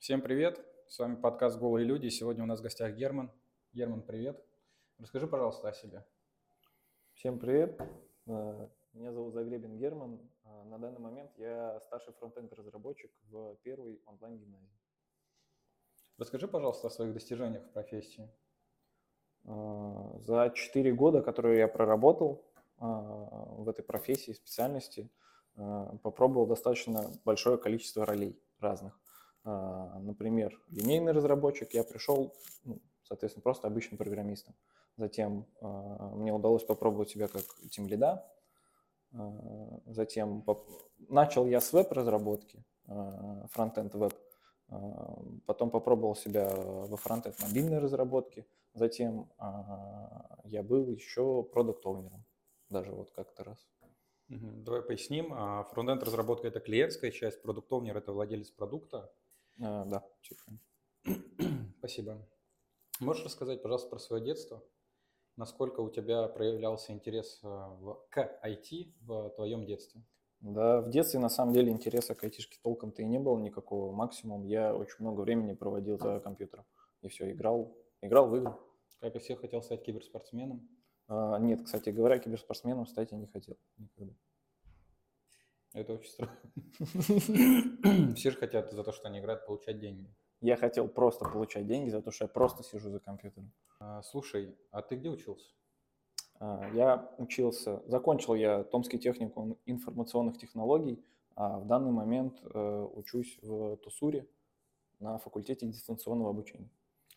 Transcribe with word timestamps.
Всем 0.00 0.22
привет! 0.22 0.58
С 0.88 0.98
вами 0.98 1.16
подкаст 1.16 1.58
«Голые 1.58 1.84
люди». 1.84 2.08
Сегодня 2.08 2.42
у 2.42 2.46
нас 2.46 2.60
в 2.60 2.62
гостях 2.62 2.94
Герман. 2.94 3.30
Герман, 3.74 4.00
привет. 4.00 4.42
Расскажи, 4.98 5.26
пожалуйста, 5.26 5.68
о 5.68 5.72
себе. 5.74 6.06
Всем 7.12 7.38
привет. 7.38 7.78
Э, 8.26 8.68
Меня 8.94 9.12
зовут 9.12 9.34
Загребин 9.34 9.76
Герман. 9.76 10.18
Э, 10.44 10.62
На 10.64 10.78
данный 10.78 11.00
момент 11.00 11.32
я 11.36 11.78
старший 11.80 12.14
фронтенд 12.14 12.50
разработчик 12.54 13.12
в 13.28 13.56
первой 13.56 14.00
онлайн-гимназии. 14.06 14.80
Расскажи, 16.16 16.48
пожалуйста, 16.48 16.86
о 16.86 16.90
своих 16.90 17.12
достижениях 17.12 17.66
в 17.66 17.72
профессии. 17.72 18.30
Э, 19.44 20.18
За 20.20 20.48
4 20.48 20.94
года, 20.94 21.20
которые 21.20 21.58
я 21.58 21.68
проработал 21.68 22.46
в 22.78 23.68
этой 23.68 23.84
профессии, 23.84 24.32
специальности, 24.32 25.10
попробовал 26.02 26.46
достаточно 26.46 27.10
большое 27.26 27.58
количество 27.58 28.06
ролей 28.06 28.42
разных. 28.60 28.99
Э, 29.44 29.98
Например, 30.00 30.58
линейный 30.68 31.12
разработчик, 31.12 31.72
я 31.74 31.84
пришел, 31.84 32.34
ну, 32.64 32.80
соответственно, 33.02 33.42
просто 33.42 33.68
обычным 33.68 33.98
программистом. 33.98 34.54
Затем 34.96 35.46
э, 35.60 35.66
мне 36.14 36.32
удалось 36.32 36.64
попробовать 36.64 37.10
себя 37.10 37.28
как 37.28 37.42
тимлида. 37.70 38.26
Э, 39.12 39.18
Затем 39.86 40.42
поп- 40.42 40.68
начал 41.08 41.46
я 41.46 41.60
с 41.60 41.72
веб-разработки, 41.72 42.64
фронтенд 43.50 43.94
веб. 43.94 44.14
Потом 45.46 45.70
попробовал 45.70 46.14
себя 46.14 46.48
во 46.54 46.96
фронтенд 46.96 47.40
мобильной 47.40 47.78
разработке. 47.78 48.46
Затем 48.74 49.28
я 50.44 50.62
был 50.62 50.86
еще 50.88 51.42
продукт-оунером, 51.42 52.24
даже 52.68 52.92
вот 52.92 53.10
как-то 53.10 53.42
раз. 53.44 53.68
Давай 54.28 54.82
поясним. 54.82 55.32
А, 55.32 55.64
Фронтенд 55.64 56.04
разработка– 56.04 56.46
это 56.48 56.60
клиентская 56.60 57.10
часть, 57.10 57.42
продуктовнер– 57.42 57.96
это 57.98 58.12
владелец 58.12 58.50
продукта. 58.52 59.12
Э, 59.58 59.84
Да, 59.86 60.04
правильно. 61.04 61.70
Спасибо. 61.78 62.26
Можешь 63.00 63.24
рассказать, 63.24 63.62
пожалуйста, 63.62 63.88
про 63.88 63.98
свое 63.98 64.22
детство? 64.24 64.62
Насколько 65.36 65.80
у 65.80 65.88
тебя 65.90 66.28
проявлялся 66.28 66.92
интерес 66.92 67.40
а, 67.42 67.68
в- 67.70 68.06
к 68.10 68.18
IT 68.44 68.92
в 69.00 69.30
твоем 69.30 69.64
детстве? 69.64 70.02
Да, 70.40 70.80
в 70.82 70.90
детстве 70.90 71.18
на 71.20 71.28
самом 71.30 71.54
деле 71.54 71.70
интереса 71.70 72.14
к 72.14 72.24
айтишке 72.24 72.58
толком-то 72.62 73.02
и 73.02 73.06
не 73.06 73.18
было 73.18 73.38
никакого. 73.38 73.92
Максимум 73.92 74.44
я 74.44 74.74
очень 74.74 74.96
много 74.98 75.20
времени 75.22 75.54
проводил 75.54 75.98
за 75.98 76.20
компьютером. 76.20 76.66
И 77.02 77.08
все, 77.08 77.30
играл, 77.30 77.74
играл 78.02 78.28
в 78.28 78.36
игры. 78.36 78.54
Как 79.00 79.16
и 79.16 79.18
все, 79.18 79.36
хотел 79.36 79.62
стать 79.62 79.82
киберспортсменом. 79.82 80.68
А, 81.08 81.38
Нет, 81.38 81.62
кстати 81.64 81.88
говоря, 81.90 82.18
киберспортсменом 82.18 82.86
стать 82.86 83.12
я 83.12 83.18
не 83.18 83.26
хотел 83.26 83.56
никогда. 83.78 84.12
Это 85.72 85.94
очень 85.94 86.10
странно. 86.10 86.36
Все 88.16 88.30
же 88.30 88.36
хотят 88.36 88.72
за 88.72 88.82
то, 88.82 88.92
что 88.92 89.08
они 89.08 89.20
играют, 89.20 89.46
получать 89.46 89.78
деньги. 89.78 90.12
Я 90.40 90.56
хотел 90.56 90.88
просто 90.88 91.24
получать 91.24 91.66
деньги 91.66 91.90
за 91.90 92.02
то, 92.02 92.10
что 92.10 92.24
я 92.24 92.28
просто 92.28 92.62
сижу 92.62 92.90
за 92.90 92.98
компьютером. 92.98 93.52
А, 93.78 94.02
Слушай, 94.02 94.56
а 94.70 94.82
ты 94.82 94.96
где 94.96 95.10
учился? 95.10 95.48
А, 96.40 96.68
Я 96.74 97.14
учился, 97.18 97.82
закончил 97.86 98.34
я 98.34 98.64
Томский 98.64 98.98
техникум 98.98 99.58
информационных 99.66 100.38
технологий, 100.38 101.04
а 101.36 101.58
в 101.58 101.66
данный 101.66 101.92
момент 101.92 102.40
э, 102.42 102.88
учусь 102.94 103.38
в 103.42 103.76
Тусуре 103.76 104.26
на 104.98 105.18
факультете 105.18 105.66
дистанционного 105.66 106.30
обучения. 106.30 106.70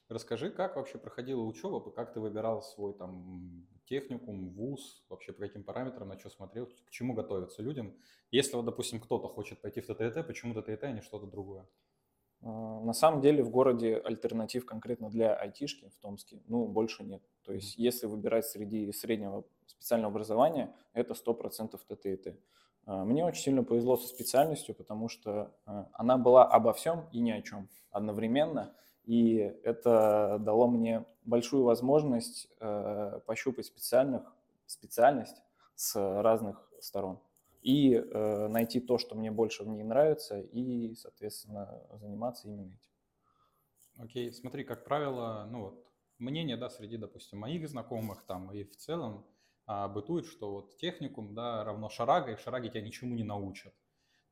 Расскажи, 0.10 0.52
как 0.52 0.76
вообще 0.76 0.98
проходила 0.98 1.42
учеба, 1.42 1.80
как 1.92 2.14
ты 2.14 2.20
выбирал 2.20 2.62
свой 2.62 2.94
там 2.94 3.66
техникум, 3.86 4.50
вуз, 4.50 5.04
вообще 5.10 5.34
по 5.34 5.40
каким 5.40 5.64
параметрам, 5.64 6.08
на 6.08 6.20
что 6.20 6.30
смотрел, 6.30 6.68
к 6.68 6.90
чему 6.90 7.14
готовиться 7.14 7.62
людям. 7.62 7.96
Если 8.32 8.56
вот, 8.56 8.66
допустим, 8.66 9.00
кто-то 9.00 9.28
хочет 9.28 9.62
пойти 9.62 9.82
в 9.82 9.88
ТТТ, 9.88 10.26
почему 10.26 10.54
ТТТ, 10.54 10.84
а 10.84 10.92
не 10.92 11.02
что-то 11.02 11.28
другое? 11.28 11.68
А, 12.42 12.82
На 12.82 12.94
самом 12.94 13.22
деле 13.22 13.44
в 13.44 13.50
городе 13.50 13.98
альтернатив 13.98 14.66
конкретно 14.66 15.10
для 15.10 15.34
айтишки 15.36 15.90
в 15.90 15.98
Томске, 16.00 16.42
ну, 16.48 16.68
больше 16.68 17.04
нет. 17.04 17.22
То 17.44 17.54
есть 17.54 17.78
если 17.78 18.08
выбирать 18.08 18.46
среди 18.46 18.92
среднего 18.92 19.46
специального 19.66 20.12
образования, 20.12 20.76
это 20.94 21.14
100% 21.14 21.80
ТТ 21.88 22.06
и 22.06 22.16
Т. 22.18 22.38
А, 22.86 23.06
Мне 23.06 23.24
очень 23.26 23.44
сильно 23.44 23.64
повезло 23.64 23.98
со 23.98 24.08
специальностью, 24.08 24.76
потому 24.76 25.08
что 25.10 25.56
а, 25.66 25.90
она 25.94 26.18
была 26.18 26.46
обо 26.46 26.74
всем 26.74 27.08
и 27.12 27.20
ни 27.20 27.32
о 27.32 27.42
чем 27.42 27.70
одновременно. 27.92 28.76
И 29.06 29.36
это 29.64 30.38
дало 30.40 30.68
мне 30.68 31.06
большую 31.26 31.64
возможность 31.64 32.48
э, 32.60 33.20
пощупать 33.26 33.66
специальных, 33.66 34.24
специальность 34.66 35.42
с 35.76 35.96
разных 35.96 36.70
сторон 36.80 37.20
и 37.64 37.94
э, 37.94 38.48
найти 38.50 38.82
то, 38.82 38.98
что 38.98 39.16
мне 39.16 39.32
больше 39.32 39.64
в 39.64 39.68
ней 39.70 39.84
нравится, 39.84 40.40
и, 40.40 40.94
соответственно, 40.96 41.82
заниматься 41.94 42.50
именно 42.50 42.74
этим. 42.74 44.04
Окей, 44.04 44.34
смотри, 44.34 44.66
как 44.66 44.84
правило, 44.84 45.48
ну 45.50 45.62
вот, 45.62 45.88
мнение, 46.18 46.58
да, 46.58 46.70
среди, 46.70 46.98
допустим, 46.98 47.40
моих 47.40 47.68
знакомых 47.70 48.24
там 48.26 48.52
и 48.52 48.64
в 48.66 48.76
целом 48.76 49.26
а, 49.66 49.88
бытует, 49.88 50.26
что 50.26 50.52
вот 50.52 50.78
техникум, 50.78 51.34
да, 51.34 51.64
равно 51.64 51.90
шарага, 51.90 52.34
и 52.34 52.36
в 52.36 52.42
шараге 52.42 52.70
тебя 52.70 52.82
ничему 52.82 53.16
не 53.16 53.24
научат. 53.24 53.74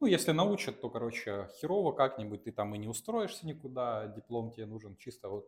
Ну, 0.01 0.07
если 0.07 0.31
научат, 0.31 0.81
то, 0.81 0.89
короче, 0.89 1.47
херово 1.59 1.91
как-нибудь, 1.91 2.43
ты 2.43 2.51
там 2.51 2.73
и 2.73 2.79
не 2.79 2.87
устроишься 2.87 3.45
никуда, 3.45 4.07
диплом 4.07 4.51
тебе 4.51 4.65
нужен 4.65 4.97
чисто 4.97 5.29
вот 5.29 5.45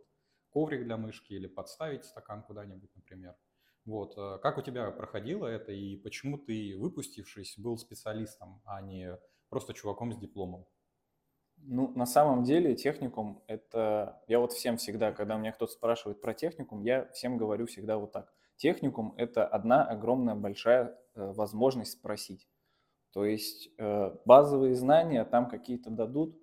коврик 0.52 0.84
для 0.84 0.96
мышки 0.96 1.34
или 1.34 1.48
подставить 1.48 2.06
стакан 2.06 2.44
куда-нибудь, 2.44 2.92
например. 2.96 3.36
Вот, 3.84 4.14
э, 4.16 4.38
как 4.44 4.60
у 4.60 4.62
тебя 4.62 4.92
проходило 4.92 5.48
это 5.48 5.72
и 5.72 5.98
почему 5.98 6.38
ты, 6.38 6.76
выпустившись, 6.78 7.58
был 7.58 7.80
специалистом, 7.80 8.62
а 8.64 8.80
не 8.84 9.18
просто 9.50 9.74
чуваком 9.74 10.14
с 10.14 10.18
дипломом? 10.18 10.68
Ну, 11.58 11.92
на 11.96 12.06
самом 12.06 12.44
деле 12.44 12.76
техникум 12.76 13.44
это... 13.48 14.22
Я 14.28 14.40
вот 14.40 14.54
всем 14.54 14.78
всегда, 14.78 15.14
когда 15.14 15.36
меня 15.36 15.52
кто-то 15.52 15.72
спрашивает 15.72 16.22
про 16.22 16.36
техникум, 16.36 16.84
я 16.84 17.08
всем 17.08 17.38
говорю 17.40 17.66
всегда 17.66 17.98
вот 17.98 18.12
так. 18.12 18.32
Техникум 18.58 19.16
это 19.18 19.48
одна 19.48 19.84
огромная 19.84 20.36
большая 20.36 20.96
э, 21.16 21.32
возможность 21.32 21.94
спросить. 21.94 22.48
То 23.14 23.26
есть 23.26 23.70
э, 23.78 24.16
базовые 24.26 24.74
знания 24.74 25.24
там 25.24 25.48
какие-то 25.48 25.92
дадут, 25.92 26.36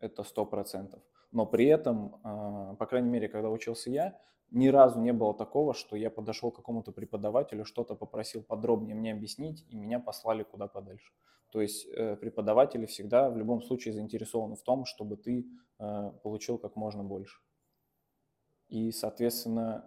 это 0.00 0.22
сто 0.22 0.44
процентов. 0.44 1.02
Но 1.32 1.46
при 1.46 1.64
этом, 1.64 2.16
э, 2.22 2.76
по 2.76 2.86
крайней 2.86 3.08
мере, 3.08 3.28
когда 3.28 3.48
учился 3.48 3.90
я, 3.90 4.20
ни 4.50 4.68
разу 4.68 5.00
не 5.00 5.14
было 5.14 5.32
такого, 5.32 5.72
что 5.72 5.96
я 5.96 6.10
подошел 6.10 6.52
к 6.52 6.56
какому-то 6.56 6.92
преподавателю, 6.92 7.64
что-то 7.64 7.94
попросил 7.94 8.42
подробнее 8.42 8.94
мне 8.94 9.12
объяснить, 9.12 9.64
и 9.70 9.76
меня 9.76 9.98
послали 9.98 10.42
куда 10.42 10.68
подальше. 10.68 11.12
То 11.50 11.62
есть 11.62 11.86
э, 11.86 12.16
преподаватели 12.16 12.84
всегда 12.84 13.30
в 13.30 13.38
любом 13.38 13.62
случае 13.62 13.94
заинтересованы 13.94 14.56
в 14.56 14.62
том, 14.62 14.84
чтобы 14.84 15.16
ты 15.16 15.46
получил 16.22 16.56
как 16.56 16.76
можно 16.76 17.02
больше. 17.02 17.40
И, 18.68 18.92
соответственно, 18.92 19.84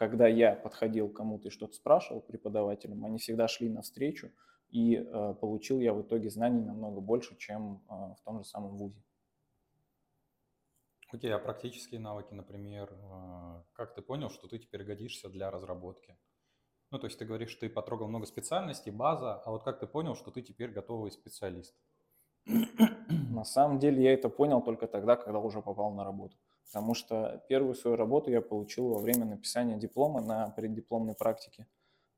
когда 0.00 0.26
я 0.26 0.54
подходил 0.54 1.10
к 1.10 1.16
кому-то 1.16 1.48
и 1.48 1.50
что-то 1.50 1.74
спрашивал 1.74 2.22
преподавателям, 2.22 3.04
они 3.04 3.18
всегда 3.18 3.48
шли 3.48 3.68
навстречу, 3.68 4.32
и 4.70 4.96
э, 4.96 5.34
получил 5.34 5.78
я 5.78 5.92
в 5.92 6.00
итоге 6.00 6.30
знаний 6.30 6.62
намного 6.62 7.02
больше, 7.02 7.36
чем 7.36 7.82
э, 7.86 7.92
в 7.92 8.16
том 8.24 8.38
же 8.38 8.44
самом 8.44 8.78
ВУЗе. 8.78 9.04
У 11.12 11.18
тебя 11.18 11.38
практические 11.38 12.00
навыки, 12.00 12.32
например, 12.32 12.90
э, 12.90 13.62
как 13.74 13.94
ты 13.94 14.00
понял, 14.00 14.30
что 14.30 14.48
ты 14.48 14.58
теперь 14.58 14.84
годишься 14.84 15.28
для 15.28 15.50
разработки? 15.50 16.16
Ну, 16.90 16.98
то 16.98 17.06
есть 17.06 17.18
ты 17.18 17.26
говоришь, 17.26 17.50
что 17.50 17.60
ты 17.60 17.68
потрогал 17.68 18.08
много 18.08 18.24
специальностей, 18.24 18.92
база, 18.92 19.34
а 19.34 19.50
вот 19.50 19.64
как 19.64 19.80
ты 19.80 19.86
понял, 19.86 20.14
что 20.14 20.30
ты 20.30 20.40
теперь 20.40 20.70
готовый 20.70 21.10
специалист? 21.10 21.74
На 22.46 23.44
самом 23.44 23.78
деле 23.78 24.02
я 24.02 24.14
это 24.14 24.30
понял 24.30 24.62
только 24.62 24.86
тогда, 24.86 25.16
когда 25.16 25.40
уже 25.40 25.60
попал 25.60 25.92
на 25.92 26.04
работу. 26.04 26.38
Потому 26.72 26.94
что 26.94 27.44
первую 27.48 27.74
свою 27.74 27.96
работу 27.96 28.30
я 28.30 28.40
получил 28.40 28.90
во 28.90 29.00
время 29.00 29.24
написания 29.24 29.76
диплома 29.76 30.20
на 30.20 30.50
преддипломной 30.50 31.14
практике. 31.14 31.66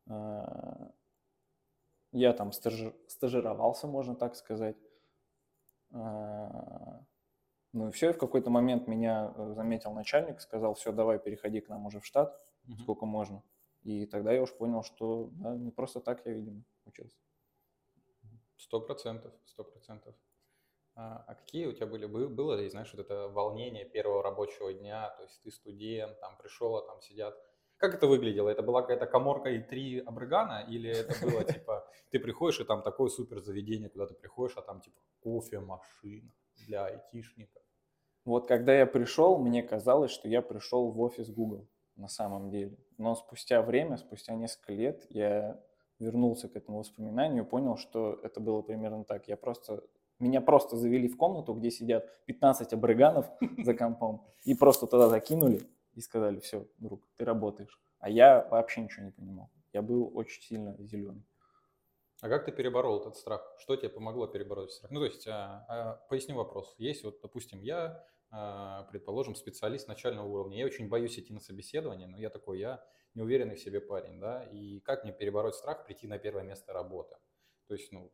Э, 0.07 0.91
Я 2.13 2.35
там 2.35 2.53
стажи- 2.53 2.95
стажировался, 3.09 3.87
можно 3.87 4.15
так 4.15 4.37
сказать. 4.37 4.77
Э, 5.91 7.01
Ну 7.75 7.89
и 7.89 7.91
все, 7.91 8.11
и 8.11 8.13
в 8.13 8.19
какой-то 8.19 8.51
момент 8.51 8.87
меня 8.87 9.33
э, 9.35 9.55
заметил 9.55 9.93
начальник, 9.95 10.43
сказал, 10.43 10.75
все, 10.75 10.93
давай 10.93 11.19
переходи 11.19 11.61
к 11.63 11.71
нам 11.71 11.87
уже 11.87 12.01
в 12.01 12.05
штат, 12.05 12.39
Мгм. 12.65 12.79
сколько 12.79 13.07
можно. 13.07 13.43
И 13.83 14.05
тогда 14.05 14.33
я 14.33 14.43
уж 14.43 14.53
понял, 14.53 14.83
что 14.83 15.31
да, 15.33 15.57
не 15.57 15.71
просто 15.71 16.01
так 16.01 16.27
я, 16.27 16.33
видимо, 16.35 16.63
учился. 16.85 17.17
Сто 18.59 18.81
процентов, 18.81 19.33
сто 19.47 19.65
процентов. 19.65 20.15
А 20.95 21.25
а 21.27 21.35
какие 21.35 21.67
у 21.67 21.73
тебя 21.73 21.87
были, 21.87 22.07
бы- 22.07 22.29
было 22.29 22.55
ли, 22.55 22.69
знаешь, 22.69 22.93
вот 22.93 23.01
это 23.01 23.29
волнение 23.29 23.85
первого 23.85 24.23
рабочего 24.23 24.73
дня, 24.73 25.11
то 25.17 25.23
есть 25.23 25.41
ты 25.43 25.51
студент, 25.51 26.21
там 26.21 26.37
пришел, 26.37 26.77
а 26.77 26.87
там 26.87 27.01
сидят. 27.01 27.35
Как 27.79 27.95
это 27.95 28.07
выглядело? 28.07 28.49
Это 28.49 28.63
была 28.63 28.83
какая-то 28.83 29.07
коморка 29.07 29.51
и 29.51 29.61
три 29.61 30.01
абрыгана, 30.01 30.65
или 30.69 30.91
это 30.91 31.15
было 31.25 31.45
типа, 31.45 31.89
ты 32.11 32.19
приходишь, 32.19 32.61
и 32.61 32.65
там 32.65 32.83
такое 32.83 33.09
супер 33.09 33.41
заведение, 33.41 33.89
куда 33.89 34.07
ты 34.07 34.15
приходишь, 34.15 34.57
а 34.57 34.63
там 34.63 34.81
типа 34.81 35.01
кофемашина 35.23 36.31
для 36.67 36.87
айтишников. 36.87 37.63
Вот 38.25 38.47
когда 38.47 38.75
я 38.75 38.87
пришел, 38.87 39.39
мне 39.39 39.63
казалось, 39.63 40.13
что 40.13 40.29
я 40.29 40.43
пришел 40.43 40.91
в 40.91 41.01
офис 41.01 41.29
Google 41.31 41.69
на 41.97 42.09
самом 42.09 42.51
деле. 42.51 42.77
Но 42.99 43.15
спустя 43.15 43.63
время, 43.63 43.97
спустя 43.97 44.35
несколько 44.35 44.73
лет, 44.73 45.07
я 45.11 45.61
вернулся 45.99 46.49
к 46.49 46.57
этому 46.57 46.79
воспоминанию 46.79 47.45
понял, 47.45 47.77
что 47.77 48.21
это 48.23 48.41
было 48.41 48.63
примерно 48.63 49.05
так. 49.05 49.29
Я 49.29 49.37
просто 49.37 49.83
Меня 50.23 50.41
просто 50.41 50.77
завели 50.77 51.09
в 51.09 51.17
комнату, 51.17 51.53
где 51.53 51.73
сидят 51.73 52.09
15 52.27 52.73
абриганов 52.75 53.27
за 53.65 53.75
компом, 53.75 54.25
и 54.45 54.55
просто 54.55 54.87
туда 54.87 55.09
закинули 55.09 55.63
и 55.95 56.01
сказали, 56.01 56.39
все, 56.39 56.69
друг, 56.79 57.05
ты 57.17 57.25
работаешь. 57.25 57.83
А 57.99 58.09
я 58.09 58.47
вообще 58.49 58.83
ничего 58.83 59.05
не 59.05 59.11
понимал. 59.11 59.51
Я 59.73 59.83
был 59.83 60.17
очень 60.17 60.41
сильно 60.41 60.77
зеленый. 60.79 61.27
А 62.21 62.29
как 62.29 62.45
ты 62.45 62.53
переборол 62.53 63.01
этот 63.01 63.17
страх? 63.17 63.43
Что 63.59 63.75
тебе 63.75 63.89
помогло 63.89 64.29
перебороть 64.29 64.71
страх? 64.71 64.93
Ну, 64.93 65.01
то 65.01 65.07
есть, 65.07 65.27
а, 65.27 65.67
а, 65.69 66.07
поясни 66.09 66.35
вопрос. 66.35 66.73
Есть 66.79 67.03
вот, 67.03 67.21
допустим, 67.21 67.61
я, 67.61 68.07
а, 68.31 68.85
предположим, 68.85 69.35
специалист 69.35 69.89
начального 69.89 70.29
уровня. 70.29 70.57
Я 70.57 70.67
очень 70.67 70.89
боюсь 70.89 71.19
идти 71.19 71.33
на 71.33 71.41
собеседование, 71.41 72.07
но 72.07 72.17
я 72.17 72.31
такой, 72.31 72.61
я 72.61 72.85
неуверенный 73.15 73.57
в 73.57 73.61
себе 73.61 73.81
парень, 73.81 74.21
да, 74.21 74.45
и 74.45 74.79
как 74.81 75.03
мне 75.03 75.13
перебороть 75.13 75.57
страх 75.57 75.85
прийти 75.85 76.07
на 76.07 76.19
первое 76.19 76.45
место 76.45 76.73
работы? 76.73 77.17
То 77.67 77.75
есть, 77.75 77.91
ну, 77.91 78.13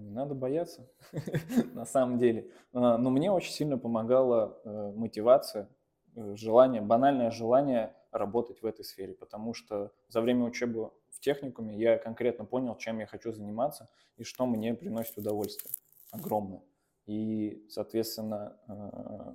не 0.00 0.10
надо 0.10 0.34
бояться, 0.34 0.88
на 1.74 1.84
самом 1.84 2.18
деле. 2.18 2.50
А, 2.72 2.98
но 2.98 3.10
мне 3.10 3.30
очень 3.30 3.52
сильно 3.52 3.78
помогала 3.78 4.60
э, 4.64 4.92
мотивация, 4.94 5.68
э, 6.14 6.34
желание, 6.36 6.80
банальное 6.80 7.30
желание 7.30 7.94
работать 8.12 8.62
в 8.62 8.66
этой 8.66 8.84
сфере, 8.84 9.14
потому 9.14 9.54
что 9.54 9.92
за 10.08 10.20
время 10.20 10.44
учебы 10.44 10.90
в 11.10 11.20
техникуме 11.20 11.76
я 11.76 11.98
конкретно 11.98 12.44
понял, 12.44 12.76
чем 12.76 12.98
я 12.98 13.06
хочу 13.06 13.32
заниматься 13.32 13.88
и 14.16 14.24
что 14.24 14.46
мне 14.46 14.74
приносит 14.74 15.18
удовольствие 15.18 15.72
огромное. 16.10 16.62
И, 17.06 17.66
соответственно, 17.68 18.58
э, 18.68 19.32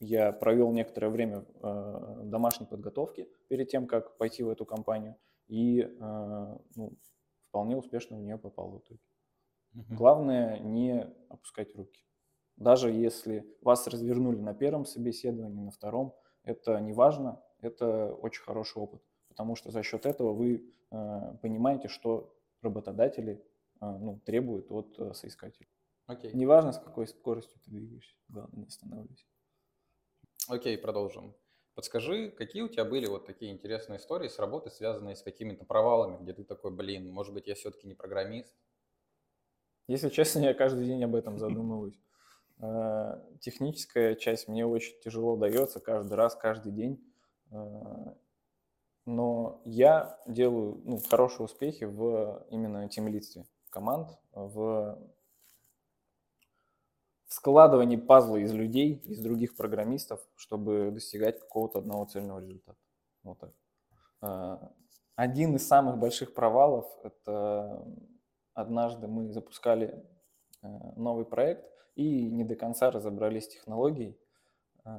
я 0.00 0.32
провел 0.32 0.72
некоторое 0.72 1.10
время 1.10 1.44
домашней 2.24 2.66
подготовке 2.66 3.28
перед 3.48 3.68
тем, 3.68 3.86
как 3.86 4.16
пойти 4.18 4.42
в 4.42 4.48
эту 4.48 4.64
компанию, 4.66 5.14
и 5.46 5.88
ну, 6.00 6.92
вполне 7.52 7.76
успешно 7.76 8.16
в 8.16 8.20
нее 8.20 8.36
попал 8.36 8.70
в 8.70 8.78
итоге. 8.78 8.98
Угу. 9.74 9.94
Главное 9.94 10.58
не 10.58 11.10
опускать 11.28 11.74
руки. 11.74 12.04
Даже 12.56 12.90
если 12.90 13.46
вас 13.60 13.86
развернули 13.86 14.38
на 14.38 14.54
первом 14.54 14.84
собеседовании, 14.84 15.64
на 15.64 15.70
втором, 15.70 16.14
это 16.44 16.78
не 16.80 16.92
важно, 16.92 17.42
это 17.60 18.14
очень 18.14 18.42
хороший 18.42 18.78
опыт, 18.78 19.02
потому 19.28 19.56
что 19.56 19.70
за 19.70 19.82
счет 19.82 20.06
этого 20.06 20.32
вы 20.32 20.70
э, 20.90 21.36
понимаете, 21.40 21.88
что 21.88 22.36
работодатели 22.60 23.44
э, 23.80 23.86
ну, 23.86 24.20
требуют 24.24 24.70
от 24.70 24.98
э, 24.98 25.14
соискателя. 25.14 25.68
Окей. 26.06 26.32
Неважно, 26.34 26.72
с 26.72 26.78
какой 26.78 27.06
скоростью 27.06 27.58
ты 27.64 27.70
двигаешься, 27.70 28.14
главное 28.28 28.60
не 28.60 28.66
останавливайся. 28.66 29.24
Окей, 30.48 30.76
продолжим. 30.76 31.34
Подскажи, 31.74 32.30
какие 32.30 32.62
у 32.62 32.68
тебя 32.68 32.84
были 32.84 33.06
вот 33.06 33.24
такие 33.24 33.50
интересные 33.50 33.98
истории 33.98 34.28
с 34.28 34.38
работы, 34.38 34.70
связанные 34.70 35.16
с 35.16 35.22
какими-то 35.22 35.64
провалами, 35.64 36.22
где 36.22 36.34
ты 36.34 36.44
такой, 36.44 36.70
блин, 36.70 37.10
может 37.10 37.32
быть, 37.32 37.46
я 37.46 37.54
все-таки 37.54 37.86
не 37.86 37.94
программист, 37.94 38.54
если 39.92 40.08
честно, 40.08 40.40
я 40.40 40.54
каждый 40.54 40.86
день 40.86 41.04
об 41.04 41.14
этом 41.14 41.38
задумываюсь. 41.38 42.00
Э, 42.60 43.20
техническая 43.40 44.14
часть 44.14 44.48
мне 44.48 44.64
очень 44.64 44.98
тяжело 45.00 45.36
дается 45.36 45.80
каждый 45.80 46.14
раз, 46.14 46.34
каждый 46.34 46.72
день. 46.72 47.04
Э, 47.50 48.14
но 49.04 49.60
я 49.66 50.18
делаю 50.26 50.80
ну, 50.84 50.98
хорошие 50.98 51.44
успехи 51.44 51.84
в 51.84 52.46
именно 52.48 52.88
темлидстве 52.88 53.44
команд, 53.68 54.16
в 54.32 54.98
складывании 57.26 57.96
пазла 57.96 58.36
из 58.36 58.52
людей, 58.52 59.02
из 59.04 59.20
других 59.20 59.56
программистов, 59.56 60.20
чтобы 60.36 60.90
достигать 60.90 61.38
какого-то 61.38 61.80
одного 61.80 62.06
цельного 62.06 62.40
результата. 62.40 62.78
Вот 63.24 63.38
так. 63.38 63.52
Э, 64.22 64.58
один 65.16 65.56
из 65.56 65.66
самых 65.68 65.98
больших 65.98 66.32
провалов– 66.32 66.86
это 67.02 67.84
однажды 68.54 69.06
мы 69.06 69.32
запускали 69.32 70.04
э, 70.62 70.66
новый 70.96 71.24
проект 71.24 71.64
и 71.94 72.30
не 72.30 72.44
до 72.44 72.56
конца 72.56 72.90
разобрались 72.90 73.44
с 73.44 73.48
технологией. 73.48 74.18
Э, 74.84 74.90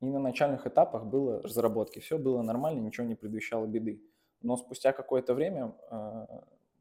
и 0.00 0.06
на 0.06 0.20
начальных 0.20 0.66
этапах 0.66 1.06
было 1.06 1.42
разработки. 1.42 1.98
Все 1.98 2.18
было 2.18 2.42
нормально, 2.42 2.80
ничего 2.80 3.06
не 3.06 3.16
предвещало 3.16 3.66
беды. 3.66 4.02
Но 4.40 4.56
спустя 4.56 4.92
какое-то 4.92 5.34
время 5.34 5.74
э, 5.90 6.26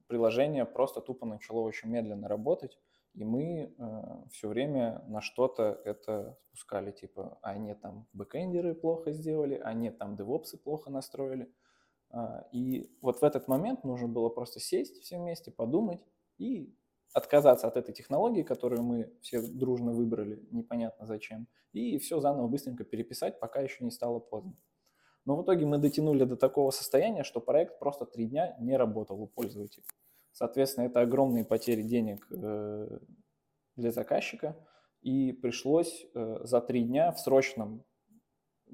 приложение 0.07 0.65
просто 0.65 1.01
тупо 1.01 1.25
начало 1.25 1.61
очень 1.61 1.89
медленно 1.89 2.27
работать, 2.27 2.77
и 3.13 3.25
мы 3.25 3.73
все 4.31 4.47
время 4.47 5.03
на 5.07 5.21
что-то 5.21 5.81
это 5.85 6.37
спускали, 6.49 6.91
типа, 6.91 7.39
а 7.41 7.57
нет, 7.57 7.81
там 7.81 8.07
бэкэндеры 8.13 8.75
плохо 8.75 9.11
сделали, 9.11 9.59
а 9.63 9.73
нет, 9.73 9.97
там 9.97 10.15
девопсы 10.15 10.55
плохо 10.55 10.91
настроили. 10.91 11.51
А, 12.09 12.47
и 12.51 12.89
вот 13.01 13.21
в 13.21 13.23
этот 13.23 13.47
момент 13.47 13.83
нужно 13.83 14.07
было 14.07 14.29
просто 14.29 14.59
сесть 14.59 15.01
все 15.01 15.17
вместе, 15.17 15.51
подумать 15.51 16.03
и 16.37 16.73
отказаться 17.13 17.67
от 17.67 17.77
этой 17.77 17.93
технологии, 17.93 18.43
которую 18.43 18.83
мы 18.83 19.11
все 19.21 19.41
дружно 19.41 19.91
выбрали, 19.91 20.45
непонятно 20.51 21.05
зачем, 21.05 21.47
и 21.73 21.97
все 21.97 22.19
заново 22.19 22.47
быстренько 22.47 22.83
переписать, 22.83 23.39
пока 23.39 23.61
еще 23.61 23.83
не 23.83 23.91
стало 23.91 24.19
поздно. 24.19 24.53
Но 25.25 25.35
в 25.35 25.43
итоге 25.43 25.65
мы 25.65 25.77
дотянули 25.77 26.23
до 26.23 26.37
такого 26.37 26.71
состояния, 26.71 27.23
что 27.23 27.41
проект 27.41 27.79
просто 27.79 28.05
три 28.05 28.27
дня 28.27 28.55
не 28.59 28.77
работал 28.77 29.21
у 29.21 29.27
пользователей. 29.27 29.85
Соответственно, 30.31 30.85
это 30.85 31.01
огромные 31.01 31.43
потери 31.43 31.81
денег 31.81 32.27
э, 32.31 32.99
для 33.75 33.91
заказчика, 33.91 34.55
и 35.01 35.31
пришлось 35.31 36.05
э, 36.13 36.39
за 36.43 36.61
три 36.61 36.83
дня 36.83 37.11
в 37.11 37.19
срочном 37.19 37.83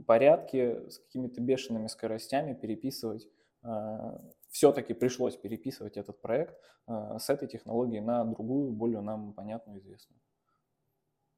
порядке, 0.05 0.89
с 0.89 0.99
какими-то 0.99 1.41
бешеными 1.41 1.87
скоростями 1.87 2.53
переписывать. 2.53 3.27
А, 3.61 4.21
Все-таки 4.49 4.93
пришлось 4.93 5.37
переписывать 5.37 5.97
этот 5.97 6.21
проект 6.21 6.55
а, 6.85 7.19
с 7.19 7.29
этой 7.29 7.47
технологии 7.47 7.99
на 7.99 8.23
другую, 8.25 8.71
более 8.71 9.01
нам 9.01 9.33
понятную, 9.33 9.79
известную. 9.79 10.19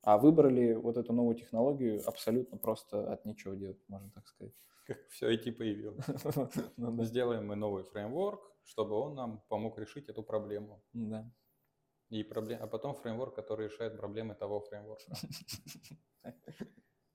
А 0.01 0.17
выбрали 0.17 0.73
вот 0.73 0.97
эту 0.97 1.13
новую 1.13 1.35
технологию 1.35 2.01
абсолютно 2.07 2.57
просто 2.57 3.11
от 3.11 3.25
ничего 3.25 3.55
делать, 3.55 3.79
можно 3.87 4.11
так 4.11 4.27
сказать. 4.27 4.53
Как 4.85 5.07
все 5.09 5.33
IT 5.33 5.51
появилось. 5.53 6.05
Сделаем 7.07 7.47
мы 7.47 7.55
новый 7.55 7.83
фреймворк, 7.83 8.39
чтобы 8.63 8.95
он 8.95 9.15
нам 9.15 9.43
помог 9.49 9.79
решить 9.79 10.07
эту 10.07 10.21
проблему. 10.21 10.83
Да. 10.93 11.27
И 12.09 12.23
проблем... 12.23 12.59
А 12.61 12.67
потом 12.67 12.93
фреймворк, 12.93 13.35
который 13.35 13.67
решает 13.67 13.97
проблемы 13.97 14.35
того 14.35 14.59
фреймворка. 14.59 15.11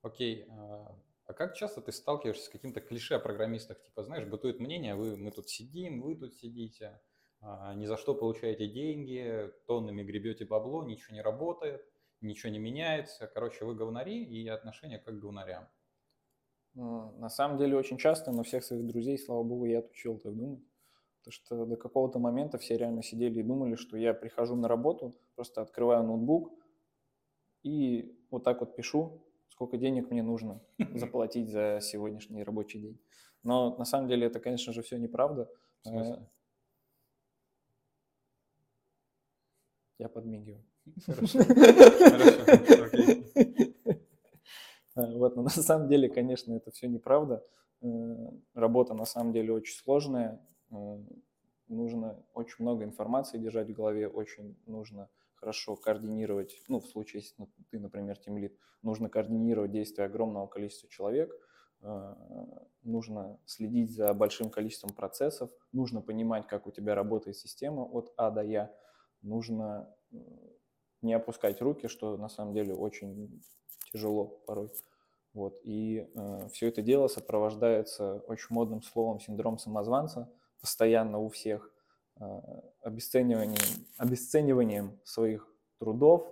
Окей, 0.03 0.47
а, 0.51 0.99
а 1.31 1.33
как 1.33 1.55
часто 1.55 1.81
ты 1.81 1.93
сталкиваешься 1.93 2.47
с 2.47 2.49
каким-то 2.49 2.81
клише 2.81 3.15
о 3.15 3.21
программистах? 3.21 3.81
Типа, 3.81 4.03
знаешь, 4.03 4.27
бытует 4.27 4.59
мнение, 4.59 4.97
вы, 4.97 5.17
мы 5.17 5.31
тут 5.31 5.49
сидим, 5.49 6.03
вы 6.03 6.17
тут 6.17 6.35
сидите, 6.35 7.01
а, 7.41 7.73
ни 7.75 7.87
за 7.87 7.97
что 7.97 8.17
получаете 8.17 8.67
деньги, 8.67 9.49
тоннами 9.69 10.03
гребете 10.03 10.45
бабло, 10.45 10.83
ничего 10.83 11.15
не 11.15 11.23
работает, 11.23 11.89
ничего 12.21 12.51
не 12.51 12.59
меняется. 12.59 13.29
Короче, 13.29 13.65
вы 13.65 13.77
говнари 13.77 14.25
и 14.25 14.49
отношения 14.49 14.99
как 14.99 15.15
к 15.15 15.21
говнарям. 15.21 15.69
На 16.75 17.29
самом 17.29 17.59
деле 17.59 17.77
очень 17.77 17.97
часто, 17.97 18.33
но 18.33 18.43
всех 18.43 18.65
своих 18.65 18.85
друзей, 18.85 19.17
слава 19.17 19.45
богу, 19.45 19.67
я 19.67 19.79
отучил 19.79 20.19
так 20.19 20.35
думать. 20.35 20.65
Потому 21.21 21.33
что 21.33 21.65
до 21.65 21.77
какого-то 21.77 22.19
момента 22.19 22.59
все 22.59 22.77
реально 22.77 23.05
сидели 23.05 23.39
и 23.39 23.45
думали, 23.45 23.77
что 23.77 23.97
я 23.97 24.15
прихожу 24.15 24.57
на 24.57 24.67
работу, 24.67 25.17
просто 25.37 25.63
открываю 25.63 26.03
ноутбук 26.03 26.53
и 27.63 28.19
вот 28.31 28.43
так 28.43 28.59
вот 28.61 28.75
пишу, 28.75 29.30
сколько 29.61 29.77
денег 29.77 30.11
мне 30.11 30.23
нужно 30.23 30.59
заплатить 30.95 31.51
за 31.51 31.81
сегодняшний 31.83 32.43
рабочий 32.43 32.81
день. 32.81 32.99
Но 33.43 33.77
на 33.77 33.85
самом 33.85 34.09
деле 34.09 34.27
это, 34.27 34.41
конечно 34.41 34.73
же, 34.73 34.81
все 34.81 34.97
неправда. 34.97 35.51
Э, 35.87 36.17
я 39.99 40.09
подмигиваю. 40.09 40.65
Хорошо. 41.05 41.41
Э, 44.97 45.15
вот, 45.15 45.37
но 45.37 45.43
на 45.43 45.51
самом 45.51 45.89
деле, 45.89 46.09
конечно, 46.09 46.55
это 46.55 46.71
все 46.71 46.89
неправда. 46.89 47.45
Э, 47.83 47.87
работа 48.55 48.95
на 48.95 49.05
самом 49.05 49.35
деле 49.35 49.53
очень 49.53 49.75
сложная. 49.75 50.41
Нужно 51.69 52.25
очень 52.33 52.57
много 52.65 52.85
информации 52.85 53.37
держать 53.37 53.69
в 53.69 53.75
голове, 53.75 54.09
очень 54.09 54.57
нужно 54.67 55.11
хорошо 55.41 55.75
координировать, 55.75 56.63
ну, 56.69 56.81
в 56.81 56.87
случае, 56.87 57.23
если 57.23 57.49
ты, 57.71 57.79
например, 57.79 58.19
тимлит, 58.19 58.57
нужно 58.83 59.09
координировать 59.09 59.73
действия 59.73 60.05
огромного 60.05 60.47
количества 60.47 60.89
человек, 60.91 61.33
э, 61.81 62.15
нужно 62.83 63.41
следить 63.47 63.91
за 63.91 64.13
большим 64.13 64.51
количеством 64.51 64.95
процессов, 64.95 65.51
нужно 65.73 66.03
понимать, 66.03 66.47
как 66.47 66.67
у 66.67 66.71
тебя 66.71 66.95
работает 66.95 67.37
система 67.37 67.83
от 67.83 68.13
А 68.17 68.31
до 68.31 68.43
Я, 68.43 68.75
нужно 69.23 69.93
э, 70.13 70.17
не 71.01 71.15
опускать 71.15 71.63
руки, 71.63 71.89
что 71.89 72.19
на 72.19 72.29
самом 72.29 72.53
деле 72.53 72.75
очень 72.75 73.43
тяжело 73.91 74.27
порой. 74.47 74.71
Вот. 75.33 75.59
И 75.63 76.07
э, 76.15 76.49
все 76.53 76.69
это 76.69 76.83
дело 76.83 77.09
сопровождается 77.09 78.17
очень 78.29 78.49
модным 78.51 78.83
словом 78.83 79.21
синдром 79.21 79.59
самозванца, 79.59 80.31
постоянно 80.61 81.19
у 81.19 81.31
всех– 81.31 81.73
обесцениванием, 82.83 83.87
обесцениванием 83.99 84.99
своих 85.05 85.49
трудов 85.79 86.29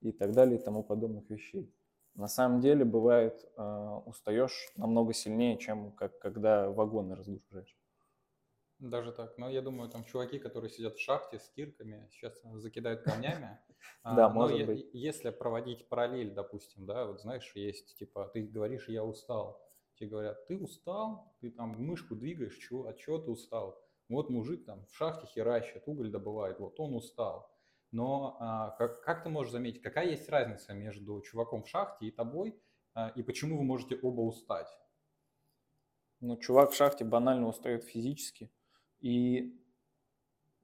и 0.00 0.12
так 0.12 0.32
далее 0.32 0.58
и 0.58 0.62
тому 0.62 0.82
подобных 0.82 1.28
вещей. 1.30 1.72
На 2.14 2.26
самом 2.28 2.60
деле 2.60 2.84
бывает 2.84 3.48
э, 3.56 4.00
устаешь 4.06 4.72
намного 4.76 5.12
сильнее, 5.12 5.56
чем 5.56 5.92
как, 5.92 6.18
когда 6.18 6.68
вагоны 6.68 7.14
разгружаешь. 7.14 7.76
Даже 8.80 9.12
так. 9.12 9.36
Но 9.38 9.48
я 9.48 9.60
думаю, 9.60 9.90
там 9.90 10.04
чуваки, 10.04 10.38
которые 10.38 10.70
сидят 10.70 10.96
в 10.96 11.00
шахте 11.00 11.38
с 11.38 11.48
кирками, 11.50 12.08
сейчас 12.12 12.40
закидают 12.54 13.02
камнями. 13.02 13.58
Да, 14.04 14.26
А, 14.26 14.28
Но 14.28 14.34
может 14.34 14.66
быть. 14.66 14.90
если 14.92 15.30
проводить 15.30 15.88
параллель, 15.88 16.34
допустим, 16.34 16.84
да, 16.86 17.06
вот 17.06 17.20
знаешь, 17.20 17.52
есть 17.54 17.96
типа, 17.96 18.28
ты 18.34 18.42
говоришь, 18.42 18.88
я 18.88 19.04
устал. 19.04 19.62
Тебе 19.94 20.10
говорят, 20.10 20.46
ты 20.46 20.58
устал, 20.58 21.32
ты 21.40 21.50
там 21.50 21.70
мышку 21.70 22.14
двигаешь, 22.16 22.70
от 22.72 22.96
чего 22.98 23.18
ты 23.18 23.30
устал? 23.30 23.80
Вот 24.08 24.30
мужик 24.30 24.64
там 24.64 24.86
в 24.86 24.94
шахте 24.94 25.26
херачит, 25.26 25.82
уголь 25.86 26.10
добывает, 26.10 26.58
вот 26.60 26.80
он 26.80 26.94
устал. 26.94 27.50
Но 27.90 28.36
а, 28.40 28.70
как, 28.70 29.02
как 29.02 29.22
ты 29.22 29.30
можешь 29.30 29.52
заметить, 29.52 29.82
какая 29.82 30.08
есть 30.10 30.28
разница 30.28 30.74
между 30.74 31.20
чуваком 31.22 31.62
в 31.62 31.68
шахте 31.68 32.06
и 32.06 32.10
тобой, 32.10 32.58
а, 32.94 33.12
и 33.14 33.22
почему 33.22 33.58
вы 33.58 33.64
можете 33.64 33.98
оба 34.02 34.20
устать? 34.20 34.68
Ну, 36.20 36.36
чувак 36.36 36.70
в 36.70 36.74
шахте 36.74 37.04
банально 37.04 37.46
устает 37.46 37.84
физически. 37.84 38.50
И 39.00 39.62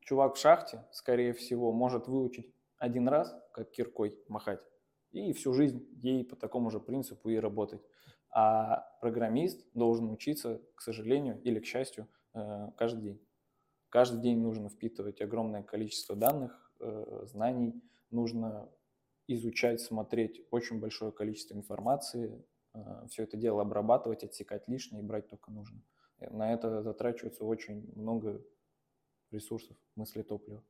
чувак 0.00 0.34
в 0.34 0.38
шахте, 0.38 0.84
скорее 0.90 1.32
всего, 1.32 1.72
может 1.72 2.08
выучить 2.08 2.52
один 2.78 3.08
раз, 3.08 3.34
как 3.52 3.70
киркой 3.70 4.18
махать, 4.28 4.60
и 5.12 5.32
всю 5.32 5.54
жизнь 5.54 5.86
ей 6.02 6.24
по 6.24 6.34
такому 6.34 6.70
же 6.70 6.80
принципу 6.80 7.28
и 7.28 7.36
работать. 7.36 7.82
А 8.30 8.80
программист 9.00 9.64
должен 9.74 10.10
учиться, 10.10 10.60
к 10.74 10.82
сожалению 10.82 11.40
или 11.42 11.60
к 11.60 11.66
счастью, 11.66 12.08
э, 12.34 12.70
каждый 12.76 13.02
день. 13.02 13.26
Каждый 13.94 14.20
день 14.20 14.40
нужно 14.40 14.68
впитывать 14.68 15.20
огромное 15.20 15.62
количество 15.62 16.16
данных, 16.16 16.72
э, 16.80 17.26
знаний, 17.26 17.80
нужно 18.10 18.68
изучать, 19.28 19.80
смотреть 19.80 20.44
очень 20.50 20.80
большое 20.80 21.12
количество 21.12 21.54
информации, 21.54 22.44
все 23.08 23.22
это 23.22 23.36
дело 23.36 23.62
обрабатывать, 23.62 24.24
отсекать 24.24 24.66
лишнее 24.66 25.00
и 25.00 25.06
брать 25.06 25.28
только 25.28 25.52
нужно. 25.52 25.80
Э, 26.18 26.28
На 26.30 26.52
это 26.52 26.82
затрачивается 26.82 27.44
очень 27.44 27.88
много 27.94 28.42
ресурсов, 29.30 29.76
мысли, 29.94 30.22
топлива. 30.22 30.64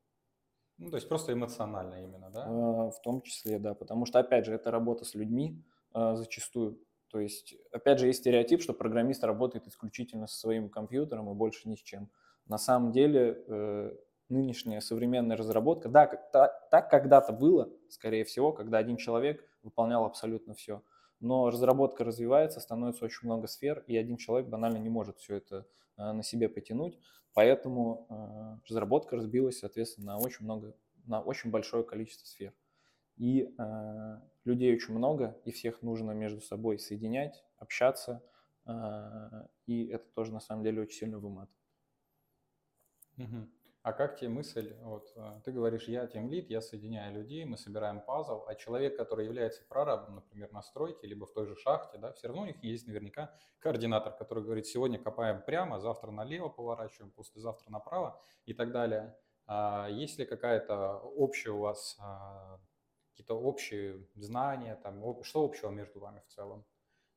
Ну, 0.76 0.90
то 0.90 0.97
есть 0.99 1.09
просто 1.09 1.33
эмоционально 1.33 2.04
именно, 2.04 2.28
да? 2.28 2.90
В 2.90 3.00
том 3.02 3.23
числе, 3.23 3.59
да, 3.59 3.73
потому 3.73 4.04
что, 4.04 4.19
опять 4.19 4.45
же, 4.45 4.52
это 4.52 4.71
работа 4.71 5.07
с 5.07 5.14
людьми 5.14 5.64
зачастую. 5.95 6.78
То 7.09 7.21
есть, 7.21 7.54
опять 7.73 8.00
же, 8.00 8.09
есть 8.09 8.19
стереотип, 8.19 8.61
что 8.61 8.75
программист 8.75 9.25
работает 9.25 9.66
исключительно 9.66 10.26
со 10.26 10.37
своим 10.38 10.69
компьютером 10.69 11.31
и 11.31 11.35
больше 11.35 11.71
ни 11.71 11.76
с 11.76 11.81
чем. 11.81 12.11
На 12.46 12.58
самом 12.58 12.92
деле, 12.92 13.42
э, 13.46 13.96
нынешняя 14.28 14.80
современная 14.80 15.36
разработка, 15.36 15.88
да, 15.88 16.06
как- 16.06 16.30
та- 16.30 16.52
так 16.70 16.90
когда-то 16.90 17.32
было, 17.32 17.70
скорее 17.88 18.24
всего, 18.24 18.52
когда 18.52 18.78
один 18.78 18.96
человек 18.96 19.42
выполнял 19.62 20.04
абсолютно 20.04 20.54
все. 20.54 20.82
Но 21.20 21.48
разработка 21.50 22.04
развивается, 22.04 22.60
становится 22.60 23.04
очень 23.04 23.26
много 23.26 23.46
сфер, 23.46 23.82
и 23.86 23.96
один 23.96 24.16
человек 24.16 24.48
банально 24.48 24.78
не 24.78 24.90
может 24.90 25.18
все 25.18 25.36
это 25.36 25.66
а, 25.96 26.12
на 26.12 26.22
себе 26.22 26.48
потянуть. 26.48 26.98
Поэтому 27.32 28.06
а, 28.10 28.60
разработка 28.68 29.16
разбилась, 29.16 29.58
соответственно, 29.60 30.12
на 30.14 30.18
очень 30.18 30.44
много, 30.44 30.74
на 31.06 31.20
очень 31.22 31.50
большое 31.50 31.82
количество 31.84 32.26
сфер. 32.26 32.52
И 33.16 33.54
а, 33.58 34.22
людей 34.44 34.74
очень 34.74 34.94
много, 34.94 35.40
и 35.44 35.52
всех 35.52 35.82
нужно 35.82 36.12
между 36.12 36.40
собой 36.40 36.78
соединять, 36.78 37.44
общаться, 37.58 38.22
а, 38.66 39.46
и 39.66 39.86
это 39.86 40.06
тоже 40.14 40.32
на 40.32 40.40
самом 40.40 40.64
деле 40.64 40.82
очень 40.82 40.98
сильно 40.98 41.18
выматывает. 41.18 41.63
Мгм. 43.16 43.50
А 43.83 43.92
как 43.92 44.16
тебе 44.18 44.30
мысль, 44.30 44.75
вот 44.83 45.12
э, 45.14 45.40
ты 45.44 45.52
говоришь, 45.52 45.88
я 45.88 46.06
тимлид, 46.06 46.49
я 46.49 46.62
соединяю 46.62 47.14
людей, 47.14 47.44
мы 47.44 47.59
собираем 47.59 48.00
пазл, 48.00 48.44
а 48.47 48.54
человек, 48.54 48.97
который 48.97 49.26
является 49.26 49.62
прорабом, 49.68 50.14
например, 50.16 50.50
на 50.52 50.62
стройке, 50.62 51.06
либо 51.06 51.26
в 51.26 51.33
той 51.33 51.47
же 51.47 51.54
шахте, 51.56 51.99
да, 51.99 52.12
все 52.12 52.28
равно 52.28 52.42
у 52.42 52.47
них 52.47 52.62
есть 52.64 52.87
наверняка 52.87 53.35
координатор, 53.59 54.14
который 54.16 54.42
говорит, 54.42 54.66
сегодня 54.66 54.99
копаем 54.99 55.42
прямо, 55.42 55.80
завтра 55.80 56.11
налево 56.11 56.49
поворачиваем, 56.49 57.12
послезавтра 57.12 57.71
направо 57.71 58.18
и 58.47 58.54
так 58.54 58.73
далее. 58.73 59.14
А 59.47 59.88
есть 59.90 60.18
ли 60.18 60.25
какая-то 60.25 60.97
общая 61.00 61.50
у 61.50 61.59
вас, 61.59 61.99
а, 62.00 62.59
какие-то 63.11 63.35
общие 63.38 64.06
знания, 64.14 64.76
там, 64.83 65.23
что 65.25 65.44
общего 65.44 65.68
между 65.71 66.00
вами 66.00 66.21
в 66.26 66.33
целом? 66.33 66.64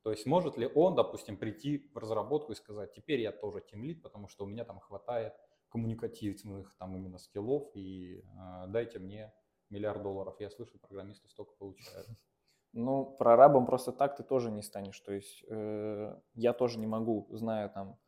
То 0.04 0.12
есть 0.12 0.26
может 0.26 0.58
ли 0.58 0.70
он, 0.74 0.96
допустим, 0.96 1.38
прийти 1.38 1.90
в 1.94 1.98
разработку 1.98 2.54
и 2.54 2.56
сказать, 2.56 2.94
теперь 2.94 3.22
я 3.22 3.32
тоже 3.32 3.62
тимлид, 3.62 4.02
потому 4.02 4.28
что 4.28 4.46
у 4.46 4.48
меня 4.48 4.66
там 4.66 4.80
хватает 4.80 5.34
коммуникативных 5.70 6.76
там 6.78 6.96
именно 6.96 7.18
скиллов 7.18 7.70
и 7.76 8.20
э, 8.20 8.68
дайте 8.68 9.00
мне 9.00 9.34
миллиард 9.70 10.02
долларов. 10.02 10.36
Я 10.40 10.50
слышал, 10.50 10.80
программисты 10.80 11.28
столько 11.30 11.54
получают. 11.56 12.08
Ну, 12.74 13.06
прорабом 13.18 13.66
просто 13.66 13.92
так 13.92 14.16
ты 14.16 14.24
тоже 14.24 14.52
не 14.52 14.62
станешь. 14.62 15.00
То 15.00 15.14
есть 15.14 15.44
э, 15.48 16.20
я 16.34 16.54
тоже 16.54 16.80
не 16.80 16.88
могу, 16.88 17.28
зная 17.32 17.70
там 17.70 18.00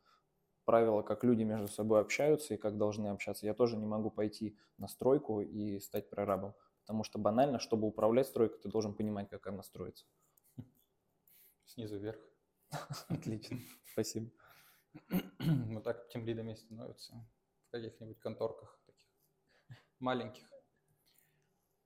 правила, 0.64 1.02
как 1.02 1.24
люди 1.24 1.42
между 1.42 1.68
собой 1.68 2.00
общаются 2.00 2.54
и 2.54 2.56
как 2.56 2.78
должны 2.78 3.08
общаться, 3.08 3.46
я 3.46 3.54
тоже 3.54 3.76
не 3.76 3.86
могу 3.86 4.10
пойти 4.10 4.56
на 4.78 4.86
стройку 4.86 5.40
и 5.40 5.80
стать 5.80 6.08
прорабом. 6.08 6.54
Потому 6.82 7.04
что 7.04 7.18
банально, 7.18 7.58
чтобы 7.58 7.88
управлять 7.88 8.26
стройкой, 8.26 8.60
ты 8.60 8.68
должен 8.68 8.94
понимать, 8.94 9.28
как 9.28 9.46
она 9.46 9.62
строится. 9.62 10.06
Снизу 11.64 11.98
вверх. 11.98 12.20
Отлично, 13.08 13.58
спасибо. 13.92 14.30
Вот 15.38 15.84
так 15.84 16.08
тем 16.08 16.24
лидами 16.24 16.54
становятся 16.54 17.14
каких-нибудь 17.70 18.18
конторках 18.20 18.80
таких 18.86 19.08
маленьких. 19.98 20.50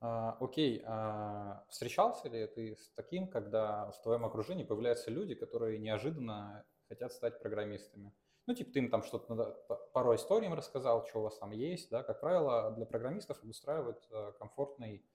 А, 0.00 0.36
окей, 0.40 0.82
а 0.86 1.64
встречался 1.70 2.28
ли 2.28 2.46
ты 2.46 2.76
с 2.76 2.90
таким, 2.90 3.26
когда 3.28 3.90
в 3.90 4.02
твоем 4.02 4.24
окружении 4.24 4.64
появляются 4.64 5.10
люди, 5.10 5.34
которые 5.34 5.78
неожиданно 5.78 6.66
хотят 6.88 7.12
стать 7.12 7.40
программистами? 7.40 8.12
Ну, 8.46 8.54
типа, 8.54 8.72
ты 8.72 8.80
им 8.80 8.90
там 8.90 9.02
что-то, 9.02 9.34
надо- 9.34 9.52
пару 9.94 10.14
историй 10.14 10.46
им 10.48 10.54
рассказал, 10.54 11.06
что 11.06 11.20
у 11.20 11.22
вас 11.22 11.38
там 11.38 11.52
есть, 11.52 11.88
да, 11.90 12.02
как 12.02 12.20
правило, 12.20 12.72
для 12.72 12.84
программистов 12.84 13.42
обустраивают 13.42 14.06
э, 14.10 14.32
комфортный, 14.38 15.06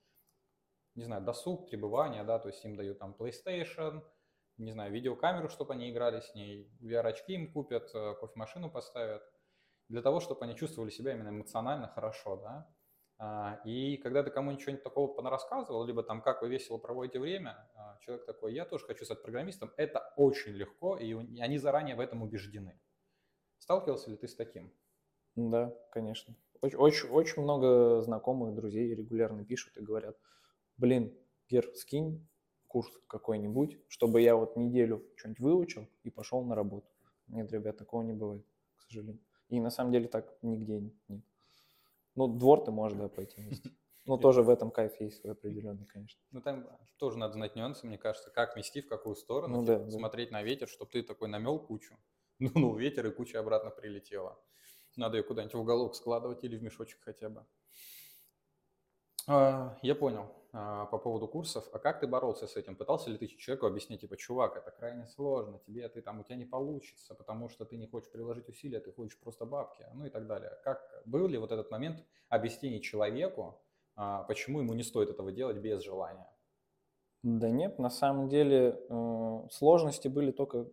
не 0.96 1.04
знаю, 1.04 1.24
досуг, 1.24 1.70
пребывание, 1.70 2.24
да, 2.24 2.40
то 2.40 2.48
есть 2.48 2.66
им 2.66 2.76
дают 2.76 2.98
там 2.98 3.16
PlayStation, 3.18 4.04
не 4.58 4.72
знаю, 4.72 4.92
видеокамеру, 4.92 5.50
чтобы 5.50 5.74
они 5.74 5.92
играли 5.92 6.20
с 6.22 6.34
ней, 6.34 6.72
VR-очки 6.82 7.34
им 7.34 7.54
купят, 7.54 7.94
э, 7.94 8.16
кофемашину 8.16 8.72
поставят, 8.72 9.24
для 9.90 10.02
того, 10.02 10.20
чтобы 10.20 10.46
они 10.46 10.56
чувствовали 10.56 10.90
себя 10.90 11.14
именно 11.14 11.30
эмоционально 11.30 11.88
хорошо, 11.88 12.38
да. 12.38 12.74
А, 13.18 13.60
И 13.66 13.98
когда 13.98 14.24
ты 14.24 14.32
кому-нибудь 14.32 14.62
что-нибудь 14.62 14.84
такого 14.84 15.14
понарассказывал, 15.14 15.84
либо 15.86 16.04
там 16.04 16.22
как 16.22 16.42
вы 16.42 16.50
весело 16.50 16.78
проводите 16.78 17.20
время, 17.20 17.70
а, 17.76 17.98
человек 18.00 18.26
такой, 18.26 18.54
я 18.54 18.66
тоже 18.66 18.86
хочу 18.86 19.04
стать 19.04 19.22
программистом, 19.22 19.74
это 19.76 20.14
очень 20.16 20.54
легко, 20.54 20.96
и 20.96 21.14
они 21.40 21.58
заранее 21.58 21.96
в 21.96 22.00
этом 22.00 22.22
убеждены. 22.22 22.80
Сталкивался 23.58 24.10
ли 24.12 24.18
ты 24.18 24.28
с 24.28 24.36
таким? 24.36 24.74
Да, 25.36 25.76
конечно. 25.92 26.36
Очень, 26.62 26.78
очень, 26.78 27.10
очень 27.10 27.42
много 27.42 28.02
знакомых, 28.02 28.56
друзей 28.56 28.94
регулярно 28.94 29.46
пишут 29.46 29.78
и 29.78 29.82
говорят, 29.82 30.18
блин, 30.78 31.18
Гер, 31.50 31.74
скинь 31.76 32.28
курс 32.68 32.92
какой-нибудь, 33.08 33.80
чтобы 33.88 34.22
я 34.22 34.36
вот 34.36 34.56
неделю 34.56 35.06
что-нибудь 35.16 35.40
выучил 35.40 35.90
и 36.04 36.10
пошел 36.10 36.44
на 36.44 36.56
работу. 36.56 36.88
Нет, 37.28 37.52
ребят, 37.52 37.78
такого 37.78 38.04
не 38.04 38.14
бывает, 38.14 38.46
к 38.76 38.84
сожалению. 38.84 39.22
И 39.50 39.60
на 39.60 39.70
самом 39.70 39.92
деле 39.92 40.08
так 40.08 40.38
нигде 40.42 40.80
нет. 41.08 41.24
Ну, 42.16 42.28
двор 42.28 42.64
ты 42.64 42.72
можешь, 42.72 42.98
да, 42.98 43.08
пойти 43.10 43.42
вместе. 43.42 43.72
Ну, 44.06 44.18
тоже 44.18 44.42
в 44.42 44.50
этом 44.50 44.72
кайф 44.72 45.00
есть 45.02 45.22
свой 45.22 45.34
определенный, 45.34 45.86
конечно. 45.86 46.20
Ну, 46.32 46.42
там 46.42 46.68
тоже 46.98 47.20
надо 47.20 47.34
знать 47.34 47.56
нюансы, 47.56 47.86
мне 47.86 47.98
кажется, 48.00 48.32
как 48.32 48.58
вести, 48.58 48.82
в 48.82 48.88
какую 48.88 49.16
сторону, 49.16 49.58
Ну 49.58 49.62
типа, 49.62 49.78
да, 49.78 49.86
да. 49.86 49.92
смотреть 49.92 50.32
на 50.32 50.42
ветер, 50.42 50.68
чтобы 50.68 50.90
ты 50.90 51.04
такой 51.04 51.28
намел 51.28 51.60
кучу, 51.60 51.96
дунул 52.40 52.76
ветер, 52.78 53.06
и 53.06 53.12
куча 53.12 53.40
обратно 53.40 53.70
прилетела. 53.70 54.42
Надо 54.96 55.18
ее 55.18 55.24
куда-нибудь 55.24 55.54
в 55.54 55.60
уголок 55.60 55.96
складывать 55.96 56.44
или 56.44 56.58
в 56.58 56.64
мешочек 56.64 57.02
хотя 57.04 57.30
бы. 57.30 57.46
А, 59.28 59.78
Я 59.84 59.94
понял 59.96 60.34
а, 60.52 60.86
по 60.88 60.98
поводу 60.98 61.28
курсов. 61.28 61.68
А 61.74 61.80
как 61.80 62.00
ты 62.00 62.08
боролся 62.08 62.48
с 62.48 62.56
этим? 62.56 62.76
Пытался 62.76 63.10
ли 63.12 63.18
ты 63.18 63.28
человеку 63.28 63.68
объяснить, 63.68 64.02
типа, 64.02 64.18
чувак, 64.18 64.58
это 64.58 64.72
крайне 64.72 65.06
сложно, 65.06 65.60
тебе 65.60 65.88
ты 65.90 66.02
там 66.02 66.20
у 66.20 66.24
тебя 66.24 66.38
не 66.38 66.46
получится, 66.46 67.14
потому 67.14 67.50
что 67.50 67.66
ты 67.66 67.78
не 67.78 67.86
хочешь 67.86 68.12
приложить 68.12 68.50
усилия, 68.50 68.80
ты 68.80 68.92
хочешь 68.92 69.20
просто 69.20 69.46
бабки, 69.46 69.86
ну 69.94 70.06
и 70.06 70.10
так 70.10 70.26
далее. 70.26 70.58
Как 70.64 70.82
был 71.06 71.28
ли 71.28 71.38
вот 71.38 71.52
этот 71.52 71.70
момент 71.70 72.04
объяснения 72.30 72.80
человеку, 72.80 73.62
а, 73.96 74.24
почему 74.24 74.62
ему 74.62 74.74
не 74.74 74.84
стоит 74.84 75.10
этого 75.10 75.32
делать 75.32 75.58
без 75.58 75.84
желания? 75.84 76.28
Да 77.22 77.50
нет, 77.50 77.78
на 77.80 77.90
самом 77.90 78.30
деле 78.30 78.80
э, 78.90 79.48
сложности 79.52 80.08
были 80.08 80.32
только 80.32 80.68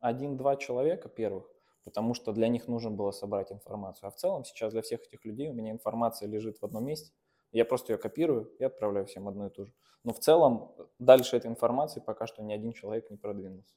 один-два 0.00 0.56
человека 0.56 1.08
первых, 1.08 1.44
потому 1.84 2.14
что 2.14 2.32
для 2.32 2.48
них 2.48 2.68
нужно 2.68 2.90
было 2.90 3.10
собрать 3.10 3.52
информацию. 3.52 4.08
А 4.08 4.10
в 4.10 4.16
целом 4.16 4.44
сейчас 4.44 4.72
для 4.72 4.82
всех 4.82 5.02
этих 5.02 5.24
людей 5.24 5.50
у 5.50 5.52
меня 5.52 5.72
информация 5.72 6.26
лежит 6.26 6.58
в 6.58 6.64
одном 6.64 6.86
месте. 6.86 7.12
Я 7.54 7.64
просто 7.64 7.92
ее 7.92 7.98
копирую 7.98 8.52
и 8.58 8.64
отправляю 8.64 9.06
всем 9.06 9.28
одно 9.28 9.46
и 9.46 9.50
то 9.50 9.64
же. 9.64 9.72
Но 10.02 10.12
в 10.12 10.18
целом 10.18 10.74
э, 10.76 10.86
дальше 10.98 11.36
этой 11.36 11.46
информации 11.46 12.02
пока 12.04 12.26
что 12.26 12.42
ни 12.42 12.52
один 12.52 12.72
человек 12.72 13.08
не 13.10 13.16
продвинулся. 13.16 13.76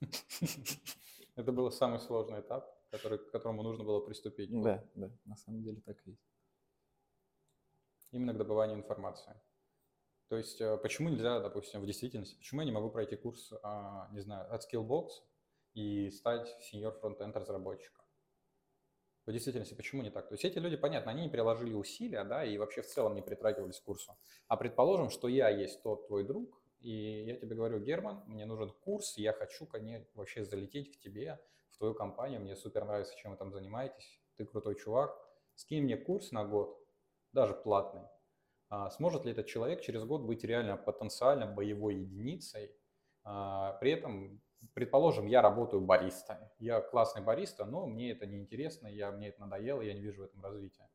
Это 1.36 1.52
был 1.52 1.70
самый 1.70 2.00
сложный 2.00 2.40
этап, 2.40 2.76
который, 2.90 3.18
к 3.18 3.30
которому 3.30 3.62
нужно 3.62 3.84
было 3.84 4.00
приступить. 4.00 4.50
Да, 4.50 4.84
да, 4.96 5.10
на 5.24 5.36
самом 5.36 5.62
деле 5.62 5.80
так 5.80 6.04
и 6.06 6.10
есть. 6.10 6.28
Именно 8.10 8.34
к 8.34 8.38
добыванию 8.38 8.76
информации. 8.78 9.40
То 10.28 10.36
есть, 10.36 10.60
э, 10.60 10.76
почему 10.78 11.08
нельзя, 11.08 11.38
допустим, 11.38 11.80
в 11.80 11.86
действительности, 11.86 12.34
почему 12.36 12.62
я 12.62 12.66
не 12.66 12.72
могу 12.72 12.90
пройти 12.90 13.14
курс, 13.14 13.52
а, 13.62 14.08
не 14.10 14.20
знаю, 14.22 14.52
от 14.52 14.64
Skillbox 14.64 15.10
и 15.74 16.10
стать 16.10 16.52
senior 16.60 16.98
фронтенд 16.98 17.36
разработчиком? 17.36 17.99
В 19.30 19.32
действительности 19.32 19.74
почему 19.74 20.02
не 20.02 20.10
так? 20.10 20.28
То 20.28 20.34
есть 20.34 20.44
эти 20.44 20.58
люди, 20.58 20.76
понятно, 20.76 21.12
они 21.12 21.22
не 21.22 21.28
приложили 21.28 21.72
усилия, 21.72 22.24
да, 22.24 22.44
и 22.44 22.58
вообще 22.58 22.82
в 22.82 22.86
целом 22.86 23.14
не 23.14 23.22
притрагивались 23.22 23.80
к 23.80 23.84
курсу. 23.84 24.16
А 24.48 24.56
предположим, 24.56 25.10
что 25.10 25.28
я 25.28 25.48
есть 25.48 25.82
тот 25.82 26.06
твой 26.06 26.24
друг, 26.24 26.60
и 26.80 27.24
я 27.24 27.36
тебе 27.36 27.56
говорю, 27.56 27.78
Герман, 27.78 28.22
мне 28.26 28.44
нужен 28.46 28.70
курс, 28.70 29.16
я 29.16 29.32
хочу 29.32 29.66
конечно, 29.66 30.06
вообще 30.14 30.44
залететь 30.44 30.96
к 30.96 31.00
тебе, 31.00 31.40
в 31.70 31.78
твою 31.78 31.94
компанию, 31.94 32.40
мне 32.40 32.56
супер 32.56 32.84
нравится, 32.84 33.16
чем 33.16 33.32
вы 33.32 33.36
там 33.36 33.52
занимаетесь, 33.52 34.20
ты 34.36 34.44
крутой 34.44 34.76
чувак, 34.76 35.16
скинь 35.54 35.84
мне 35.84 35.96
курс 35.96 36.32
на 36.32 36.44
год, 36.44 36.78
даже 37.32 37.54
платный. 37.54 38.02
А 38.68 38.90
сможет 38.90 39.24
ли 39.24 39.32
этот 39.32 39.46
человек 39.46 39.80
через 39.80 40.04
год 40.04 40.22
быть 40.22 40.44
реально 40.44 40.76
потенциально 40.76 41.46
боевой 41.46 41.96
единицей, 41.96 42.74
а, 43.24 43.74
при 43.74 43.92
этом 43.92 44.40
предположим, 44.74 45.26
я 45.26 45.42
работаю 45.42 45.82
бариста. 45.82 46.52
Я 46.58 46.80
классный 46.80 47.22
бариста, 47.22 47.64
но 47.64 47.86
мне 47.86 48.12
это 48.12 48.26
не 48.26 48.38
интересно, 48.38 48.86
я, 48.86 49.10
мне 49.10 49.28
это 49.28 49.40
надоело, 49.40 49.80
я 49.80 49.94
не 49.94 50.00
вижу 50.00 50.22
в 50.22 50.24
этом 50.24 50.42
развития. 50.42 50.88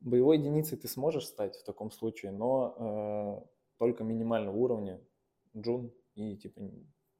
Боевой 0.00 0.38
единицей 0.38 0.78
ты 0.78 0.88
сможешь 0.88 1.26
стать 1.26 1.56
в 1.56 1.64
таком 1.64 1.90
случае, 1.90 2.32
но 2.32 2.74
э, 2.78 3.48
только 3.78 4.02
минимального 4.02 4.56
уровня, 4.56 5.00
джун 5.56 5.92
и 6.14 6.36
типа 6.36 6.60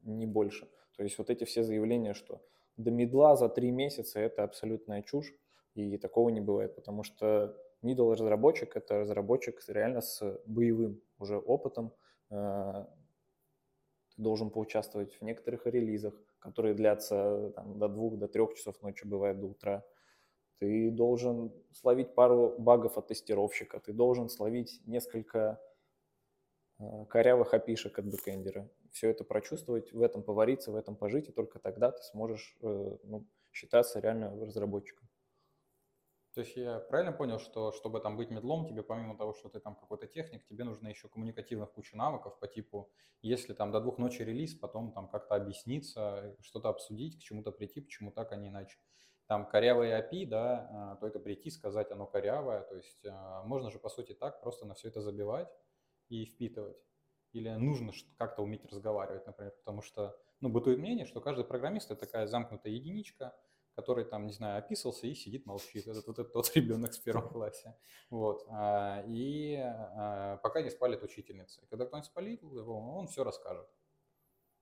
не 0.01 0.25
больше. 0.25 0.67
То 0.97 1.03
есть 1.03 1.17
вот 1.17 1.29
эти 1.29 1.43
все 1.43 1.63
заявления, 1.63 2.13
что 2.13 2.41
до 2.77 2.91
медла 2.91 3.35
за 3.35 3.49
три 3.49 3.71
месяца 3.71 4.19
это 4.19 4.43
абсолютная 4.43 5.03
чушь, 5.03 5.33
и 5.75 5.97
такого 5.97 6.29
не 6.29 6.41
бывает, 6.41 6.75
потому 6.75 7.03
что 7.03 7.55
middle 7.81 8.13
разработчик 8.13 8.75
это 8.75 8.99
разработчик 8.99 9.59
реально 9.67 10.01
с 10.01 10.41
боевым 10.45 11.01
уже 11.19 11.37
опытом, 11.37 11.93
э, 12.29 12.85
ты 14.15 14.21
должен 14.21 14.49
поучаствовать 14.49 15.15
в 15.15 15.21
некоторых 15.21 15.65
релизах, 15.65 16.13
которые 16.39 16.73
длятся 16.73 17.51
там, 17.55 17.77
до 17.79 17.87
двух, 17.87 18.17
до 18.17 18.27
трех 18.27 18.53
часов 18.55 18.81
ночи, 18.81 19.05
бывает 19.05 19.39
до 19.39 19.47
утра. 19.47 19.85
Ты 20.59 20.91
должен 20.91 21.51
словить 21.73 22.13
пару 22.13 22.55
багов 22.59 22.97
от 22.97 23.07
тестировщика, 23.07 23.79
ты 23.79 23.93
должен 23.93 24.29
словить 24.29 24.81
несколько 24.85 25.59
э, 26.79 27.05
корявых 27.09 27.53
API 27.53 27.72
шек 27.72 27.97
от 27.97 28.05
бэкэндера. 28.05 28.69
Все 28.91 29.09
это 29.09 29.23
прочувствовать, 29.23 29.91
в 29.91 30.01
этом 30.01 30.21
повариться, 30.21 30.71
в 30.71 30.75
этом 30.75 30.95
пожить, 30.95 31.29
и 31.29 31.31
только 31.31 31.59
тогда 31.59 31.91
ты 31.91 32.03
сможешь 32.03 32.55
э, 32.61 32.97
ну, 33.03 33.25
считаться 33.51 33.99
реально 33.99 34.29
разработчиком. 34.45 35.00
То 36.33 36.41
есть 36.41 36.55
я 36.55 36.79
правильно 36.79 37.11
понял, 37.11 37.39
что 37.39 37.73
чтобы 37.73 37.99
там 37.99 38.15
быть 38.15 38.29
middle 38.29 38.53
ом, 38.53 38.65
тебе 38.65 38.83
помимо 38.83 39.17
того, 39.17 39.33
что 39.33 39.49
ты 39.49 39.59
там 39.59 39.75
какой-то 39.75 40.07
техник, 40.07 40.45
тебе 40.45 40.63
нужно 40.63 40.87
еще 40.87 41.09
коммуникативных 41.09 41.73
куча 41.73 41.97
навыков 41.97 42.39
по 42.39 42.47
типу, 42.47 42.89
если 43.21 43.53
там 43.53 43.71
до 43.71 43.81
двух 43.81 43.97
ночи 43.97 44.21
релиз, 44.21 44.55
потом 44.55 44.93
там 44.93 45.09
как-то 45.09 45.35
объясниться, 45.35 46.37
что-то 46.41 46.69
обсудить, 46.69 47.19
к 47.19 47.21
чему-то 47.21 47.51
прийти, 47.51 47.81
почему 47.81 48.11
так, 48.11 48.31
а 48.31 48.37
не 48.37 48.47
иначе. 48.47 48.77
Там 49.27 49.45
корявые 49.45 49.99
API, 49.99 50.25
да, 50.25 50.69
а, 50.71 50.95
то 50.95 51.07
это 51.07 51.19
прийти, 51.19 51.49
сказать, 51.49 51.91
оно 51.91 52.05
корявое. 52.05 52.61
То 52.61 52.75
есть 52.75 53.05
а, 53.05 53.43
можно 53.43 53.69
же, 53.69 53.79
по 53.79 53.89
сути, 53.89 54.13
так 54.13 54.39
просто 54.41 54.65
на 54.65 54.73
все 54.73 54.87
это 54.87 55.01
забивать 55.01 55.49
и 56.07 56.25
впитывать. 56.25 56.77
Или 57.33 57.49
нужно 57.49 57.91
как-то 58.17 58.41
уметь 58.41 58.65
разговаривать, 58.65 59.25
например, 59.25 59.53
потому 59.57 59.81
что, 59.81 60.17
ну, 60.39 60.49
бытует 60.49 60.79
мнение, 60.79 61.05
что 61.05 61.21
каждый 61.21 61.45
программист– 61.45 61.91
это 61.91 62.05
такая 62.05 62.27
замкнутая 62.27 62.71
единичка– 62.71 63.35
который 63.75 64.05
там, 64.05 64.27
не 64.27 64.33
знаю, 64.33 64.59
описался 64.59 65.07
и 65.07 65.13
сидит, 65.13 65.45
молчит. 65.45 65.87
Это 65.87 66.01
вот 66.05 66.19
этот 66.19 66.33
тот 66.33 66.51
ребенок 66.55 66.93
в 66.93 67.03
первом 67.03 67.29
классе. 67.29 67.75
Вот. 68.09 68.45
А, 68.49 69.03
и 69.07 69.55
а, 69.55 70.37
пока 70.37 70.61
не 70.61 70.69
спалит 70.69 71.03
учительница. 71.03 71.61
Когда 71.69 71.85
кто-нибудь 71.85 72.07
спалит 72.07 72.43
он 72.43 73.07
все 73.07 73.23
расскажет. 73.23 73.67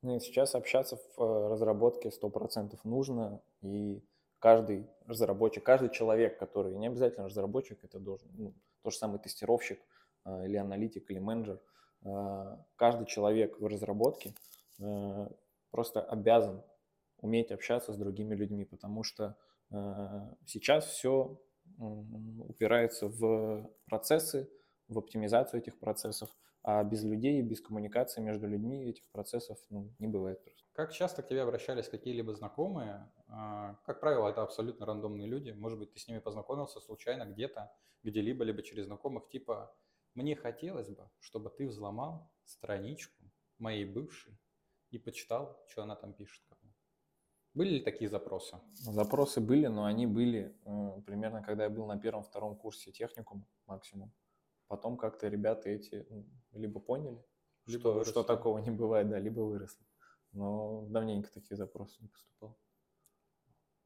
Нет, 0.02 0.24
сейчас 0.24 0.56
общаться 0.56 0.96
в 0.96 1.22
э, 1.22 1.50
разработке 1.50 2.10
100% 2.10 2.80
нужно, 2.86 3.42
и 3.62 4.02
каждый 4.40 4.88
разработчик, 5.06 5.62
каждый 5.62 5.90
человек, 5.90 6.40
который 6.40 6.74
не 6.76 6.88
обязательно 6.88 7.28
разработчик, 7.28 7.84
это 7.84 8.00
должен, 8.00 8.30
ну, 8.38 8.54
тот 8.82 8.94
же 8.94 9.00
самый 9.00 9.20
тестировщик 9.20 9.82
а, 10.24 10.46
или 10.46 10.56
аналитик, 10.56 11.12
или 11.12 11.20
менеджер, 11.20 11.60
каждый 12.78 13.08
человек 13.08 13.60
в 13.60 13.66
разработке 13.66 14.34
э, 14.80 15.28
просто 15.70 16.02
обязан 16.02 16.64
уметь 17.22 17.52
общаться 17.52 17.94
с 17.94 17.98
другими 17.98 18.36
людьми, 18.36 18.66
потому 18.66 19.04
что 19.04 19.38
э, 19.72 19.76
сейчас 20.46 20.86
все 20.86 21.40
упирается 21.78 23.08
в 23.08 23.70
процессы, 23.86 24.50
в 24.88 24.98
оптимизацию 24.98 25.62
этих 25.62 25.80
процессов, 25.80 26.30
а 26.64 26.84
без 26.84 27.04
людей, 27.04 27.42
без 27.42 27.62
коммуникации 27.62 28.22
между 28.22 28.48
людьми 28.48 28.90
этих 28.90 29.08
процессов 29.12 29.58
ну, 29.70 29.94
не 30.00 30.08
бывает 30.08 30.44
просто. 30.44 30.68
Как 30.74 30.92
часто 30.94 31.24
к 31.24 31.28
тебе 31.28 31.42
обращались 31.42 31.88
какие-либо 31.88 32.34
знакомые? 32.34 33.12
А, 33.28 33.76
как 33.86 34.00
правило, 34.00 34.30
это 34.30 34.42
абсолютно 34.42 34.86
рандомные 34.86 35.28
люди. 35.28 35.52
Может 35.52 35.80
быть, 35.80 35.94
ты 35.94 36.00
с 36.00 36.08
ними 36.08 36.20
познакомился 36.20 36.80
случайно 36.80 37.26
где-то, 37.26 37.72
где-либо, 38.04 38.44
либо 38.44 38.62
через 38.62 38.86
знакомых, 38.86 39.30
типа 39.30 39.74
«Мне 40.16 40.36
хотелось 40.36 40.90
бы, 40.90 41.10
чтобы 41.20 41.50
ты 41.50 41.68
взломал 41.68 42.32
страничку 42.46 43.24
моей 43.58 43.86
бывшей 43.86 44.38
и 44.90 44.98
почитал, 44.98 45.64
что 45.68 45.84
она 45.84 45.96
там 45.96 46.14
пишет». 46.14 46.44
Были 47.54 47.70
ли 47.70 47.80
такие 47.82 48.10
запросы? 48.10 48.58
Запросы 48.74 49.42
были, 49.42 49.68
но 49.68 49.86
они 49.86 50.06
были 50.06 50.56
э, 50.66 51.02
примерно, 51.06 51.42
когда 51.42 51.64
я 51.64 51.70
был 51.70 51.88
на 51.88 52.00
первом-втором 52.00 52.56
курсе 52.56 52.92
техникум 52.92 53.46
максимум. 53.66 54.12
Потом 54.68 54.98
как-то 54.98 55.28
ребята 55.28 55.70
эти 55.70 56.06
либо 56.52 56.80
поняли, 56.80 57.24
либо 57.66 58.04
что, 58.04 58.04
что 58.04 58.24
такого 58.24 58.60
не 58.60 58.70
бывает, 58.70 59.10
да, 59.10 59.20
либо 59.20 59.42
выросли. 59.42 59.84
Но 60.32 60.86
давненько 60.90 61.32
такие 61.34 61.58
запросы 61.58 62.02
не 62.02 62.08
поступал. 62.08 62.56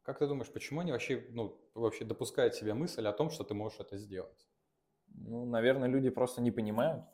Как 0.02 0.20
ты 0.20 0.28
думаешь, 0.28 0.52
почему 0.52 0.82
они 0.82 0.92
вообще, 0.92 1.26
ну, 1.30 1.58
вообще 1.74 2.04
допускают 2.04 2.56
себе 2.56 2.74
мысль 2.74 3.08
о 3.08 3.14
том, 3.14 3.30
что 3.30 3.46
ты 3.46 3.54
можешь 3.54 3.80
это 3.80 3.98
сделать? 3.98 4.48
Ну, 5.08 5.46
наверное, 5.46 5.88
люди 5.88 6.10
просто 6.10 6.42
не 6.42 6.52
понимают, 6.52 7.06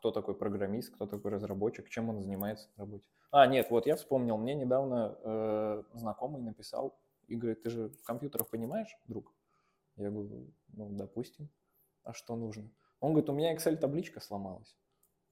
кто 0.00 0.12
такой 0.12 0.34
программист, 0.34 0.94
кто 0.94 1.06
такой 1.06 1.30
разработчик, 1.30 1.88
чем 1.90 2.08
он 2.08 2.22
занимается 2.22 2.70
на 2.76 2.84
работе. 2.84 3.04
А, 3.30 3.46
нет, 3.46 3.70
вот 3.70 3.86
я 3.86 3.96
вспомнил, 3.96 4.38
мне 4.38 4.54
недавно 4.54 5.18
э, 5.22 5.82
знакомый 5.92 6.40
написал 6.40 6.98
и 7.28 7.36
говорит, 7.36 7.62
ты 7.62 7.68
же 7.68 7.90
в 7.90 8.02
компьютерах 8.02 8.48
понимаешь, 8.48 8.96
друг? 9.06 9.34
Я 9.96 10.10
говорю, 10.10 10.54
ну, 10.68 10.88
допустим, 10.90 11.50
а 12.02 12.14
что 12.14 12.34
нужно? 12.34 12.70
Он 13.00 13.12
говорит, 13.12 13.28
у 13.28 13.34
меня 13.34 13.54
Excel-табличка 13.54 14.20
сломалась. 14.20 14.74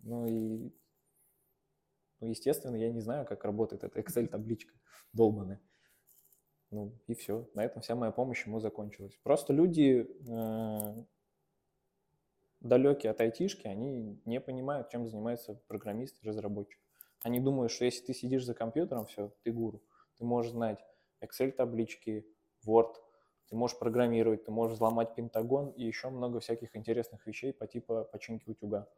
Ну 0.00 0.26
и, 0.26 0.70
ну, 2.20 2.26
естественно, 2.26 2.76
я 2.76 2.92
не 2.92 3.00
знаю, 3.00 3.24
как 3.24 3.44
работает 3.44 3.84
эта 3.84 4.00
Excel-табличка 4.00 4.74
долбаная. 5.14 5.62
Ну 6.70 6.92
и 7.06 7.14
все, 7.14 7.48
на 7.54 7.64
этом 7.64 7.80
вся 7.80 7.94
моя 7.94 8.12
помощь 8.12 8.44
ему 8.44 8.60
закончилась. 8.60 9.18
Просто 9.22 9.54
люди 9.54 10.06
э, 10.28 11.04
далекие 12.60 13.10
от 13.10 13.20
айтишки, 13.20 13.66
они 13.66 14.20
не 14.24 14.40
понимают, 14.40 14.90
чем 14.90 15.06
занимается 15.08 15.54
программист 15.68 16.18
и 16.22 16.28
разработчик. 16.28 16.80
Они 17.22 17.40
думают, 17.40 17.72
что 17.72 17.84
если 17.84 18.06
ты 18.06 18.14
сидишь 18.14 18.44
за 18.44 18.54
компьютером, 18.54 19.06
все, 19.06 19.32
ты 19.42 19.52
гуру. 19.52 19.82
Ты 20.16 20.24
можешь 20.24 20.52
знать 20.52 20.78
Excel-таблички, 21.20 22.26
Word, 22.66 22.94
ты 23.48 23.56
можешь 23.56 23.78
программировать, 23.78 24.44
ты 24.44 24.50
можешь 24.50 24.76
взломать 24.76 25.14
Пентагон 25.14 25.70
и 25.70 25.84
еще 25.84 26.10
много 26.10 26.40
всяких 26.40 26.76
интересных 26.76 27.26
вещей 27.26 27.52
по 27.52 27.66
типу 27.66 28.06
починки 28.12 28.48
утюга. 28.48 28.88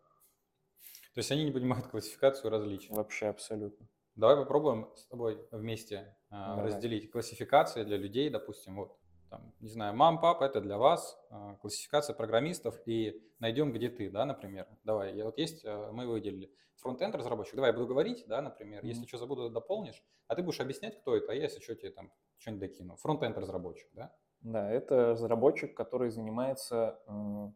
То 1.14 1.18
есть 1.18 1.30
они 1.30 1.44
не 1.44 1.52
понимают 1.52 1.86
классификацию 1.86 2.50
различий? 2.50 2.94
Вообще 2.94 3.26
абсолютно. 3.26 3.88
Давай 4.16 4.36
попробуем 4.36 4.90
с 4.96 5.06
тобой 5.06 5.46
вместе 5.50 6.16
э, 6.30 6.62
разделить 6.62 7.10
классификации 7.10 7.84
для 7.84 7.96
людей, 7.96 8.28
допустим, 8.28 8.76
вот 8.76 8.99
там, 9.30 9.54
не 9.60 9.68
знаю, 9.68 9.94
мам, 9.94 10.20
папа, 10.20 10.44
это 10.44 10.60
для 10.60 10.76
вас, 10.76 11.18
а, 11.30 11.54
классификация 11.56 12.14
программистов, 12.14 12.76
и 12.86 13.22
найдем, 13.38 13.72
где 13.72 13.88
ты, 13.88 14.10
да, 14.10 14.24
например. 14.24 14.66
Давай, 14.84 15.16
я 15.16 15.24
вот 15.24 15.38
есть, 15.38 15.64
а, 15.64 15.90
мы 15.92 16.06
выделили 16.06 16.52
фронтенд 16.76 17.14
разработчик, 17.14 17.54
давай 17.54 17.70
я 17.70 17.74
буду 17.74 17.86
говорить, 17.86 18.24
да, 18.26 18.42
например, 18.42 18.82
mm-hmm. 18.82 18.88
если 18.88 19.06
что 19.06 19.18
забуду, 19.18 19.50
дополнишь, 19.50 20.02
а 20.26 20.34
ты 20.34 20.42
будешь 20.42 20.60
объяснять, 20.60 21.00
кто 21.00 21.16
это, 21.16 21.32
а 21.32 21.34
я, 21.34 21.44
если 21.44 21.60
что, 21.60 21.74
тебе 21.74 21.90
там 21.90 22.12
что-нибудь 22.38 22.68
докину. 22.68 22.96
Фронтенд 22.96 23.36
разработчик, 23.38 23.88
да? 23.92 24.14
Да, 24.40 24.70
это 24.70 25.10
разработчик, 25.10 25.76
который 25.76 26.10
занимается, 26.10 26.98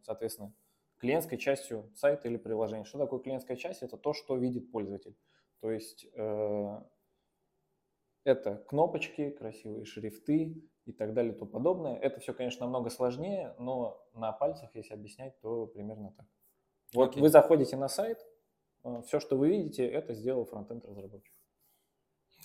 соответственно, 0.03 0.53
клиентской 0.99 1.37
частью 1.37 1.91
сайта 1.95 2.27
или 2.27 2.37
приложения. 2.37 2.85
Что 2.85 2.99
такое 2.99 3.19
клиентская 3.19 3.57
часть? 3.57 3.81
Это 3.81 3.97
то, 3.97 4.13
что 4.13 4.37
видит 4.37 4.71
пользователь. 4.71 5.17
То 5.61 5.71
есть 5.71 6.05
э, 6.13 6.81
это 8.23 8.57
кнопочки, 8.67 9.31
красивые 9.31 9.85
шрифты, 9.85 10.63
и 10.85 10.91
так 10.91 11.13
далее 11.13 11.33
и 11.33 11.37
тому 11.37 11.51
подобное. 11.51 11.97
Это 11.97 12.19
все, 12.19 12.33
конечно, 12.33 12.65
намного 12.65 12.89
сложнее, 12.89 13.55
но 13.59 14.03
на 14.13 14.31
пальцах, 14.31 14.69
если 14.75 14.93
объяснять, 14.93 15.39
то 15.41 15.67
примерно 15.67 16.11
так. 16.11 16.27
Вот 16.93 17.15
okay. 17.15 17.21
вы 17.21 17.29
заходите 17.29 17.75
на 17.75 17.87
сайт, 17.87 18.19
э, 18.83 19.01
все, 19.05 19.19
что 19.19 19.37
вы 19.37 19.49
видите, 19.49 19.87
это 19.87 20.13
сделал 20.13 20.45
фронтенд 20.45 20.85
разработчик. 20.85 21.33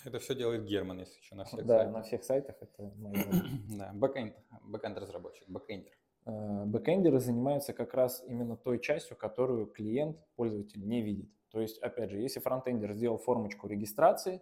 Это 0.03 0.19
все 0.19 0.35
делает 0.35 0.65
Герман, 0.65 0.99
если 0.99 1.21
что, 1.21 1.35
на 1.35 1.45
всех 1.45 1.65
да, 1.65 1.77
сайтах. 1.77 1.93
на 1.93 2.01
всех 2.01 2.23
сайтах 2.23 2.55
это 2.59 2.91
Да, 3.77 3.91
backend, 3.93 4.35
backend 4.63 4.97
разработчик, 4.97 5.47
бэкэндер. 5.47 5.91
Э, 6.25 6.65
бэкэндеры 6.65 7.19
занимаются 7.19 7.73
как 7.73 7.93
раз 7.93 8.23
именно 8.27 8.57
той 8.57 8.79
частью, 8.79 9.15
которую 9.15 9.67
клиент, 9.67 10.17
пользователь 10.35 10.85
не 10.87 11.01
видит. 11.01 11.29
То 11.49 11.61
есть, 11.61 11.77
опять 11.79 12.09
же, 12.09 12.19
если 12.19 12.39
фронтендер 12.39 12.93
сделал 12.93 13.17
формочку 13.17 13.67
регистрации, 13.67 14.35
э, 14.35 14.41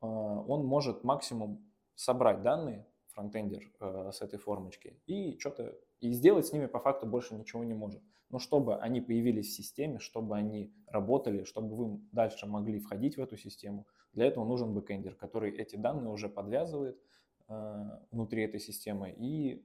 он 0.00 0.64
может 0.64 1.04
максимум 1.04 1.70
собрать 1.94 2.42
данные, 2.42 2.86
фронтендер 3.16 3.72
э, 3.80 4.10
с 4.12 4.20
этой 4.20 4.38
формочки, 4.38 5.00
и 5.06 5.38
что-то 5.38 5.74
и 6.00 6.12
сделать 6.12 6.46
с 6.46 6.52
ними 6.52 6.66
по 6.66 6.78
факту 6.78 7.06
больше 7.06 7.34
ничего 7.34 7.64
не 7.64 7.74
может. 7.74 8.02
Но 8.28 8.38
чтобы 8.38 8.76
они 8.76 9.00
появились 9.00 9.48
в 9.48 9.56
системе, 9.56 9.98
чтобы 9.98 10.36
они 10.36 10.70
работали, 10.86 11.44
чтобы 11.44 11.76
вы 11.76 12.00
дальше 12.12 12.46
могли 12.46 12.78
входить 12.78 13.16
в 13.16 13.20
эту 13.20 13.36
систему, 13.36 13.86
для 14.12 14.26
этого 14.26 14.44
нужен 14.44 14.74
бэкэндер, 14.74 15.14
который 15.14 15.56
эти 15.56 15.76
данные 15.76 16.10
уже 16.10 16.28
подвязывает 16.28 17.00
э, 17.48 17.98
внутри 18.10 18.42
этой 18.42 18.60
системы, 18.60 19.14
и 19.16 19.64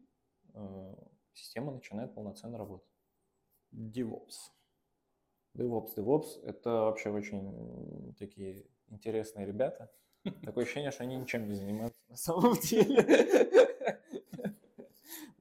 э, 0.54 0.96
система 1.34 1.74
начинает 1.74 2.14
полноценно 2.14 2.58
работать. 2.58 2.88
DevOps. 3.74 4.54
DevOps. 5.58 5.96
DevOps— 5.98 6.42
это 6.44 6.70
вообще 6.70 7.10
очень 7.10 8.16
такие 8.18 8.66
интересные 8.88 9.46
ребята. 9.46 9.92
Такое 10.44 10.64
ощущение, 10.64 10.92
что 10.92 11.04
они 11.04 11.18
ничем 11.18 11.48
не 11.48 11.56
занимаются 11.56 12.00
на 12.10 12.16
самом 12.16 12.54
деле. 12.62 13.50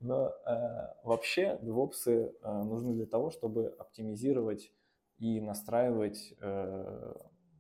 Но 0.01 0.29
э, 0.29 0.95
вообще 1.05 1.59
DevOps 1.63 2.09
э, 2.09 2.63
нужны 2.65 2.95
для 2.95 3.07
того, 3.07 3.31
чтобы 3.31 3.69
оптимизировать 3.79 4.73
и 5.19 5.41
настраивать 5.41 6.35
э, 6.41 7.15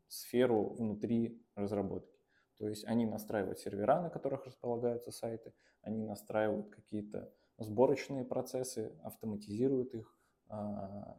сферу 0.09 0.70
внутри 0.70 1.44
разработки. 1.54 2.18
То 2.56 2.68
есть 2.68 2.85
они 2.87 3.06
настраивают 3.06 3.59
сервера, 3.59 4.00
на 4.00 4.11
которых 4.11 4.46
располагаются 4.46 5.11
сайты, 5.11 5.52
они 5.83 6.02
настраивают 6.02 6.70
какие-то 6.70 7.30
сборочные 7.59 8.24
процессы, 8.24 8.98
автоматизируют 9.02 9.94
их 9.94 10.16
э, 10.48 10.54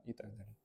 и 0.05 0.13
так 0.13 0.35
далее. 0.35 0.55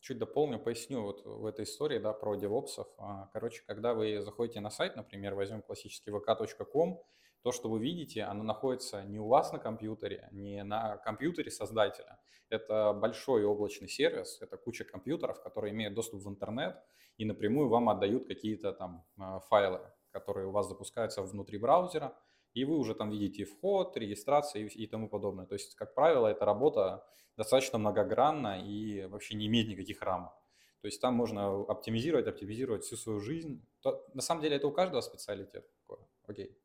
Чуть 0.00 0.18
дополню, 0.18 0.58
поясню 0.58 1.02
вот 1.02 1.24
в 1.24 1.44
этой 1.46 1.64
истории 1.64 1.98
да, 1.98 2.12
про 2.12 2.34
девопсов. 2.36 2.86
А, 2.98 3.28
короче, 3.32 3.62
когда 3.66 3.94
вы 3.94 4.20
заходите 4.20 4.60
на 4.60 4.70
сайт, 4.70 4.96
например, 4.96 5.34
возьмем 5.34 5.62
классический 5.62 6.10
vk.com, 6.10 7.02
то, 7.42 7.52
что 7.52 7.68
вы 7.68 7.78
видите, 7.78 8.22
оно 8.22 8.42
находится 8.42 9.02
не 9.04 9.20
у 9.20 9.28
вас 9.28 9.52
на 9.52 9.58
компьютере, 9.58 10.28
не 10.32 10.64
на 10.64 10.96
компьютере 10.96 11.50
создателя. 11.50 12.18
Это 12.48 12.92
большой 12.92 13.44
облачный 13.44 13.88
сервис, 13.88 14.38
это 14.40 14.56
куча 14.56 14.84
компьютеров, 14.84 15.42
которые 15.42 15.72
имеют 15.72 15.94
доступ 15.94 16.22
в 16.22 16.28
интернет 16.28 16.76
и 17.18 17.24
напрямую 17.24 17.68
вам 17.68 17.88
отдают 17.88 18.26
какие-то 18.26 18.72
там 18.72 19.04
а, 19.18 19.40
файлы, 19.40 19.80
которые 20.10 20.46
у 20.46 20.50
вас 20.50 20.68
запускаются 20.68 21.22
внутри 21.22 21.58
браузера, 21.58 22.16
и 22.56 22.64
вы 22.64 22.76
уже 22.76 22.94
там 22.94 23.10
видите 23.10 23.44
вход, 23.44 23.96
регистрацию 23.96 24.68
и, 24.68 24.86
тому 24.86 25.08
подобное. 25.08 25.46
То 25.46 25.54
есть, 25.54 25.74
как 25.74 25.94
правило, 25.94 26.26
эта 26.26 26.44
работа 26.44 27.06
достаточно 27.36 27.78
многогранна 27.78 28.60
и 28.60 29.06
вообще 29.06 29.36
не 29.36 29.46
имеет 29.46 29.68
никаких 29.68 30.02
рамок. 30.02 30.32
То 30.80 30.88
есть 30.88 31.00
там 31.00 31.14
можно 31.14 31.62
оптимизировать, 31.62 32.26
оптимизировать 32.26 32.84
всю 32.84 32.96
свою 32.96 33.20
жизнь. 33.20 33.64
То, 33.80 34.04
на 34.14 34.22
самом 34.22 34.42
деле 34.42 34.56
это 34.56 34.66
у 34.66 34.72
каждого 34.72 35.00
специалитет 35.00 35.68
такое. 35.80 36.06
Окей 36.26 36.56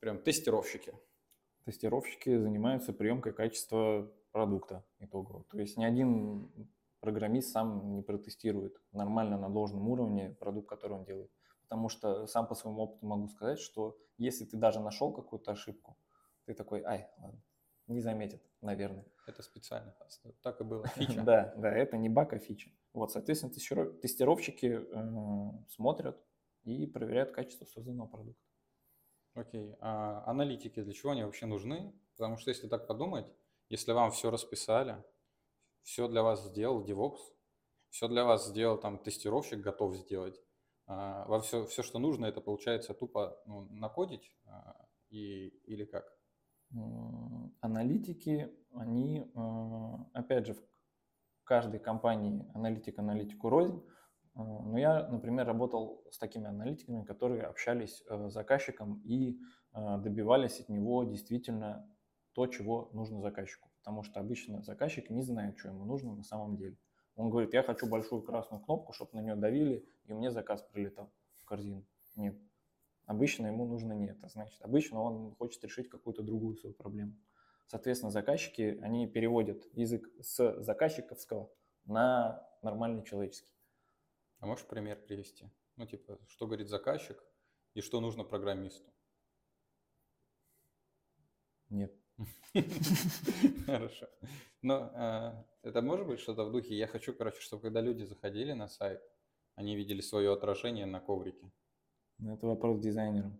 прям 0.00 0.18
тестировщики. 0.18 0.94
Тестировщики 1.64 2.36
занимаются 2.36 2.92
приемкой 2.92 3.32
качества 3.32 4.10
продукта 4.32 4.84
итогового. 4.98 5.44
То 5.44 5.58
есть 5.58 5.76
ни 5.76 5.84
один 5.84 6.50
программист 7.00 7.50
сам 7.50 7.94
не 7.94 8.02
протестирует 8.02 8.80
нормально 8.92 9.38
на 9.38 9.48
должном 9.48 9.88
уровне 9.88 10.36
продукт, 10.40 10.68
который 10.68 10.94
он 10.94 11.04
делает. 11.04 11.30
Потому 11.62 11.88
что 11.88 12.26
сам 12.26 12.46
по 12.46 12.54
своему 12.54 12.82
опыту 12.82 13.06
могу 13.06 13.28
сказать, 13.28 13.58
что 13.58 13.98
если 14.18 14.44
ты 14.44 14.56
даже 14.56 14.80
нашел 14.80 15.12
какую-то 15.12 15.52
ошибку, 15.52 15.96
ты 16.44 16.54
такой, 16.54 16.82
ай, 16.82 17.08
ладно, 17.18 17.42
не 17.86 18.00
заметит, 18.00 18.42
наверное. 18.60 19.04
Это 19.26 19.42
специально. 19.42 19.94
Так 20.42 20.60
и 20.60 20.64
было. 20.64 20.86
Фича. 20.96 21.22
да, 21.22 21.54
да, 21.56 21.70
это 21.70 21.96
не 21.96 22.08
баг, 22.08 22.32
а 22.32 22.38
фича. 22.38 22.70
Вот, 22.92 23.12
соответственно, 23.12 23.52
тестировщики 23.52 24.80
смотрят 25.68 26.22
и 26.64 26.86
проверяют 26.86 27.32
качество 27.32 27.64
созданного 27.64 28.08
продукта. 28.08 28.42
Окей. 29.34 29.76
А 29.80 30.24
аналитики 30.26 30.82
для 30.82 30.92
чего 30.92 31.12
они 31.12 31.22
вообще 31.22 31.46
нужны? 31.46 31.94
Потому 32.16 32.38
что 32.38 32.50
если 32.50 32.68
так 32.68 32.86
подумать, 32.86 33.32
если 33.68 33.92
вам 33.92 34.10
все 34.10 34.30
расписали, 34.30 35.02
все 35.82 36.08
для 36.08 36.22
вас 36.22 36.44
сделал 36.44 36.84
DevOps, 36.84 37.20
все 37.90 38.08
для 38.08 38.24
вас 38.24 38.48
сделал 38.48 38.78
там 38.78 38.98
тестировщик, 38.98 39.60
готов 39.60 39.94
сделать, 39.96 40.40
а, 40.88 41.26
вам 41.26 41.42
все, 41.42 41.66
все, 41.66 41.82
что 41.82 41.98
нужно, 41.98 42.24
это 42.24 42.40
получается 42.40 42.94
тупо 42.94 43.38
ну, 43.44 43.68
накодить 43.70 44.32
а, 44.46 44.74
и, 45.10 45.48
или 45.66 45.84
как? 45.84 46.16
Аналитики, 47.60 48.50
они, 48.72 49.30
а, 49.34 50.06
опять 50.14 50.46
же, 50.46 50.54
в 50.54 51.44
каждой 51.44 51.78
компании 51.78 52.50
аналитик 52.54 52.98
аналитику 52.98 53.50
рознь, 53.50 53.82
но 54.34 54.78
я, 54.78 55.08
например, 55.08 55.46
работал 55.46 56.04
с 56.10 56.18
такими 56.18 56.46
аналитиками, 56.46 57.04
которые 57.04 57.42
общались 57.42 58.04
э, 58.08 58.28
с 58.28 58.32
заказчиком 58.32 59.02
и 59.04 59.40
добивались 59.72 60.60
от 60.60 60.68
него 60.68 61.02
действительно 61.04 61.90
то, 62.34 62.46
чего 62.46 62.88
нужно 62.92 63.20
заказчику. 63.20 63.68
Потому 63.78 64.04
что 64.04 64.20
обычно 64.20 64.62
заказчик 64.62 65.10
не 65.10 65.22
знает, 65.22 65.58
что 65.58 65.70
ему 65.70 65.84
нужно 65.84 66.14
на 66.14 66.22
самом 66.22 66.56
деле. 66.56 66.76
Он 67.18 67.30
говорит, 67.30 67.52
я 67.52 67.64
хочу 67.64 67.88
большую 67.88 68.22
красную 68.22 68.62
кнопку, 68.62 68.92
чтобы 68.92 69.10
на 69.14 69.20
нее 69.20 69.34
давили, 69.34 69.84
и 70.04 70.12
мне 70.12 70.30
заказ 70.30 70.62
прилетал 70.62 71.12
в 71.38 71.44
корзину. 71.44 71.84
Нет. 72.14 72.38
Обычно 73.06 73.48
ему 73.48 73.66
нужно 73.66 73.92
не 73.92 74.06
это. 74.06 74.28
Значит, 74.28 74.62
обычно 74.62 75.02
он 75.02 75.34
хочет 75.34 75.64
решить 75.64 75.88
какую-то 75.88 76.22
другую 76.22 76.56
свою 76.56 76.76
проблему. 76.76 77.16
Соответственно, 77.66 78.12
заказчики, 78.12 78.78
они 78.82 79.08
переводят 79.08 79.66
язык 79.72 80.08
с 80.20 80.62
заказчиковского 80.62 81.50
на 81.86 82.48
нормальный 82.62 83.02
человеческий. 83.02 83.52
А 84.38 84.46
можешь 84.46 84.68
пример 84.68 85.02
привести? 85.04 85.50
Ну, 85.74 85.86
типа, 85.86 86.20
что 86.28 86.46
говорит 86.46 86.68
заказчик 86.68 87.20
и 87.74 87.80
что 87.80 88.00
нужно 88.00 88.22
программисту? 88.22 88.92
Нет. 91.68 91.97
Хорошо. 93.66 94.08
Но 94.62 94.90
э, 94.94 95.68
это 95.68 95.82
может 95.82 96.06
быть 96.06 96.20
что-то 96.20 96.44
в 96.44 96.52
духе, 96.52 96.74
я 96.76 96.86
хочу, 96.86 97.14
короче, 97.14 97.40
чтобы 97.40 97.62
когда 97.62 97.80
люди 97.80 98.02
заходили 98.02 98.52
на 98.52 98.68
сайт, 98.68 99.00
они 99.54 99.76
видели 99.76 100.00
свое 100.00 100.32
отражение 100.32 100.86
на 100.86 101.00
коврике. 101.00 101.50
Ну, 102.18 102.34
это 102.34 102.46
вопрос 102.46 102.80
дизайнерам. 102.80 103.38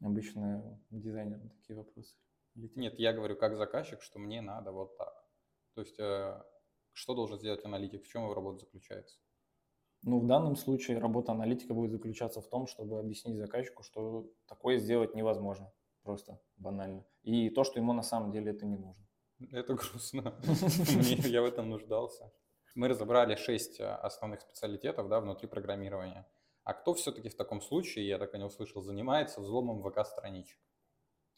Обычно 0.00 0.80
дизайнерам 0.90 1.50
такие 1.50 1.76
вопросы. 1.76 2.16
Нет, 2.54 2.98
я 2.98 3.12
говорю 3.12 3.36
как 3.36 3.56
заказчик, 3.56 4.00
что 4.02 4.18
мне 4.18 4.40
надо 4.40 4.72
вот 4.72 4.96
так. 4.96 5.24
То 5.74 5.80
есть, 5.80 5.98
э, 5.98 6.42
что 6.92 7.14
должен 7.14 7.38
сделать 7.38 7.64
аналитик, 7.64 8.04
в 8.04 8.08
чем 8.08 8.22
его 8.22 8.34
работа 8.34 8.60
заключается? 8.60 9.18
Ну, 10.02 10.20
в 10.20 10.26
данном 10.26 10.56
случае 10.56 10.98
работа 10.98 11.32
аналитика 11.32 11.74
будет 11.74 11.90
заключаться 11.90 12.40
в 12.40 12.48
том, 12.48 12.66
чтобы 12.66 12.98
объяснить 12.98 13.38
заказчику, 13.38 13.82
что 13.82 14.30
такое 14.46 14.76
сделать 14.78 15.14
невозможно, 15.14 15.72
просто 16.04 16.40
банально. 16.56 17.04
И 17.22 17.50
то, 17.50 17.64
что 17.64 17.80
ему 17.80 17.92
на 17.92 18.02
самом 18.02 18.30
деле 18.30 18.52
это 18.52 18.64
не 18.66 18.76
нужно. 18.76 19.04
Это 19.50 19.74
грустно. 19.74 20.34
Я 21.28 21.42
в 21.42 21.46
этом 21.46 21.70
нуждался. 21.70 22.32
Мы 22.74 22.88
разобрали 22.88 23.36
шесть 23.36 23.80
а, 23.80 23.96
основных 23.96 24.40
специалитетов 24.40 25.08
да, 25.08 25.20
внутри 25.20 25.48
программирования. 25.48 26.26
А 26.64 26.74
кто 26.74 26.94
все-таки 26.94 27.28
в 27.28 27.36
таком 27.36 27.60
случае, 27.60 28.08
я 28.08 28.18
так 28.18 28.34
и 28.34 28.38
не 28.38 28.44
услышал, 28.44 28.82
занимается 28.82 29.40
взломом 29.40 29.82
ВК-страничек? 29.82 30.58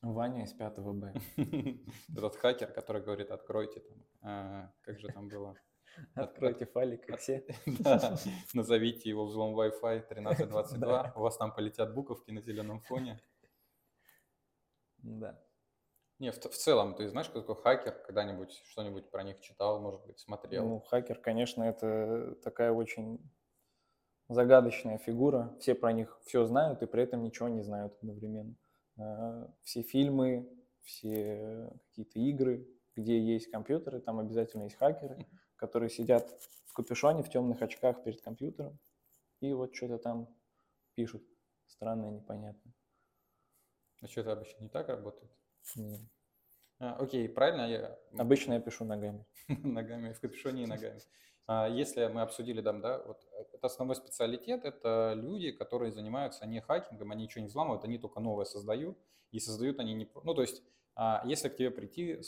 Ваня 0.01 0.45
из 0.45 0.53
5 0.53 0.79
Б. 0.79 1.15
Этот 2.17 2.37
хакер, 2.37 2.73
который 2.73 3.03
говорит, 3.03 3.31
откройте 3.31 3.81
там. 3.81 3.99
А, 4.23 4.73
как 4.83 4.99
же 5.01 5.09
там 5.09 5.29
было? 5.29 5.57
Откройте 6.15 6.67
файлик, 6.67 7.07
как 7.07 7.21
все. 7.21 7.45
Назовите 8.55 9.09
его 9.09 9.27
взлом 9.27 9.59
Wi-Fi 9.59 10.01
1322. 10.01 11.13
У 11.17 11.21
вас 11.21 11.37
там 11.37 11.53
полетят 11.53 11.95
буковки 11.95 12.31
на 12.31 12.41
зеленом 12.41 12.81
фоне. 12.81 13.21
Да. 15.07 15.41
Не, 16.19 16.33
в, 16.33 16.39
в 16.39 16.57
целом, 16.57 16.95
ты 16.95 17.09
знаешь, 17.09 17.29
кто 17.29 17.41
такой 17.41 17.57
хакер? 17.57 17.93
Когда-нибудь 18.07 18.63
что-нибудь 18.67 19.11
про 19.11 19.23
них 19.23 19.41
читал, 19.41 19.81
может 19.81 20.05
быть, 20.07 20.19
смотрел? 20.19 20.65
Ну, 20.65 20.81
хакер, 20.81 21.19
конечно, 21.19 21.63
это 21.63 22.37
такая 22.43 22.73
очень 22.73 23.21
загадочная 24.29 24.99
фигура. 24.99 25.55
Все 25.61 25.75
про 25.75 25.93
них 25.93 26.19
все 26.25 26.45
знают 26.47 26.83
и 26.83 26.87
при 26.87 27.03
этом 27.03 27.23
ничего 27.23 27.49
не 27.49 27.63
знают 27.63 27.95
одновременно. 28.01 28.57
А, 28.99 29.53
все 29.63 29.83
фильмы, 29.83 30.51
все 30.83 31.71
какие-то 31.89 32.19
игры, 32.19 32.67
где 32.97 33.21
есть 33.21 33.51
компьютеры, 33.51 34.01
там 34.01 34.19
обязательно 34.19 34.65
есть 34.65 34.77
хакеры 34.77 35.27
которые 35.57 35.91
сидят 35.91 36.29
в 36.67 36.73
капюшоне, 36.73 37.23
в 37.23 37.31
темных 37.31 37.63
очках 37.63 38.03
перед 38.03 38.21
компьютером 38.21 38.79
и 39.41 39.53
вот 39.53 39.75
что-то 39.75 39.99
там 39.99 40.29
пишут. 40.95 41.23
Странное, 41.67 42.11
непонятное. 42.11 42.73
А 44.03 44.07
что 44.07 44.21
это 44.21 44.33
обычно 44.33 44.63
не 44.63 44.69
так 44.69 44.89
работает? 44.89 45.31
Нет. 45.75 46.01
А, 46.79 46.97
окей, 46.97 47.29
правильно 47.29 47.69
я... 47.69 47.99
Обычно 48.19 48.55
я 48.55 48.61
пишу 48.61 48.85
ногами. 48.85 49.25
ногами, 49.49 50.13
в 50.13 50.21
капюшоне 50.21 50.65
и 50.65 50.67
ногами. 50.67 51.01
А 51.47 51.69
если 51.69 52.07
мы 52.07 52.23
обсудили 52.23 52.61
там, 52.61 52.81
да, 52.81 53.03
вот 53.05 53.25
это 53.53 53.67
основной 53.67 53.97
специалитет, 53.97 54.65
это 54.65 55.15
люди, 55.15 55.53
которые 55.53 55.93
занимаются 55.93 56.45
не 56.47 56.61
хакингом, 56.61 57.13
они 57.13 57.25
ничего 57.25 57.43
не 57.43 57.49
взламывают, 57.49 57.85
они 57.85 57.99
только 57.99 58.21
новое 58.21 58.45
создают, 58.45 58.99
и 59.31 59.39
создают 59.39 59.79
они 59.79 59.95
не... 59.95 60.11
Ну, 60.25 60.35
то 60.35 60.43
есть 60.43 60.63
а 60.99 61.23
если 61.27 61.51
к 61.51 61.57
тебе 61.57 61.71
прийти, 61.71 62.19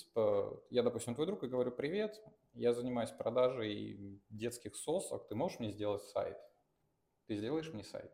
я, 0.68 0.82
допустим, 0.82 1.14
твой 1.14 1.26
друг 1.26 1.42
и 1.42 1.48
говорю, 1.48 1.72
привет, 1.72 2.22
я 2.52 2.74
занимаюсь 2.74 3.10
продажей 3.10 4.22
детских 4.28 4.76
сосок, 4.76 5.26
ты 5.26 5.34
можешь 5.34 5.58
мне 5.58 5.70
сделать 5.70 6.02
сайт? 6.02 6.36
Ты 7.26 7.36
сделаешь 7.36 7.72
мне 7.72 7.82
сайт? 7.82 8.12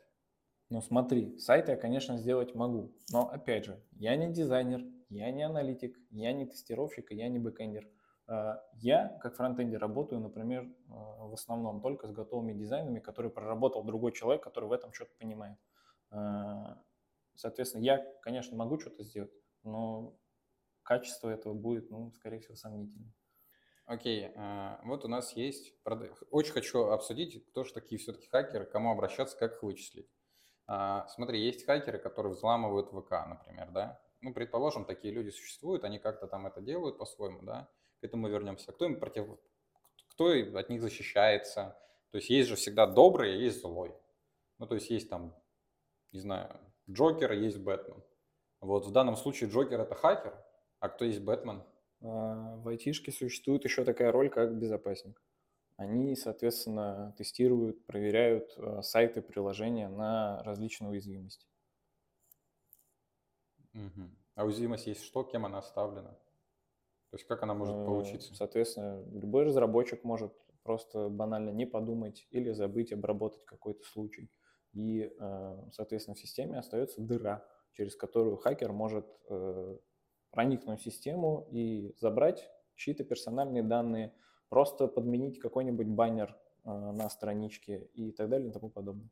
Ну 0.70 0.80
смотри, 0.80 1.38
сайт 1.38 1.68
я, 1.68 1.76
конечно, 1.76 2.16
сделать 2.16 2.54
могу, 2.54 2.94
но 3.12 3.28
опять 3.30 3.66
же, 3.66 3.82
я 3.92 4.16
не 4.16 4.32
дизайнер, 4.32 4.82
я 5.10 5.30
не 5.30 5.42
аналитик, 5.42 5.96
я 6.10 6.32
не 6.32 6.46
тестировщик, 6.46 7.12
я 7.12 7.28
не 7.28 7.38
бэкэндер. 7.38 7.88
А, 8.26 8.62
я, 8.74 9.18
как 9.22 9.36
фронтендер, 9.36 9.78
работаю, 9.78 10.20
например, 10.20 10.66
а, 10.88 11.26
в 11.26 11.34
основном 11.34 11.80
только 11.82 12.08
с 12.08 12.12
готовыми 12.12 12.54
дизайнами, 12.54 12.98
которые 12.98 13.30
проработал 13.30 13.84
другой 13.84 14.12
человек, 14.12 14.42
который 14.42 14.68
в 14.68 14.72
этом 14.72 14.92
что-то 14.92 15.12
понимает. 15.18 15.58
А, 16.10 16.82
соответственно, 17.34 17.82
я, 17.82 17.98
конечно, 18.22 18.56
могу 18.56 18.78
что-то 18.80 19.04
сделать, 19.04 19.32
но 19.62 20.16
качество 20.82 21.28
этого 21.28 21.52
будет, 21.54 21.90
ну, 21.90 22.10
скорее 22.12 22.40
всего, 22.40 22.56
сомнительно. 22.56 23.12
Окей, 23.86 24.32
вот 24.84 25.04
у 25.04 25.08
нас 25.08 25.36
есть... 25.36 25.74
Очень 26.30 26.52
хочу 26.52 26.84
обсудить, 26.86 27.44
кто 27.48 27.64
же 27.64 27.74
такие 27.74 27.98
все-таки 27.98 28.28
хакеры, 28.28 28.64
кому 28.64 28.90
обращаться, 28.90 29.36
как 29.36 29.56
их 29.56 29.62
вычислить. 29.62 30.08
Смотри, 30.66 31.44
есть 31.44 31.66
хакеры, 31.66 31.98
которые 31.98 32.32
взламывают 32.32 32.88
ВК, 32.88 33.12
например, 33.26 33.70
да? 33.70 34.00
Ну, 34.22 34.32
предположим, 34.32 34.84
такие 34.84 35.12
люди 35.12 35.30
существуют, 35.30 35.84
они 35.84 35.98
как-то 35.98 36.26
там 36.26 36.46
это 36.46 36.62
делают 36.62 36.96
по-своему, 36.96 37.42
да? 37.42 37.68
К 38.00 38.04
этому 38.04 38.28
вернемся. 38.28 38.72
Кто 38.72 38.86
им 38.86 38.98
против... 38.98 39.26
Кто 40.10 40.30
от 40.30 40.68
них 40.70 40.80
защищается? 40.80 41.76
То 42.10 42.18
есть 42.18 42.30
есть 42.30 42.48
же 42.48 42.56
всегда 42.56 42.86
добрый, 42.86 43.34
а 43.34 43.36
есть 43.36 43.60
злой. 43.60 43.94
Ну, 44.58 44.66
то 44.66 44.76
есть 44.76 44.88
есть 44.88 45.10
там, 45.10 45.34
не 46.12 46.20
знаю, 46.20 46.48
Джокер, 46.88 47.32
есть 47.32 47.58
Бэтмен. 47.58 48.02
Вот 48.60 48.86
в 48.86 48.92
данном 48.92 49.16
случае 49.16 49.50
Джокер 49.50 49.80
это 49.80 49.94
хакер, 49.94 50.34
а 50.80 50.88
кто 50.88 51.04
есть 51.04 51.20
Бэтмен? 51.20 51.62
А, 52.02 52.56
в 52.56 52.68
айтишке 52.68 53.12
существует 53.12 53.64
еще 53.64 53.84
такая 53.84 54.12
роль, 54.12 54.30
как 54.30 54.56
безопасник. 54.56 55.20
Они, 55.76 56.14
соответственно, 56.14 57.14
тестируют, 57.18 57.84
проверяют 57.86 58.52
а, 58.56 58.82
сайты, 58.82 59.20
приложения 59.22 59.88
на 59.88 60.42
различные 60.44 60.90
уязвимости. 60.90 61.46
Угу. 63.74 64.08
А 64.36 64.44
уязвимость 64.44 64.86
есть 64.86 65.02
что, 65.02 65.24
кем 65.24 65.46
она 65.46 65.58
оставлена? 65.58 66.10
То 67.10 67.16
есть 67.16 67.26
как 67.26 67.42
она 67.42 67.54
может 67.54 67.76
э, 67.76 67.84
получиться? 67.84 68.34
Соответственно, 68.34 69.04
любой 69.12 69.44
разработчик 69.44 70.02
может 70.04 70.32
просто 70.62 71.08
банально 71.08 71.50
не 71.50 71.66
подумать 71.66 72.26
или 72.30 72.50
забыть 72.52 72.92
обработать 72.92 73.44
какой-то 73.44 73.84
случай. 73.84 74.30
И, 74.72 75.12
э, 75.16 75.68
соответственно, 75.72 76.14
в 76.14 76.20
системе 76.20 76.58
остается 76.58 77.00
дыра, 77.00 77.46
через 77.72 77.94
которую 77.96 78.36
хакер 78.36 78.72
может 78.72 79.06
э, 79.28 79.76
проникнуть 80.30 80.80
в 80.80 80.84
систему 80.84 81.46
и 81.50 81.94
забрать 81.98 82.50
чьи-то 82.74 83.04
персональные 83.04 83.62
данные, 83.62 84.12
просто 84.48 84.86
подменить 84.86 85.38
какой-нибудь 85.38 85.86
баннер 85.86 86.36
э, 86.64 86.70
на 86.70 87.08
страничке 87.10 87.90
и 87.94 88.12
так 88.12 88.28
далее 88.28 88.50
и 88.50 88.52
тому 88.52 88.70
подобное. 88.70 89.10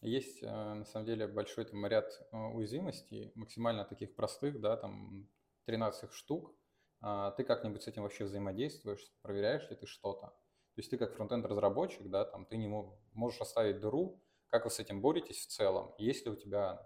Есть, 0.00 0.42
на 0.42 0.84
самом 0.84 1.06
деле, 1.06 1.28
большой 1.28 1.64
там 1.64 1.86
ряд 1.86 2.10
уязвимостей, 2.32 3.30
максимально 3.36 3.84
таких 3.84 4.16
простых, 4.16 4.60
да, 4.60 4.76
там 4.76 5.28
13 5.66 6.10
штук. 6.12 6.52
А 7.00 7.30
ты 7.30 7.44
как-нибудь 7.44 7.84
с 7.84 7.86
этим 7.86 8.02
вообще 8.02 8.24
взаимодействуешь, 8.24 9.12
проверяешь 9.22 9.70
ли 9.70 9.76
ты 9.76 9.86
что-то? 9.86 10.26
То 10.26 10.78
есть 10.78 10.90
ты 10.90 10.98
как 10.98 11.14
фронтенд-разработчик, 11.14 12.10
да, 12.10 12.24
там 12.24 12.46
ты 12.46 12.56
не 12.56 12.66
можешь 13.12 13.40
оставить 13.40 13.78
дыру, 13.78 14.20
как 14.48 14.64
вы 14.64 14.72
с 14.72 14.80
этим 14.80 15.00
боретесь 15.02 15.46
в 15.46 15.50
целом? 15.50 15.94
Есть 15.98 16.26
ли 16.26 16.32
у 16.32 16.36
тебя 16.36 16.84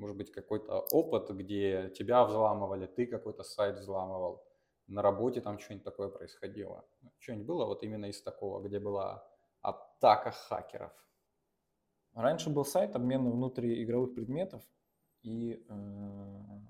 может 0.00 0.16
быть, 0.16 0.32
какой-то 0.32 0.80
опыт, 0.92 1.30
где 1.30 1.90
тебя 1.90 2.24
взламывали, 2.24 2.86
ты 2.86 3.06
какой-то 3.06 3.44
сайт 3.44 3.78
взламывал, 3.78 4.42
на 4.90 5.02
работе 5.02 5.40
там 5.40 5.58
что-нибудь 5.58 5.84
такое 5.84 6.08
происходило. 6.08 6.84
Что-нибудь 7.18 7.46
было 7.46 7.64
вот 7.64 7.82
именно 7.82 8.06
из 8.06 8.20
такого, 8.22 8.60
где 8.60 8.80
была 8.80 9.24
атака 9.60 10.32
хакеров? 10.32 10.92
Раньше 12.12 12.50
был 12.50 12.64
сайт 12.64 12.96
обмена 12.96 13.30
внутриигровых 13.30 14.14
предметов, 14.14 14.62
и 15.22 15.64
э, 15.68 16.60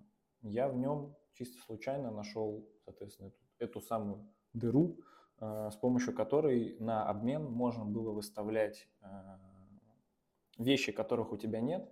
я 0.42 0.68
в 0.68 0.76
нем 0.76 1.16
чисто 1.33 1.59
случайно 1.62 2.11
нашел, 2.11 2.68
соответственно, 2.85 3.28
эту, 3.28 3.38
эту 3.59 3.80
самую 3.80 4.28
дыру, 4.52 4.98
э, 5.40 5.70
с 5.72 5.76
помощью 5.76 6.14
которой 6.14 6.76
на 6.78 7.09
обмен 7.09 7.44
можно 7.44 7.87
было 7.87 8.12
выставлять 8.12 8.87
э, 9.00 9.06
вещи, 10.59 10.92
которых 10.92 11.33
у 11.33 11.38
тебя 11.38 11.61
нет, 11.61 11.90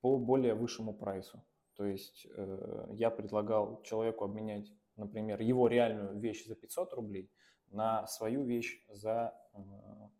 по 0.00 0.16
более 0.16 0.54
высшему 0.54 0.94
прайсу. 0.94 1.44
То 1.74 1.84
есть 1.84 2.26
э, 2.34 2.86
я 2.92 3.10
предлагал 3.10 3.82
человеку 3.82 4.24
обменять, 4.24 4.72
например, 5.00 5.40
его 5.40 5.68
реальную 5.68 6.18
вещь 6.18 6.46
за 6.46 6.54
500 6.54 6.94
рублей 6.94 7.30
на 7.70 8.06
свою 8.06 8.44
вещь 8.44 8.84
за 8.88 9.34
э, 9.52 9.58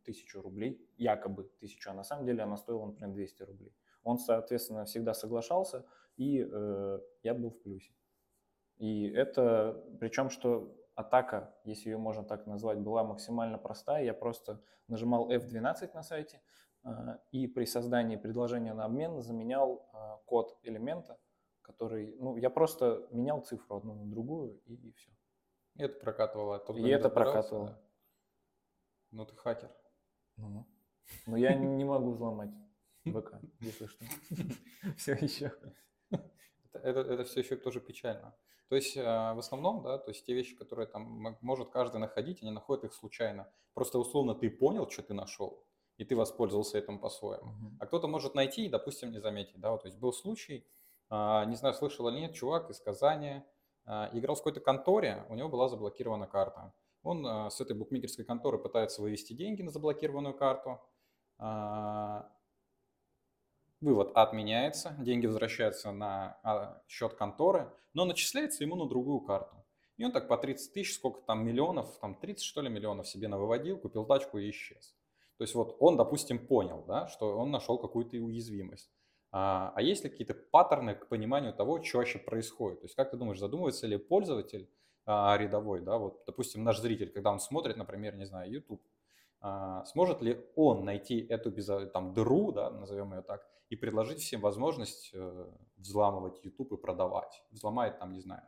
1000 0.02 0.42
рублей, 0.42 0.88
якобы 0.96 1.42
1000, 1.42 1.90
а 1.90 1.94
на 1.94 2.04
самом 2.04 2.26
деле 2.26 2.42
она 2.42 2.56
стоила, 2.56 2.86
например, 2.86 3.14
200 3.14 3.42
рублей. 3.42 3.74
Он, 4.02 4.18
соответственно, 4.18 4.84
всегда 4.84 5.14
соглашался, 5.14 5.84
и 6.16 6.46
э, 6.50 7.00
я 7.22 7.34
был 7.34 7.50
в 7.50 7.62
плюсе. 7.62 7.92
И 8.78 9.08
это, 9.08 9.84
причем, 10.00 10.30
что 10.30 10.74
атака, 10.94 11.54
если 11.64 11.90
ее 11.90 11.98
можно 11.98 12.24
так 12.24 12.46
назвать, 12.46 12.78
была 12.78 13.04
максимально 13.04 13.58
простая. 13.58 14.04
Я 14.04 14.14
просто 14.14 14.62
нажимал 14.88 15.30
F12 15.30 15.90
на 15.94 16.02
сайте, 16.02 16.40
а, 16.82 17.18
и 17.30 17.46
при 17.46 17.64
создании 17.64 18.16
предложения 18.16 18.74
на 18.74 18.84
обмен 18.84 19.20
заменял 19.20 19.88
а, 19.92 20.18
код 20.26 20.58
элемента, 20.62 21.18
который, 21.62 22.16
ну, 22.18 22.36
я 22.36 22.50
просто 22.50 23.06
менял 23.10 23.42
цифру 23.42 23.76
одну 23.76 23.94
на 23.94 24.10
другую 24.10 24.60
и, 24.66 24.74
и 24.74 24.92
все. 24.92 25.10
И 25.76 25.82
это 25.82 26.00
прокатывало. 26.00 26.58
Тот, 26.58 26.76
и 26.76 26.88
это 26.88 27.08
прокатывало. 27.08 27.66
Да? 27.68 27.82
Ну, 29.12 29.26
ты 29.26 29.34
хакер. 29.36 29.70
Ну, 30.36 30.66
но 31.26 31.36
я 31.36 31.54
не 31.54 31.84
могу 31.84 32.12
взломать 32.12 32.50
ВК, 33.04 33.34
если 33.60 33.86
что. 33.86 34.04
Все 34.96 35.12
еще. 35.14 35.52
Это, 36.72 37.00
это 37.00 37.24
все 37.24 37.40
еще 37.40 37.56
тоже 37.56 37.80
печально. 37.80 38.32
То 38.68 38.76
есть 38.76 38.94
в 38.94 39.38
основном, 39.38 39.82
да, 39.82 39.98
то 39.98 40.12
есть 40.12 40.24
те 40.24 40.32
вещи, 40.32 40.54
которые 40.54 40.86
там 40.86 41.36
может 41.40 41.70
каждый 41.70 41.96
находить, 41.96 42.42
они 42.42 42.52
находят 42.52 42.84
их 42.84 42.94
случайно. 42.94 43.52
Просто 43.74 43.98
условно 43.98 44.36
ты 44.36 44.48
понял, 44.48 44.88
что 44.88 45.02
ты 45.02 45.12
нашел, 45.12 45.66
и 45.96 46.04
ты 46.04 46.14
воспользовался 46.14 46.78
этим 46.78 47.00
по-своему. 47.00 47.50
Uh-huh. 47.50 47.76
А 47.80 47.86
кто-то 47.86 48.06
может 48.06 48.36
найти 48.36 48.66
и, 48.66 48.68
допустим, 48.68 49.10
не 49.10 49.20
заметить. 49.20 49.58
Да? 49.58 49.72
Вот, 49.72 49.82
то 49.82 49.88
есть 49.88 49.98
был 49.98 50.12
случай, 50.12 50.64
а, 50.64 50.79
не 51.10 51.56
знаю, 51.56 51.74
слышал 51.74 52.08
или 52.08 52.20
нет, 52.20 52.34
чувак 52.34 52.70
из 52.70 52.80
Казани 52.80 53.42
а, 53.84 54.08
играл 54.12 54.36
в 54.36 54.38
какой-то 54.38 54.60
конторе, 54.60 55.24
у 55.28 55.34
него 55.34 55.48
была 55.48 55.68
заблокирована 55.68 56.26
карта. 56.26 56.72
Он 57.02 57.26
а, 57.26 57.50
с 57.50 57.60
этой 57.60 57.74
букмекерской 57.76 58.24
конторы 58.24 58.58
пытается 58.58 59.02
вывести 59.02 59.32
деньги 59.32 59.62
на 59.62 59.70
заблокированную 59.70 60.34
карту. 60.34 60.80
Вывод 63.80 64.12
отменяется, 64.14 64.94
деньги 64.98 65.26
возвращаются 65.26 65.90
на 65.90 66.82
счет 66.86 67.14
конторы, 67.14 67.72
но 67.94 68.04
начисляется 68.04 68.62
ему 68.62 68.76
на 68.76 68.86
другую 68.86 69.20
карту. 69.20 69.56
И 69.96 70.04
он 70.04 70.12
так 70.12 70.28
по 70.28 70.36
30 70.36 70.74
тысяч, 70.74 70.94
сколько 70.94 71.22
там 71.22 71.46
миллионов, 71.46 71.98
там 71.98 72.14
30 72.14 72.44
что 72.44 72.60
ли 72.60 72.68
миллионов 72.68 73.08
себе 73.08 73.28
навыводил, 73.28 73.78
купил 73.78 74.04
тачку 74.04 74.38
и 74.38 74.50
исчез. 74.50 74.94
То 75.38 75.44
есть 75.44 75.54
вот 75.54 75.76
он, 75.80 75.96
допустим, 75.96 76.46
понял, 76.46 76.84
да, 76.86 77.06
что 77.06 77.38
он 77.38 77.50
нашел 77.50 77.78
какую-то 77.78 78.18
уязвимость. 78.18 78.92
А, 79.32 79.72
а 79.74 79.82
есть 79.82 80.04
ли 80.04 80.10
какие-то 80.10 80.34
паттерны 80.34 80.94
к 80.94 81.08
пониманию 81.08 81.52
того, 81.52 81.82
что 81.82 81.98
вообще 81.98 82.18
происходит? 82.18 82.80
То 82.80 82.86
есть 82.86 82.96
как 82.96 83.10
ты 83.10 83.16
думаешь, 83.16 83.38
задумывается 83.38 83.86
ли 83.86 83.96
пользователь 83.96 84.68
а, 85.06 85.36
рядовой, 85.36 85.80
да, 85.80 85.98
вот, 85.98 86.22
допустим, 86.26 86.64
наш 86.64 86.80
зритель, 86.80 87.10
когда 87.10 87.30
он 87.30 87.40
смотрит, 87.40 87.76
например, 87.76 88.16
не 88.16 88.26
знаю, 88.26 88.50
YouTube, 88.50 88.82
а, 89.40 89.84
сможет 89.86 90.20
ли 90.20 90.44
он 90.56 90.84
найти 90.84 91.20
эту 91.20 91.50
без, 91.50 91.66
там, 91.92 92.12
дыру, 92.12 92.52
да, 92.52 92.70
назовем 92.70 93.14
ее 93.14 93.22
так, 93.22 93.46
и 93.70 93.76
предложить 93.76 94.18
всем 94.18 94.40
возможность 94.40 95.10
э, 95.14 95.46
взламывать 95.76 96.44
YouTube 96.44 96.72
и 96.72 96.76
продавать? 96.76 97.42
Взломает 97.50 97.98
там, 98.00 98.12
не 98.12 98.20
знаю, 98.20 98.42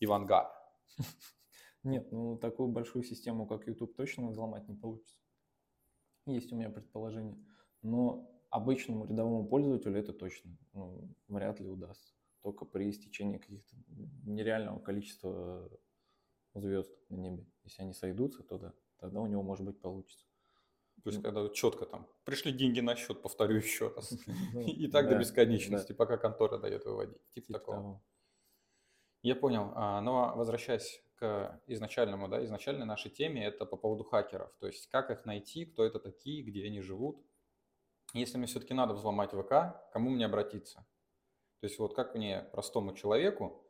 Ивангар. 0.00 0.52
Нет, 1.82 2.12
ну 2.12 2.36
такую 2.36 2.68
большую 2.68 3.02
систему, 3.02 3.46
как 3.46 3.66
YouTube, 3.66 3.96
точно 3.96 4.28
взломать 4.28 4.68
не 4.68 4.74
получится. 4.74 5.18
Есть 6.26 6.52
у 6.52 6.56
меня 6.56 6.68
предположение. 6.68 7.38
Но 7.82 8.35
обычному 8.50 9.06
рядовому 9.06 9.46
пользователю 9.46 9.98
это 9.98 10.12
точно 10.12 10.56
ну, 10.72 11.08
вряд 11.28 11.60
ли 11.60 11.68
удастся. 11.68 12.14
Только 12.42 12.64
при 12.64 12.90
истечении 12.90 13.38
каких-то 13.38 13.76
нереального 14.24 14.78
количества 14.78 15.68
звезд 16.54 16.92
на 17.08 17.16
небе. 17.16 17.46
Если 17.64 17.82
они 17.82 17.92
сойдутся, 17.92 18.42
то 18.42 18.58
да, 18.58 18.74
тогда 18.98 19.20
у 19.20 19.26
него, 19.26 19.42
может 19.42 19.64
быть, 19.64 19.80
получится. 19.80 20.26
То 21.02 21.10
есть, 21.10 21.22
когда 21.22 21.48
четко 21.50 21.86
там 21.86 22.08
пришли 22.24 22.52
деньги 22.52 22.80
на 22.80 22.96
счет, 22.96 23.22
повторю 23.22 23.56
еще 23.56 23.92
раз. 23.94 24.12
Ну, 24.52 24.60
И 24.60 24.88
так 24.88 25.08
до 25.08 25.16
бесконечности, 25.18 25.92
пока 25.92 26.16
контора 26.16 26.58
дает 26.58 26.84
выводить. 26.84 27.20
Типа 27.32 27.52
такого. 27.52 28.02
Я 29.22 29.36
понял. 29.36 29.72
А, 29.74 30.00
но 30.00 30.34
возвращаясь 30.36 31.02
к 31.16 31.60
изначальному, 31.66 32.28
да, 32.28 32.44
изначальной 32.44 32.86
нашей 32.86 33.10
теме, 33.10 33.44
это 33.44 33.64
по 33.66 33.76
поводу 33.76 34.04
хакеров. 34.04 34.52
То 34.58 34.66
есть 34.66 34.88
как 34.88 35.10
их 35.10 35.24
найти, 35.24 35.64
кто 35.64 35.84
это 35.84 35.98
такие, 35.98 36.42
где 36.42 36.64
они 36.64 36.80
живут. 36.80 37.24
Если 38.12 38.38
мне 38.38 38.46
все-таки 38.46 38.74
надо 38.74 38.94
взломать 38.94 39.32
ВК, 39.32 39.90
кому 39.92 40.10
мне 40.10 40.26
обратиться? 40.26 40.86
То 41.60 41.66
есть 41.66 41.78
вот 41.78 41.94
как 41.94 42.14
мне, 42.14 42.48
простому 42.52 42.94
человеку, 42.94 43.66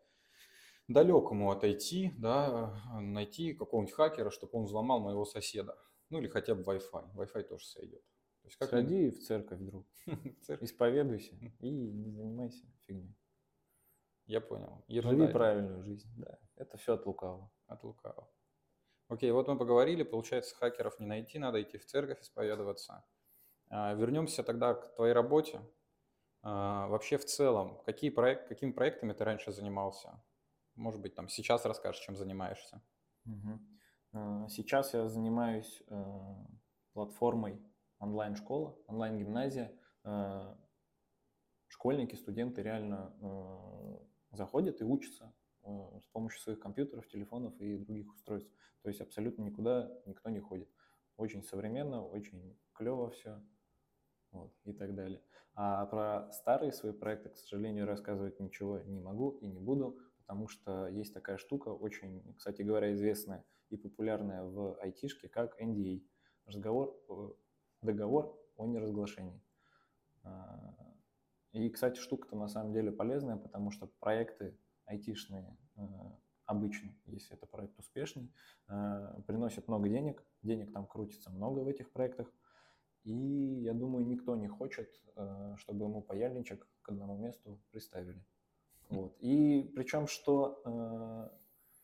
далекому 0.88 1.50
отойти, 1.50 2.12
да, 2.18 2.80
найти 3.00 3.54
какого-нибудь 3.54 3.94
хакера, 3.94 4.30
чтобы 4.30 4.58
он 4.58 4.64
взломал 4.64 5.00
моего 5.00 5.24
соседа. 5.24 5.76
Ну 6.10 6.18
или 6.18 6.28
хотя 6.28 6.54
бы 6.54 6.62
Wi-Fi. 6.62 7.14
Wi-Fi 7.14 7.42
тоже 7.44 7.66
сойдет. 7.66 8.02
То 8.42 8.48
есть 8.48 8.56
как 8.58 8.68
Сходи 8.68 9.10
в 9.10 9.20
церковь, 9.22 9.60
друг. 9.60 9.86
Исповедуйся 10.60 11.34
и 11.58 11.70
не 11.70 12.10
занимайся 12.10 12.64
фигней. 12.86 13.16
Я 14.26 14.40
понял. 14.40 14.84
Ерунда 14.88 15.24
Живи 15.24 15.32
правильную 15.32 15.82
жизнь, 15.82 16.08
да. 16.16 16.38
Это 16.56 16.76
все 16.76 16.94
от 16.94 17.06
лукавого. 17.06 17.50
От 17.66 17.82
лукавого. 17.84 18.28
Окей, 19.08 19.30
вот 19.30 19.46
мы 19.46 19.56
поговорили, 19.56 20.02
получается, 20.02 20.56
хакеров 20.56 20.98
не 20.98 21.06
найти, 21.06 21.38
надо 21.38 21.62
идти 21.62 21.78
в 21.78 21.86
церковь 21.86 22.20
исповедоваться. 22.20 23.04
А, 23.68 23.94
вернемся 23.94 24.42
тогда 24.42 24.74
к 24.74 24.94
твоей 24.94 25.12
работе. 25.12 25.60
А, 26.42 26.86
вообще 26.88 27.18
в 27.18 27.24
целом, 27.24 27.80
какие 27.84 28.10
проект, 28.10 28.48
какими 28.48 28.72
проектами 28.72 29.12
ты 29.12 29.24
раньше 29.24 29.52
занимался? 29.52 30.22
Может 30.74 31.00
быть, 31.00 31.14
там 31.14 31.28
сейчас 31.28 31.64
расскажешь, 31.64 32.02
чем 32.02 32.16
занимаешься. 32.16 32.82
Угу. 33.24 34.48
Сейчас 34.48 34.94
я 34.94 35.08
занимаюсь 35.08 35.82
э, 35.88 36.34
платформой 36.92 37.60
онлайн-школа, 37.98 38.78
онлайн-гимназия. 38.86 39.76
Э, 40.04 40.54
школьники, 41.68 42.14
студенты 42.14 42.62
реально 42.62 43.14
э, 43.20 44.36
заходят 44.36 44.80
и 44.80 44.84
учатся 44.84 45.34
с 45.64 46.06
помощью 46.12 46.40
своих 46.40 46.60
компьютеров, 46.60 47.08
телефонов 47.08 47.60
и 47.60 47.76
других 47.76 48.14
устройств. 48.14 48.50
То 48.82 48.88
есть 48.88 49.00
абсолютно 49.00 49.42
никуда 49.42 49.90
никто 50.06 50.30
не 50.30 50.38
ходит. 50.38 50.70
Очень 51.16 51.42
современно, 51.42 52.06
очень 52.06 52.56
клево 52.72 53.10
все 53.10 53.42
вот, 54.32 54.52
и 54.64 54.72
так 54.72 54.94
далее. 54.94 55.22
А 55.54 55.86
про 55.86 56.30
старые 56.32 56.72
свои 56.72 56.92
проекты, 56.92 57.30
к 57.30 57.36
сожалению, 57.36 57.86
рассказывать 57.86 58.40
ничего 58.40 58.80
не 58.80 59.00
могу 59.00 59.30
и 59.40 59.46
не 59.46 59.58
буду, 59.58 59.98
потому 60.18 60.48
что 60.48 60.88
есть 60.88 61.14
такая 61.14 61.38
штука, 61.38 61.68
очень, 61.68 62.34
кстати 62.34 62.62
говоря, 62.62 62.92
известная 62.92 63.44
и 63.70 63.76
популярная 63.76 64.44
в 64.44 64.78
айтишке, 64.80 65.28
как 65.28 65.60
NDA, 65.60 66.02
разговор, 66.44 66.96
э, 67.08 67.28
договор 67.82 68.38
о 68.56 68.66
неразглашении. 68.66 69.40
А, 70.24 70.74
и, 71.52 71.70
кстати, 71.70 71.98
штука-то 71.98 72.36
на 72.36 72.48
самом 72.48 72.72
деле 72.72 72.92
полезная, 72.92 73.36
потому 73.36 73.70
что 73.70 73.86
проекты 74.00 74.58
айтишные 74.84 75.56
э, 75.76 75.80
обычно, 76.44 76.94
если 77.06 77.36
это 77.36 77.46
проект 77.46 77.78
успешный, 77.78 78.32
э, 78.68 79.20
приносят 79.26 79.68
много 79.68 79.88
денег, 79.88 80.24
денег 80.42 80.72
там 80.72 80.86
крутится 80.86 81.30
много 81.30 81.60
в 81.60 81.68
этих 81.68 81.90
проектах, 81.92 82.30
и 83.06 83.60
я 83.62 83.72
думаю, 83.72 84.04
никто 84.04 84.34
не 84.34 84.48
хочет, 84.48 84.90
э, 85.14 85.54
чтобы 85.58 85.84
ему 85.84 86.02
паяльничек 86.02 86.66
к 86.82 86.88
одному 86.88 87.16
месту 87.16 87.60
приставили. 87.70 88.22
Вот. 88.88 89.16
И 89.18 89.72
причем, 89.74 90.06
что 90.06 90.62
э, 90.64 91.28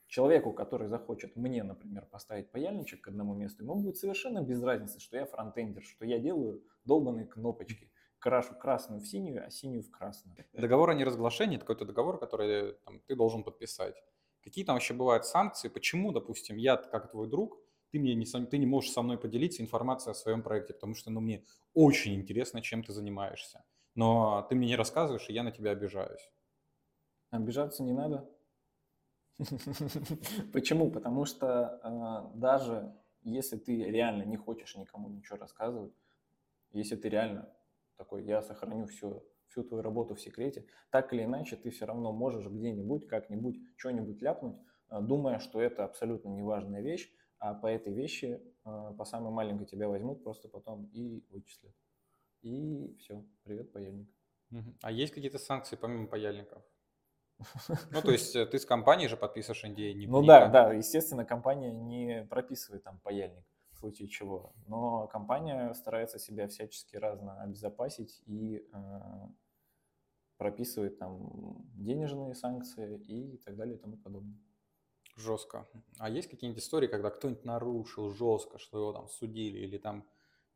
человеку, 0.06 0.52
который 0.52 0.86
захочет 0.86 1.34
мне, 1.34 1.64
например, 1.64 2.06
поставить 2.06 2.52
паяльничек 2.52 3.00
к 3.00 3.08
одному 3.08 3.34
месту, 3.34 3.64
ему 3.64 3.74
будет 3.74 3.96
совершенно 3.96 4.40
без 4.40 4.62
разницы, 4.62 5.00
что 5.00 5.16
я 5.16 5.26
фронтендер, 5.26 5.82
что 5.82 6.04
я 6.04 6.20
делаю 6.20 6.62
долбанные 6.84 7.26
кнопочки. 7.26 7.90
Крашу 8.20 8.54
красную 8.54 9.00
в 9.00 9.06
синюю, 9.06 9.44
а 9.44 9.50
синюю 9.50 9.82
в 9.82 9.90
красную. 9.90 10.36
Договор 10.52 10.90
о 10.90 10.94
неразглашении– 10.94 11.56
это 11.56 11.64
какой-то 11.64 11.84
договор, 11.84 12.20
который 12.20 12.74
там, 12.84 13.00
ты 13.00 13.16
должен 13.16 13.42
подписать. 13.42 13.96
Какие 14.44 14.64
там 14.64 14.76
вообще 14.76 14.94
бывают 14.94 15.24
санкции? 15.24 15.68
Почему, 15.68 16.12
допустим, 16.12 16.56
я, 16.56 16.76
как 16.76 17.10
твой 17.10 17.28
друг, 17.28 17.61
ты, 17.92 17.98
мне 17.98 18.14
не, 18.14 18.24
ты 18.24 18.58
не 18.58 18.66
можешь 18.66 18.90
со 18.90 19.02
мной 19.02 19.18
поделиться 19.18 19.62
информацией 19.62 20.12
о 20.12 20.14
своем 20.14 20.42
проекте, 20.42 20.72
потому 20.72 20.94
что 20.94 21.10
ну, 21.10 21.20
мне 21.20 21.44
очень 21.74 22.14
интересно, 22.14 22.62
чем 22.62 22.82
ты 22.82 22.92
занимаешься. 22.92 23.64
Но 23.94 24.46
ты 24.48 24.54
мне 24.54 24.68
не 24.68 24.76
рассказываешь, 24.76 25.28
и 25.28 25.34
я 25.34 25.42
на 25.42 25.52
тебя 25.52 25.72
обижаюсь. 25.72 26.30
Обижаться 27.30 27.82
не 27.82 27.92
надо. 27.92 28.28
Почему? 30.52 30.90
Потому 30.90 31.26
что 31.26 31.80
э, 31.82 32.38
даже 32.38 32.94
если 33.22 33.58
ты 33.58 33.84
реально 33.84 34.22
не 34.22 34.36
хочешь 34.36 34.74
никому 34.76 35.10
ничего 35.10 35.36
рассказывать, 35.36 35.92
если 36.72 36.96
ты 36.96 37.10
реально 37.10 37.52
такой, 37.96 38.24
я 38.24 38.42
сохраню 38.42 38.86
все, 38.86 39.22
всю 39.48 39.64
твою 39.64 39.82
работу 39.82 40.14
в 40.14 40.20
секрете, 40.20 40.64
так 40.90 41.12
или 41.12 41.24
иначе 41.24 41.56
ты 41.56 41.70
все 41.70 41.84
равно 41.84 42.12
можешь 42.12 42.46
где-нибудь, 42.46 43.06
как-нибудь, 43.06 43.58
что-нибудь 43.76 44.22
ляпнуть, 44.22 44.56
э, 44.88 44.98
думая, 45.02 45.38
что 45.40 45.60
это 45.60 45.84
абсолютно 45.84 46.30
неважная 46.30 46.80
вещь, 46.80 47.12
а 47.42 47.54
по 47.54 47.66
этой 47.66 47.92
вещи, 47.92 48.40
а, 48.62 48.92
по 48.92 49.04
самой 49.04 49.32
маленькой 49.32 49.66
тебя 49.66 49.88
возьмут 49.88 50.22
просто 50.22 50.48
потом 50.48 50.84
и 50.92 51.24
вычислят. 51.28 51.74
И 52.42 52.96
все, 53.00 53.24
привет, 53.42 53.72
паяльник. 53.72 54.08
А 54.80 54.92
есть 54.92 55.12
какие-то 55.12 55.38
санкции 55.38 55.74
помимо 55.74 56.06
паяльников? 56.06 56.62
Ну, 57.90 58.00
то 58.00 58.12
есть 58.12 58.36
э, 58.36 58.46
ты 58.46 58.60
с 58.60 58.64
компанией 58.64 59.08
же 59.08 59.16
подписываешь 59.16 59.64
NDA? 59.64 59.92
Не 59.92 60.06
ну 60.06 60.24
да, 60.24 60.46
да, 60.46 60.72
естественно, 60.72 61.24
компания 61.24 61.72
не 61.72 62.24
прописывает 62.30 62.84
там 62.84 63.00
паяльник 63.00 63.44
в 63.72 63.78
случае 63.78 64.06
чего, 64.06 64.52
но 64.68 65.08
компания 65.08 65.74
старается 65.74 66.20
себя 66.20 66.46
всячески 66.46 66.94
разно 66.94 67.42
обезопасить 67.42 68.22
и 68.26 68.64
э, 68.72 69.00
прописывает 70.36 70.96
там 70.98 71.66
денежные 71.74 72.34
санкции 72.36 73.00
и 73.08 73.38
так 73.38 73.56
далее 73.56 73.76
и 73.76 73.80
тому 73.80 73.96
подобное. 73.96 74.38
Жестко. 75.16 75.68
А 75.98 76.08
есть 76.08 76.28
какие-нибудь 76.28 76.62
истории, 76.62 76.88
когда 76.88 77.10
кто-нибудь 77.10 77.44
нарушил 77.44 78.10
жестко, 78.10 78.58
что 78.58 78.78
его 78.78 78.92
там 78.92 79.08
судили, 79.08 79.58
или 79.58 79.76
там 79.76 80.08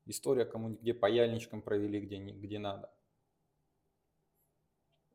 история 0.07 0.45
кому-нибудь, 0.45 0.81
где 0.81 0.95
паяльничком 0.95 1.61
провели, 1.61 2.01
где, 2.01 2.19
где 2.19 2.59
надо? 2.59 2.91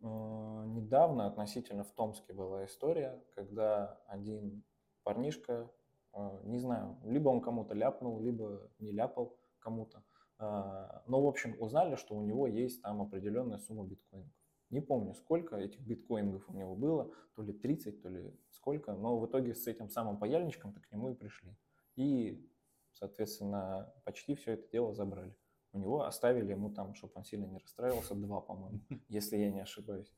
А, 0.02 0.66
недавно 0.66 1.28
относительно 1.28 1.84
в 1.84 1.92
Томске 1.92 2.34
была 2.34 2.66
история, 2.66 3.24
когда 3.36 4.00
один 4.08 4.64
парнишка, 5.04 5.72
а, 6.14 6.40
не 6.44 6.60
знаю, 6.60 7.00
либо 7.04 7.30
он 7.30 7.42
кому-то 7.42 7.74
ляпнул, 7.74 8.22
либо 8.22 8.70
не 8.80 8.92
ляпал 8.92 9.38
кому-то, 9.60 10.04
а, 10.38 11.04
но, 11.08 11.22
в 11.22 11.28
общем, 11.28 11.56
узнали, 11.60 11.96
что 11.96 12.16
у 12.16 12.22
него 12.22 12.48
есть 12.48 12.82
там 12.82 13.02
определенная 13.02 13.60
сумма 13.60 13.86
биткоинов. 13.86 14.32
Не 14.72 14.82
помню, 14.82 15.14
сколько 15.14 15.58
этих 15.58 15.82
биткоингов 15.82 16.50
у 16.50 16.54
него 16.54 16.76
было, 16.76 17.14
то 17.36 17.44
ли 17.44 17.54
30, 17.54 18.02
то 18.02 18.10
ли 18.10 18.34
сколько, 18.50 18.94
но 18.94 19.20
в 19.20 19.26
итоге 19.26 19.54
с 19.54 19.68
этим 19.68 19.90
самым 19.90 20.18
паяльничком-то 20.18 20.80
к 20.80 20.92
нему 20.92 21.10
и 21.10 21.14
пришли. 21.14 21.56
И, 21.98 22.50
соответственно, 22.94 23.94
почти 24.06 24.34
все 24.36 24.54
это 24.54 24.70
дело 24.72 24.94
забрали. 24.94 25.36
У 25.74 25.80
него 25.80 26.04
оставили 26.04 26.52
ему 26.52 26.70
там, 26.70 26.96
чтобы 26.96 27.14
он 27.16 27.26
сильно 27.26 27.46
не 27.46 27.58
расстраивался, 27.58 28.16
два, 28.16 28.40
по-моему, 28.40 28.80
если 29.10 29.38
я 29.38 29.52
не 29.52 29.62
ошибаюсь. 29.62 30.12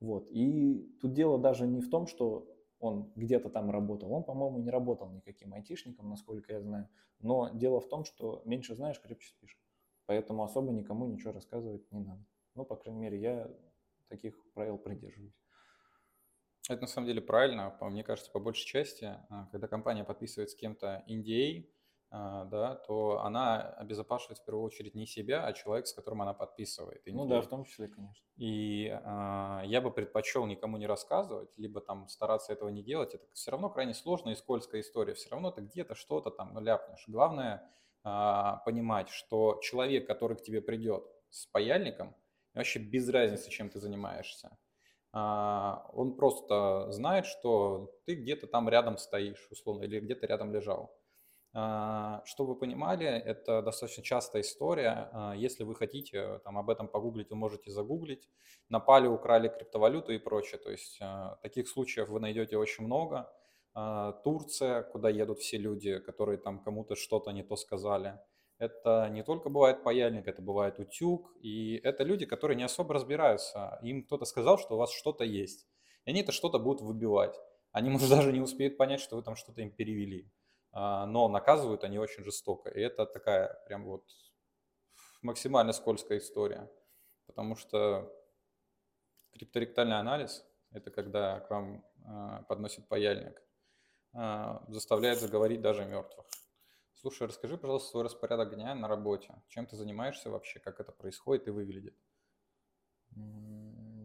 Вот. 0.00 0.28
И 0.30 0.96
тут 1.00 1.12
дело 1.12 1.38
даже 1.38 1.66
не 1.66 1.80
в 1.80 1.90
том, 1.90 2.06
что 2.06 2.54
он 2.78 3.12
где-то 3.16 3.48
там 3.50 3.70
работал. 3.70 4.12
Он, 4.12 4.22
по-моему, 4.22 4.58
не 4.58 4.70
работал 4.70 5.10
никаким 5.10 5.54
айтишником, 5.54 6.08
насколько 6.08 6.52
я 6.52 6.60
знаю. 6.60 6.88
Но 7.18 7.50
дело 7.50 7.80
в 7.80 7.88
том, 7.88 8.04
что 8.04 8.42
меньше 8.44 8.76
знаешь, 8.76 9.00
крепче 9.00 9.30
спишь. 9.30 9.58
Поэтому 10.06 10.44
особо 10.44 10.72
никому 10.72 11.06
ничего 11.06 11.32
рассказывать 11.32 11.90
не 11.90 11.98
надо. 11.98 12.24
Ну, 12.54 12.64
по 12.64 12.76
крайней 12.76 13.00
мере, 13.00 13.20
я 13.20 13.50
таких 14.08 14.34
правил 14.54 14.78
придерживаюсь. 14.78 15.34
Это 16.68 16.82
на 16.82 16.86
самом 16.86 17.06
деле 17.06 17.22
правильно, 17.22 17.76
мне 17.80 18.04
кажется, 18.04 18.30
по 18.30 18.40
большей 18.40 18.66
части, 18.66 19.16
а, 19.30 19.46
когда 19.52 19.68
компания 19.68 20.04
подписывает 20.04 20.50
с 20.50 20.54
кем-то 20.54 21.02
NDA, 21.08 21.66
а, 22.10 22.44
да, 22.44 22.74
то 22.74 23.20
она 23.22 23.60
обезопашивает 23.60 24.38
в 24.38 24.44
первую 24.44 24.64
очередь 24.64 24.94
не 24.94 25.06
себя, 25.06 25.46
а 25.46 25.52
человек, 25.52 25.86
с 25.86 25.92
которым 25.92 26.22
она 26.22 26.32
подписывает. 26.32 27.06
NDA. 27.06 27.12
Ну 27.12 27.26
да, 27.26 27.40
в 27.42 27.48
том 27.48 27.64
числе, 27.64 27.88
конечно. 27.88 28.26
И 28.36 28.86
э, 28.86 29.62
я 29.66 29.80
бы 29.82 29.90
предпочел 29.90 30.46
никому 30.46 30.78
не 30.78 30.86
рассказывать, 30.86 31.50
либо 31.56 31.80
там 31.82 32.08
стараться 32.08 32.52
этого 32.52 32.70
не 32.70 32.82
делать. 32.82 33.14
Это 33.14 33.26
все 33.34 33.50
равно 33.50 33.68
крайне 33.68 33.92
сложная 33.92 34.32
и 34.32 34.36
скользкая 34.36 34.80
история. 34.80 35.12
Все 35.12 35.28
равно 35.30 35.50
ты 35.50 35.60
где-то 35.60 35.94
что-то 35.94 36.30
там 36.30 36.54
ну, 36.54 36.60
ляпнешь. 36.60 37.04
Главное 37.08 37.70
э, 38.04 38.08
понимать, 38.64 39.10
что 39.10 39.58
человек, 39.62 40.06
который 40.06 40.38
к 40.38 40.42
тебе 40.42 40.62
придет 40.62 41.04
с 41.28 41.46
паяльником, 41.46 42.14
вообще 42.58 42.78
без 42.78 43.08
разницы, 43.08 43.50
чем 43.50 43.70
ты 43.70 43.80
занимаешься. 43.80 44.56
А, 45.12 45.86
он 45.92 46.16
просто 46.16 46.90
знает, 46.92 47.26
что 47.26 47.94
ты 48.04 48.14
где-то 48.14 48.46
там 48.46 48.68
рядом 48.68 48.98
стоишь, 48.98 49.48
условно, 49.50 49.84
или 49.84 50.00
где-то 50.00 50.26
рядом 50.26 50.52
лежал. 50.52 50.94
А, 51.54 52.22
чтобы 52.26 52.52
вы 52.52 52.60
понимали, 52.60 53.06
это 53.06 53.62
достаточно 53.62 54.02
частая 54.02 54.42
история. 54.42 55.08
А, 55.12 55.34
если 55.34 55.64
вы 55.64 55.74
хотите 55.74 56.40
там, 56.44 56.58
об 56.58 56.68
этом 56.68 56.88
погуглить, 56.88 57.30
вы 57.30 57.36
можете 57.36 57.70
загуглить. 57.70 58.28
Напали, 58.68 59.06
украли 59.06 59.48
криптовалюту 59.48 60.12
и 60.12 60.18
прочее. 60.18 60.58
То 60.58 60.70
есть 60.70 61.00
таких 61.42 61.68
случаев 61.68 62.08
вы 62.08 62.20
найдете 62.20 62.58
очень 62.58 62.84
много. 62.84 63.32
Турция, 64.24 64.82
куда 64.82 65.08
едут 65.08 65.38
все 65.38 65.56
люди, 65.56 65.98
которые 65.98 66.38
там 66.38 66.58
кому-то 66.58 66.96
что-то 66.96 67.30
не 67.30 67.42
то 67.42 67.56
сказали. 67.56 68.18
Это 68.58 69.08
не 69.10 69.22
только 69.22 69.50
бывает 69.50 69.84
паяльник, 69.84 70.26
это 70.26 70.42
бывает 70.42 70.80
утюг. 70.80 71.32
И 71.40 71.76
это 71.84 72.02
люди, 72.02 72.26
которые 72.26 72.56
не 72.56 72.64
особо 72.64 72.94
разбираются. 72.94 73.78
Им 73.82 74.02
кто-то 74.04 74.24
сказал, 74.24 74.58
что 74.58 74.74
у 74.74 74.78
вас 74.78 74.90
что-то 74.90 75.24
есть. 75.24 75.66
И 76.04 76.10
они 76.10 76.22
это 76.22 76.32
что-то 76.32 76.58
будут 76.58 76.82
выбивать. 76.82 77.36
Они, 77.70 77.88
может, 77.88 78.10
даже 78.10 78.32
не 78.32 78.40
успеют 78.40 78.76
понять, 78.76 79.00
что 79.00 79.16
вы 79.16 79.22
там 79.22 79.36
что-то 79.36 79.62
им 79.62 79.70
перевели. 79.70 80.30
А, 80.72 81.06
но 81.06 81.28
наказывают 81.28 81.84
они 81.84 81.98
очень 81.98 82.24
жестоко. 82.24 82.68
И 82.70 82.80
это 82.80 83.06
такая 83.06 83.62
прям 83.66 83.84
вот 83.84 84.04
максимально 85.22 85.72
скользкая 85.72 86.18
история. 86.18 86.68
Потому 87.26 87.54
что 87.54 88.12
крипторектальный 89.32 89.98
анализ– 89.98 90.44
это 90.72 90.90
когда 90.90 91.40
к 91.40 91.50
вам 91.50 91.84
а, 92.04 92.42
подносит 92.48 92.88
паяльник, 92.88 93.40
а, 94.14 94.64
заставляет 94.66 95.20
заговорить 95.20 95.60
даже 95.60 95.84
мертвых 95.84 96.26
Слушай, 97.00 97.28
расскажи, 97.28 97.56
пожалуйста, 97.56 97.90
свой 97.90 98.02
распорядок 98.02 98.56
дня 98.56 98.74
на 98.74 98.88
работе. 98.88 99.32
Чем 99.46 99.66
ты 99.66 99.76
занимаешься 99.76 100.30
вообще, 100.30 100.58
как 100.58 100.80
это 100.80 100.90
происходит 100.90 101.46
и 101.46 101.52
выглядит? 101.52 101.96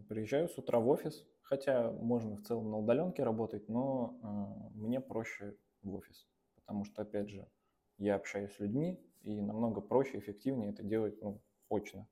Приезжаю 0.08 0.48
с 0.48 0.56
утра 0.56 0.78
в 0.78 0.86
офис, 0.86 1.26
хотя 1.42 1.90
можно 1.90 2.36
в 2.36 2.42
целом 2.42 2.70
на 2.70 2.78
удаленке 2.78 3.24
работать, 3.24 3.68
но 3.68 4.16
э, 4.22 4.78
мне 4.78 5.00
проще 5.00 5.56
в 5.82 5.92
офис, 5.92 6.28
потому 6.54 6.84
что, 6.84 7.02
опять 7.02 7.30
же, 7.30 7.48
я 7.98 8.14
общаюсь 8.14 8.52
с 8.52 8.60
людьми, 8.60 9.04
и 9.22 9.40
намного 9.40 9.80
проще, 9.80 10.20
эффективнее 10.20 10.70
это 10.70 10.84
делать 10.84 11.20
ну, 11.20 11.42
очно. 11.68 12.06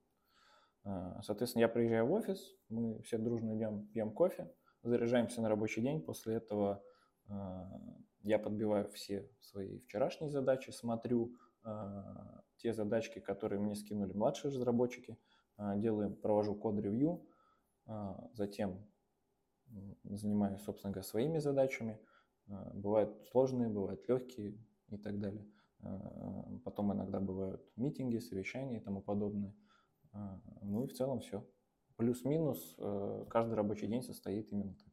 Э, 0.85 1.21
соответственно, 1.23 1.61
я 1.61 1.69
приезжаю 1.69 2.07
в 2.07 2.13
офис, 2.13 2.57
мы 2.69 3.01
все 3.03 3.19
дружно 3.19 3.57
идем, 3.57 3.87
пьем 3.87 4.11
кофе, 4.13 4.53
заряжаемся 4.83 5.43
на 5.43 5.49
рабочий 5.49 5.81
день, 5.81 6.03
после 6.03 6.35
этого 6.35 6.83
э, 7.29 7.33
я 8.23 8.39
подбиваю 8.39 8.89
все 8.91 9.29
свои 9.41 9.79
вчерашние 9.81 10.31
задачи, 10.31 10.71
смотрю 10.71 11.37
э, 11.65 12.03
те 12.57 12.73
задачки, 12.73 13.19
которые 13.19 13.61
мне 13.61 13.75
скинули 13.75 14.13
младшие 14.13 14.53
разработчики, 14.53 15.19
делаем, 15.59 16.15
провожу 16.17 16.55
код-ревью, 16.55 17.27
затем 18.33 18.89
занимаюсь, 20.05 20.61
собственно 20.63 20.93
говоря, 20.93 21.07
своими 21.07 21.39
задачами. 21.39 22.01
Бывают 22.47 23.27
сложные, 23.31 23.69
бывают 23.69 24.09
легкие 24.09 24.59
и 24.89 24.97
так 24.97 25.19
далее. 25.21 25.47
Потом 26.65 26.93
иногда 26.93 27.21
бывают 27.21 27.63
митинги, 27.77 28.19
совещания 28.19 28.79
и 28.79 28.81
тому 28.81 29.03
подобное. 29.03 29.55
Ну 30.63 30.85
и 30.85 30.87
в 30.87 30.93
целом 30.93 31.21
все. 31.21 31.47
Плюс-минус 31.97 32.75
э, 32.79 33.27
каждый 33.31 33.55
рабочий 33.55 33.87
день 33.87 34.03
состоит 34.03 34.51
именно 34.51 34.75
так. 34.75 34.92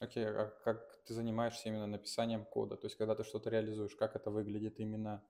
Окей, 0.00 0.24
okay, 0.24 0.34
а 0.34 0.46
как 0.64 0.98
ты 1.04 1.12
занимаешься 1.12 1.68
именно 1.68 1.86
написанием 1.86 2.46
кода? 2.46 2.76
То 2.76 2.86
есть, 2.86 2.96
когда 2.96 3.14
ты 3.14 3.22
что-то 3.22 3.50
реализуешь, 3.50 3.94
как 3.94 4.16
это 4.16 4.30
выглядит 4.30 4.80
именно 4.80 5.22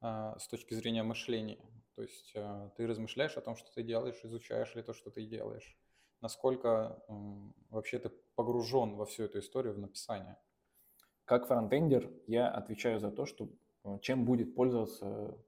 а, 0.00 0.38
с 0.38 0.46
точки 0.46 0.74
зрения 0.74 1.02
мышления? 1.02 1.64
То 1.96 2.02
есть, 2.02 2.32
а, 2.36 2.68
ты 2.76 2.86
размышляешь 2.86 3.38
о 3.38 3.40
том, 3.40 3.56
что 3.56 3.72
ты 3.72 3.82
делаешь, 3.82 4.20
изучаешь 4.22 4.74
ли 4.74 4.82
то, 4.82 4.92
что 4.92 5.10
ты 5.10 5.24
делаешь? 5.24 5.78
Насколько 6.20 7.02
м, 7.08 7.54
вообще 7.70 7.98
ты 7.98 8.10
погружен 8.34 8.94
во 8.96 9.06
всю 9.06 9.24
эту 9.24 9.38
историю 9.38 9.72
в 9.72 9.78
написание? 9.78 10.36
Как 11.24 11.46
фронтендер 11.46 12.12
я 12.26 12.48
отвечаю 12.50 13.00
за 13.00 13.10
то, 13.10 13.24
что 13.24 13.48
э, 13.84 13.98
чем 14.02 14.26
будет 14.26 14.54
пользоваться 14.54 15.38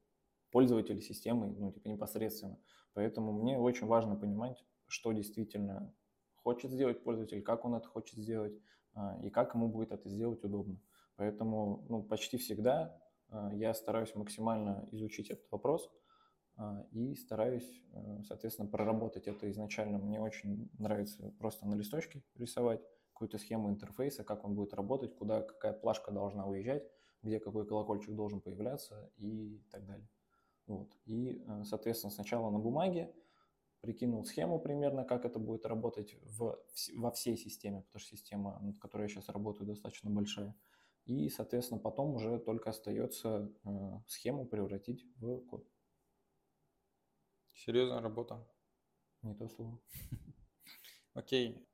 пользователь 0.50 1.02
системы, 1.02 1.48
ну, 1.48 1.72
типа 1.72 1.88
непосредственно. 1.88 2.58
Поэтому 2.94 3.32
мне 3.32 3.58
очень 3.58 3.86
важно 3.86 4.16
понимать, 4.16 4.64
что 4.86 5.12
действительно 5.12 5.94
хочет 6.42 6.70
сделать 6.70 7.02
пользователь, 7.02 7.42
как 7.42 7.64
он 7.64 7.74
это 7.74 7.88
хочет 7.88 8.18
сделать 8.18 8.54
а, 8.94 9.18
и 9.22 9.30
как 9.30 9.54
ему 9.54 9.68
будет 9.68 9.92
это 9.92 10.08
сделать 10.08 10.44
удобно. 10.44 10.80
Поэтому 11.16 11.84
ну, 11.88 12.02
почти 12.02 12.36
всегда 12.36 13.00
а, 13.28 13.52
я 13.54 13.74
стараюсь 13.74 14.14
максимально 14.14 14.88
изучить 14.92 15.30
этот 15.30 15.50
вопрос 15.50 15.90
а, 16.56 16.86
и 16.90 17.14
стараюсь, 17.14 17.82
соответственно, 18.26 18.68
проработать 18.68 19.26
это 19.26 19.50
изначально. 19.50 19.98
Мне 19.98 20.20
очень 20.20 20.70
нравится 20.78 21.32
просто 21.38 21.66
на 21.66 21.74
листочке 21.74 22.22
рисовать 22.34 22.82
какую-то 23.12 23.38
схему 23.38 23.70
интерфейса, 23.70 24.24
как 24.24 24.44
он 24.44 24.54
будет 24.54 24.74
работать, 24.74 25.14
куда 25.14 25.42
какая 25.42 25.72
плашка 25.72 26.10
должна 26.10 26.46
уезжать, 26.46 26.82
где 27.22 27.38
какой 27.38 27.66
колокольчик 27.66 28.14
должен 28.14 28.40
появляться 28.40 29.10
и 29.16 29.62
так 29.70 29.86
далее. 29.86 30.08
Вот. 30.66 30.92
И, 31.04 31.44
э, 31.46 31.64
соответственно, 31.64 32.10
сначала 32.10 32.50
на 32.50 32.58
бумаге 32.58 33.14
прикинул 33.82 34.24
схему 34.24 34.58
примерно, 34.58 35.04
как 35.04 35.26
это 35.26 35.38
будет 35.38 35.66
работать 35.66 36.16
в, 36.22 36.58
во 36.96 37.10
всей 37.10 37.36
системе, 37.36 37.82
потому 37.82 38.00
что 38.00 38.16
система, 38.16 38.58
над 38.60 38.78
которой 38.78 39.02
я 39.02 39.08
сейчас 39.08 39.28
работаю, 39.28 39.66
достаточно 39.66 40.10
большая. 40.10 40.54
И, 41.04 41.28
соответственно, 41.28 41.80
потом 41.80 42.14
уже 42.14 42.38
только 42.38 42.70
остается 42.70 43.52
э, 43.64 43.68
схему 44.06 44.46
превратить 44.46 45.04
в 45.16 45.40
код. 45.46 45.68
Серьезная 47.52 48.00
работа. 48.00 48.48
Не 49.22 49.34
то 49.34 49.48
слово. 49.48 49.78
Окей. 51.14 51.68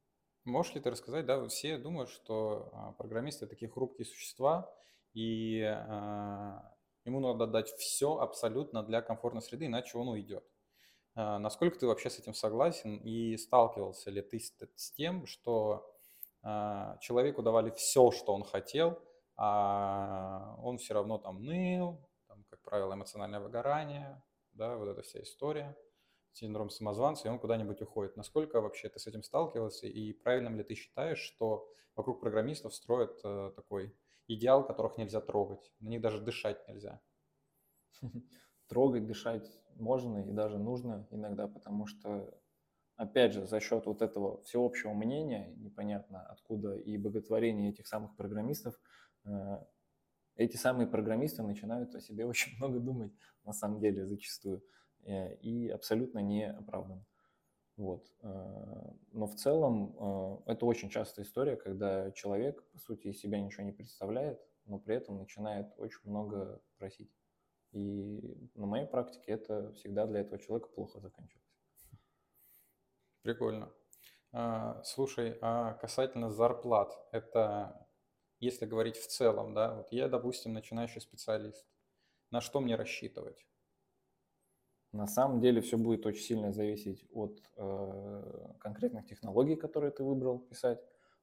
Можешь 0.45 0.75
ли 0.75 0.81
ты 0.81 0.91
рассказать, 0.91 1.27
да, 1.27 1.47
все 1.49 1.79
думают, 1.79 2.09
что 2.09 2.71
а, 2.73 2.93
программисты 2.93 3.47
такие 3.47 3.71
хрупкие 3.71 4.07
существа, 4.07 4.75
и 5.13 5.61
а, 5.61 6.75
Ему 7.09 7.21
надо 7.21 7.47
дать 7.47 7.71
все 7.71 8.19
абсолютно 8.19 8.83
для 8.83 9.01
комфортной 9.01 9.41
среды, 9.41 9.65
иначе 9.65 9.97
он 9.97 10.09
уйдет. 10.09 10.45
А, 11.19 11.41
насколько 11.41 11.77
ты 11.77 11.87
вообще 11.89 12.11
с 12.11 12.21
этим 12.21 12.33
согласен 12.33 12.97
и 12.99 13.37
сталкивался 13.37 14.09
ли 14.09 14.23
ты 14.23 14.39
с, 14.39 14.93
тем, 14.93 15.27
что 15.27 15.93
а, 16.43 16.97
человеку 16.99 17.43
давали 17.43 17.71
все, 17.71 18.13
что 18.13 18.33
он 18.33 18.45
хотел, 18.45 19.03
а 19.37 20.55
он 20.63 20.79
все 20.79 20.95
равно 20.95 21.19
там 21.19 21.43
ныл, 21.43 22.09
там, 22.29 22.45
как 22.49 22.63
правило, 22.63 22.95
эмоциональное 22.95 23.41
выгорание, 23.41 24.23
да, 24.53 24.77
вот 24.77 24.87
эта 24.87 25.03
вся 25.03 25.21
история, 25.21 25.77
синдром 26.35 26.71
самозванца, 26.71 27.27
и 27.27 27.31
он 27.33 27.41
куда-нибудь 27.41 27.83
уходит. 27.83 28.17
Насколько 28.17 28.61
вообще 28.61 28.89
ты 28.89 29.01
с 29.01 29.09
этим 29.09 29.25
сталкивался, 29.25 29.89
и 29.89 30.13
правильно 30.13 30.55
ли 30.55 30.63
ты 30.63 30.77
считаешь, 30.77 31.19
что 31.19 31.69
вокруг 31.97 32.21
программистов 32.21 32.73
строят 32.73 33.19
э, 33.25 33.51
такой 33.57 33.93
идеал, 34.29 34.65
которых 34.65 34.97
нельзя 34.97 35.21
трогать. 35.21 35.73
На 35.81 35.89
них 35.89 36.01
даже 36.01 36.21
дышать 36.21 36.69
нельзя. 36.69 37.01
Трогать, 38.69 39.07
дышать 39.07 39.51
можно 39.79 40.19
и 40.19 40.33
даже 40.33 40.59
нужно 40.59 41.07
иногда, 41.11 41.47
потому 41.47 41.87
что, 41.87 42.35
опять 42.97 43.33
же, 43.33 43.47
за 43.47 43.61
счет 43.61 43.87
вот 43.87 44.03
этого 44.03 44.43
всеобщего 44.43 44.93
мнения, 44.93 45.55
непонятно 45.57 46.23
откуда, 46.23 46.75
и 46.77 46.97
боготворения 46.97 47.71
этих 47.71 47.87
самых 47.87 48.17
программистов, 48.17 48.79
э, 49.25 49.65
эти 50.37 50.57
самые 50.57 50.87
программисты 50.87 51.43
начинают 51.43 51.95
о 51.95 52.01
себе 52.01 52.27
очень 52.27 52.57
много 52.57 52.81
думать, 52.81 53.13
на 53.45 53.53
самом 53.53 53.81
деле, 53.81 54.07
зачастую, 54.07 54.63
э, 55.05 55.37
и 55.37 55.69
абсолютно 55.69 56.19
не 56.19 56.51
оправданно. 56.51 57.05
Вот. 57.77 58.13
Э, 58.23 58.93
но 59.13 59.27
в 59.27 59.37
целом 59.37 60.43
это 60.47 60.67
очень 60.67 60.91
частая 60.91 61.25
история, 61.25 61.57
когда 61.57 62.11
человек, 62.11 62.63
по 62.73 62.79
сути, 62.79 63.09
из 63.09 63.21
себя 63.21 63.41
ничего 63.41 63.65
не 63.65 63.73
представляет, 63.73 64.41
но 64.67 64.79
при 64.79 64.97
этом 64.97 65.19
начинает 65.19 65.73
очень 65.79 66.01
много 66.05 66.61
просить. 66.77 67.11
И 67.73 68.51
на 68.55 68.67
моей 68.67 68.87
практике 68.87 69.33
это 69.33 69.73
всегда 69.75 70.07
для 70.07 70.21
этого 70.21 70.39
человека 70.39 70.69
плохо 70.69 71.01
заканчивается. 71.01 71.49
Прикольно. 73.23 73.73
А, 74.33 74.83
слушай, 74.85 75.39
а 75.41 75.75
касательно 75.75 76.31
зарплат, 76.31 76.93
это 77.13 77.89
если 78.41 78.67
говорить 78.67 78.97
в 78.97 79.07
целом, 79.09 79.53
да, 79.53 79.75
вот 79.75 79.89
я, 79.91 80.09
допустим, 80.09 80.53
начинающий 80.53 81.01
специалист, 81.01 81.67
на 82.31 82.41
что 82.41 82.61
мне 82.61 82.77
рассчитывать? 82.77 83.47
На 84.93 85.07
самом 85.07 85.41
деле 85.41 85.61
все 85.61 85.77
будет 85.77 86.07
очень 86.07 86.23
сильно 86.23 86.53
зависеть 86.53 87.05
от 87.13 87.43
э, 87.57 88.53
конкретных 88.61 89.07
технологий, 89.07 89.57
которые 89.57 89.91
ты 89.91 90.03
выбрал 90.03 90.39
писать, 90.39 90.81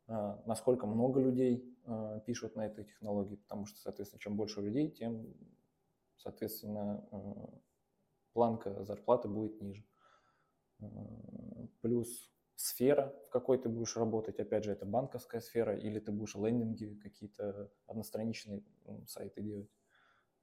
э, 0.08 0.38
насколько 0.46 0.86
много 0.86 1.20
людей 1.20 1.76
э, 1.86 2.20
пишут 2.26 2.56
на 2.56 2.66
этой 2.66 2.84
технологии, 2.84 3.38
потому 3.38 3.66
что, 3.66 3.80
соответственно, 3.80 4.20
чем 4.20 4.36
больше 4.36 4.62
людей, 4.62 4.92
тем, 4.92 5.34
соответственно, 6.26 7.08
э, 7.12 7.18
планка 8.34 8.84
зарплаты 8.84 9.28
будет 9.28 9.62
ниже. 9.62 9.86
Э, 10.80 10.86
плюс 11.82 12.32
сфера, 12.56 13.14
в 13.28 13.30
какой 13.30 13.60
ты 13.60 13.70
будешь 13.70 13.96
работать, 13.96 14.40
опять 14.40 14.64
же, 14.64 14.72
это 14.72 14.86
банковская 14.86 15.40
сфера, 15.40 15.78
или 15.78 16.00
ты 16.00 16.12
будешь 16.12 16.36
лендинги, 16.36 17.00
какие-то 17.04 17.70
одностраничные 17.86 18.64
сайты 19.06 19.42
делать. 19.42 19.70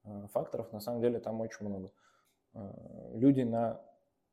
Э, 0.04 0.28
факторов 0.32 0.72
на 0.72 0.78
самом 0.78 1.00
деле 1.00 1.18
там 1.18 1.40
очень 1.40 1.66
много. 1.66 1.92
Люди 3.14 3.40
на 3.40 3.80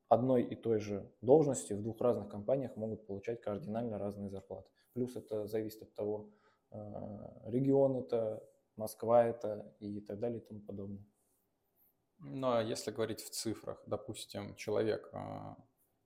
одной 0.09 0.43
и 0.43 0.55
той 0.55 0.79
же 0.79 1.09
должности 1.21 1.71
в 1.71 1.81
двух 1.81 2.01
разных 2.01 2.27
компаниях 2.27 2.75
могут 2.75 3.07
получать 3.07 3.41
кардинально 3.41 3.97
разные 3.97 4.29
зарплаты. 4.29 4.69
Плюс 4.93 5.15
это 5.15 5.47
зависит 5.47 5.83
от 5.83 5.93
того, 5.95 6.29
регион 7.45 7.95
это, 7.95 8.43
Москва 8.75 9.23
это 9.23 9.73
и 9.79 10.01
так 10.01 10.19
далее 10.19 10.41
и 10.41 10.43
тому 10.45 10.59
подобное. 10.59 11.05
Ну, 12.19 12.51
а 12.51 12.61
если 12.61 12.91
говорить 12.91 13.21
в 13.21 13.29
цифрах, 13.29 13.81
допустим, 13.85 14.55
человек 14.55 15.11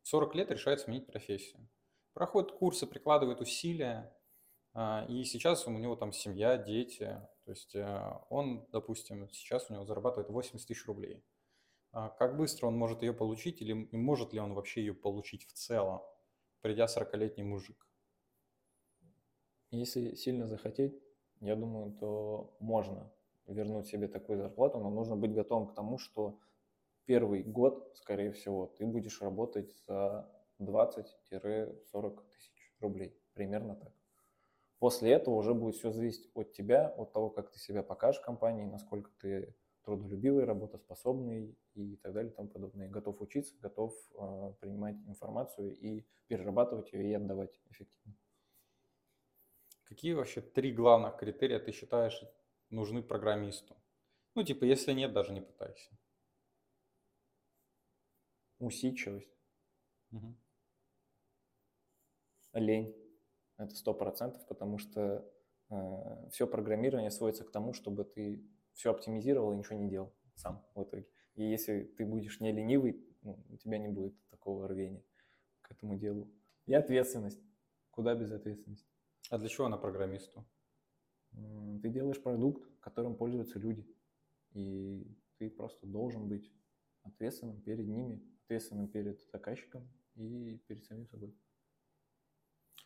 40 0.03 0.35
э, 0.35 0.37
лет 0.37 0.51
решает 0.51 0.79
сменить 0.79 1.07
профессию. 1.07 1.67
Проходит 2.13 2.51
курсы, 2.51 2.85
прикладывает 2.85 3.41
усилия, 3.41 4.15
и 4.75 5.23
сейчас 5.25 5.67
у 5.67 5.71
него 5.71 5.95
там 5.95 6.11
семья, 6.11 6.57
дети. 6.57 7.19
То 7.45 7.51
есть 7.51 7.75
он, 8.29 8.67
допустим, 8.71 9.29
сейчас 9.31 9.69
у 9.69 9.73
него 9.73 9.85
зарабатывает 9.85 10.29
80 10.29 10.67
тысяч 10.67 10.85
рублей. 10.85 11.23
А 11.91 12.09
как 12.09 12.37
быстро 12.37 12.67
он 12.67 12.75
может 12.75 13.03
ее 13.03 13.13
получить 13.13 13.61
или 13.61 13.73
может 13.91 14.33
ли 14.33 14.39
он 14.39 14.53
вообще 14.53 14.81
ее 14.81 14.95
получить 14.95 15.45
в 15.45 15.53
целом, 15.53 16.01
придя 16.61 16.85
40-летний 16.85 17.43
мужик? 17.43 17.87
Если 19.69 20.15
сильно 20.15 20.47
захотеть, 20.47 20.99
я 21.39 21.55
думаю, 21.55 21.95
то 21.99 22.55
можно 22.59 23.11
вернуть 23.47 23.87
себе 23.87 24.07
такую 24.07 24.37
зарплату, 24.39 24.79
но 24.79 24.89
нужно 24.89 25.15
быть 25.15 25.33
готовым 25.33 25.67
к 25.67 25.73
тому, 25.73 25.97
что 25.97 26.39
первый 27.05 27.43
год, 27.43 27.91
скорее 27.95 28.31
всего, 28.31 28.67
ты 28.77 28.85
будешь 28.85 29.21
работать 29.21 29.75
за 29.87 30.29
20-40 30.59 32.23
тысяч 32.31 32.73
рублей. 32.79 33.17
Примерно 33.33 33.75
так. 33.75 33.93
После 34.79 35.11
этого 35.11 35.35
уже 35.35 35.53
будет 35.53 35.75
все 35.75 35.91
зависеть 35.91 36.29
от 36.33 36.51
тебя, 36.51 36.89
от 36.97 37.13
того, 37.13 37.29
как 37.29 37.51
ты 37.51 37.59
себя 37.59 37.83
покажешь 37.83 38.21
компании, 38.21 38.65
насколько 38.65 39.11
ты 39.19 39.55
трудолюбивый, 39.83 40.45
работоспособный 40.45 41.57
и 41.73 41.97
так 41.97 42.13
далее 42.13 42.31
и 42.31 42.35
тому 42.35 42.49
подобное. 42.49 42.89
Готов 42.89 43.21
учиться, 43.21 43.55
готов 43.59 43.93
э, 44.13 44.53
принимать 44.59 44.95
информацию 45.07 45.77
и 45.77 46.05
перерабатывать 46.27 46.91
ее 46.93 47.11
и 47.11 47.13
отдавать 47.13 47.61
эффективно. 47.69 48.15
Какие 49.83 50.13
вообще 50.13 50.41
три 50.41 50.71
главных 50.71 51.17
критерия 51.17 51.59
ты 51.59 51.71
считаешь 51.71 52.21
нужны 52.73 53.01
программисту? 53.01 53.75
Ну, 54.35 54.43
типа, 54.43 54.65
если 54.65 54.93
нет, 54.93 55.13
даже 55.13 55.31
не 55.31 55.41
пытайся. 55.41 55.91
Усидчивость. 58.59 59.33
Угу. 60.11 60.35
Лень. 62.53 62.95
Это 63.57 63.75
сто 63.75 63.93
процентов, 63.93 64.45
потому 64.47 64.77
что 64.77 65.29
э, 65.69 66.29
все 66.31 66.47
программирование 66.47 67.11
сводится 67.11 67.43
к 67.43 67.51
тому, 67.51 67.73
чтобы 67.73 68.03
ты 68.03 68.43
все 68.73 68.91
оптимизировал 68.91 69.53
и 69.53 69.57
ничего 69.57 69.77
не 69.77 69.89
делал 69.89 70.13
сам 70.35 70.65
в 70.73 70.83
итоге. 70.83 71.07
И 71.35 71.43
если 71.43 71.83
ты 71.83 72.05
будешь 72.05 72.39
не 72.39 72.51
ленивый, 72.51 73.05
ну, 73.21 73.43
у 73.49 73.57
тебя 73.57 73.77
не 73.77 73.87
будет 73.87 74.15
такого 74.29 74.67
рвения 74.67 75.03
к 75.61 75.71
этому 75.71 75.95
делу. 75.95 76.31
И 76.65 76.73
ответственность. 76.73 77.41
Куда 77.91 78.15
без 78.15 78.31
ответственности? 78.31 78.89
А 79.29 79.37
для 79.37 79.49
чего 79.49 79.67
она 79.67 79.77
программисту? 79.77 80.45
Ты 81.81 81.89
делаешь 81.89 82.21
продукт, 82.21 82.63
которым 82.79 83.15
пользуются 83.15 83.59
люди. 83.59 83.85
И 84.51 85.05
ты 85.37 85.49
просто 85.49 85.85
должен 85.87 86.27
быть 86.27 86.51
ответственным 87.03 87.61
перед 87.61 87.87
ними, 87.87 88.21
ответственным 88.43 88.87
перед 88.87 89.21
заказчиком 89.31 89.87
и 90.15 90.57
перед 90.67 90.85
самим 90.85 91.07
собой. 91.07 91.35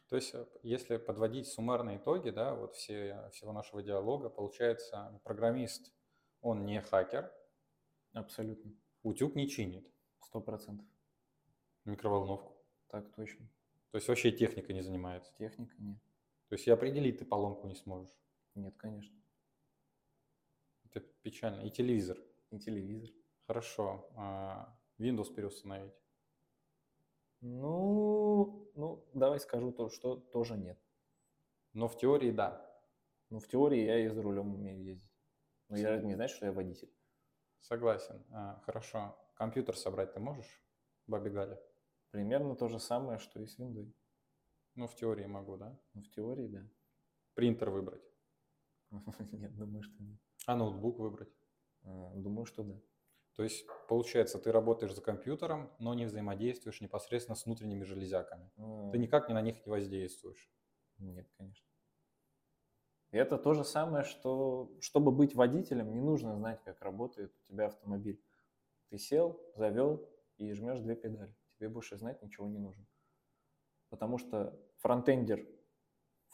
То 0.10 0.16
есть, 0.16 0.34
э, 0.34 0.46
если 0.64 0.98
подводить 0.98 1.48
суммарные 1.48 1.98
итоги, 1.98 2.30
да, 2.30 2.56
вот 2.56 2.76
все, 2.76 3.30
всего 3.34 3.52
нашего 3.52 3.84
диалога, 3.84 4.30
получается, 4.30 5.20
программист, 5.24 5.92
он 6.42 6.66
не 6.66 6.82
хакер. 6.82 7.32
Абсолютно. 8.14 8.72
Утюг 9.04 9.36
не 9.36 9.50
чинит. 9.50 9.92
Сто 10.22 10.42
процентов. 10.42 10.86
Микроволновку. 11.86 12.58
Так 12.88 13.14
точно. 13.16 13.48
То 13.92 13.98
есть 13.98 14.08
вообще 14.08 14.32
техника 14.32 14.74
не 14.74 14.82
занимается? 14.82 15.34
Техника 15.38 15.76
нет. 15.80 16.00
То 16.50 16.56
есть 16.56 16.68
и 16.68 16.72
определить 16.72 17.20
ты 17.20 17.26
поломку 17.26 17.68
не 17.68 17.76
сможешь? 17.76 18.18
Нет, 18.58 18.76
конечно. 18.76 19.16
Это 20.86 21.00
печально. 21.22 21.62
И 21.62 21.70
телевизор? 21.70 22.18
И 22.50 22.60
телевизор. 22.60 23.12
Хорошо. 23.46 24.10
А 24.16 24.76
Windows 24.98 25.32
переустановить? 25.34 25.94
Ну, 27.42 28.72
ну, 28.74 29.08
давай 29.14 29.40
скажу 29.40 29.72
то, 29.72 29.90
что 29.90 30.16
тоже 30.16 30.58
нет. 30.58 30.80
Но 31.74 31.88
в 31.88 31.98
теории 31.98 32.32
да. 32.32 32.66
Ну, 33.30 33.40
в 33.40 33.48
теории 33.48 33.86
я 33.86 34.00
и 34.04 34.08
за 34.08 34.24
рулем 34.24 34.56
умею 34.56 34.84
ездить. 34.84 35.12
Но 35.70 35.78
я 35.78 36.02
не 36.02 36.16
знаю, 36.16 36.30
что 36.30 36.48
я 36.48 36.52
водитель. 36.52 36.92
Согласен. 37.60 38.26
А, 38.32 38.60
хорошо. 38.66 39.16
Компьютер 39.36 39.78
собрать 39.78 40.14
ты 40.14 40.20
можешь, 40.20 40.64
Баби 41.06 41.30
Галя? 41.30 41.62
Примерно 42.10 42.56
то 42.56 42.70
же 42.70 42.80
самое, 42.80 43.20
что 43.20 43.40
и 43.40 43.46
с 43.46 43.60
Windows. 43.60 43.94
Ну, 44.74 44.88
в 44.88 44.96
теории 44.96 45.26
могу, 45.26 45.58
да? 45.58 45.80
Ну, 45.94 46.02
в 46.02 46.10
теории, 46.10 46.48
да. 46.48 46.68
Принтер 47.36 47.70
выбрать? 47.70 48.07
Нет, 49.32 49.56
думаю, 49.56 49.84
что 49.84 50.04
нет. 50.04 50.20
А 50.46 50.56
ноутбук 50.56 51.00
выбрать? 51.00 51.34
А, 51.84 52.14
думаю, 52.16 52.46
что 52.46 52.64
да. 52.64 52.80
То 53.36 53.44
есть, 53.44 53.66
получается, 53.88 54.40
ты 54.40 54.52
работаешь 54.52 54.96
за 54.96 55.02
компьютером, 55.02 55.72
но 55.78 55.94
не 55.94 56.06
взаимодействуешь 56.06 56.82
непосредственно 56.82 57.36
с 57.36 57.46
внутренними 57.46 57.84
железяками. 57.84 58.52
А... 58.58 58.90
Ты 58.92 58.98
никак 58.98 59.28
не 59.28 59.36
на 59.36 59.42
них 59.42 59.64
не 59.64 59.70
воздействуешь. 59.70 60.52
Нет, 60.98 61.30
конечно. 61.38 61.68
И 63.12 63.18
это 63.18 63.38
то 63.38 63.54
же 63.54 63.64
самое, 63.64 64.04
что 64.04 64.76
чтобы 64.82 65.12
быть 65.12 65.36
водителем, 65.36 65.94
не 65.94 66.02
нужно 66.02 66.36
знать, 66.36 66.62
как 66.64 66.82
работает 66.82 67.34
у 67.36 67.44
тебя 67.44 67.68
автомобиль. 67.68 68.22
Ты 68.90 68.98
сел, 68.98 69.40
завел 69.56 70.10
и 70.38 70.52
жмешь 70.54 70.80
две 70.80 70.96
педали. 70.96 71.36
Тебе 71.58 71.70
больше 71.70 71.98
знать 71.98 72.22
ничего 72.22 72.48
не 72.48 72.58
нужно. 72.58 72.86
Потому 73.90 74.18
что 74.18 74.60
фронтендер 74.78 75.46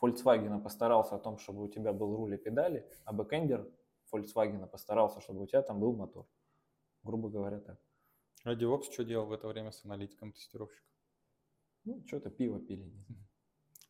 Volkswagen 0.03 0.61
постарался 0.61 1.15
о 1.15 1.19
том, 1.19 1.37
чтобы 1.37 1.63
у 1.63 1.67
тебя 1.67 1.93
был 1.93 2.15
руль 2.15 2.35
и 2.35 2.37
педали, 2.37 2.85
а 3.05 3.13
бэкендер 3.13 3.71
Volkswagen 4.11 4.67
постарался, 4.67 5.21
чтобы 5.21 5.43
у 5.43 5.47
тебя 5.47 5.61
там 5.61 5.79
был 5.79 5.95
мотор 5.95 6.27
грубо 7.03 7.29
говоря, 7.29 7.59
так. 7.59 7.79
А 8.43 8.55
DevOps 8.55 8.91
что 8.91 9.03
делал 9.03 9.27
в 9.27 9.31
это 9.31 9.47
время 9.47 9.71
с 9.71 9.85
аналитиком 9.85 10.31
тестировщиком? 10.31 10.89
Ну, 11.85 12.03
что-то 12.07 12.29
пиво 12.29 12.59
пили. 12.59 12.91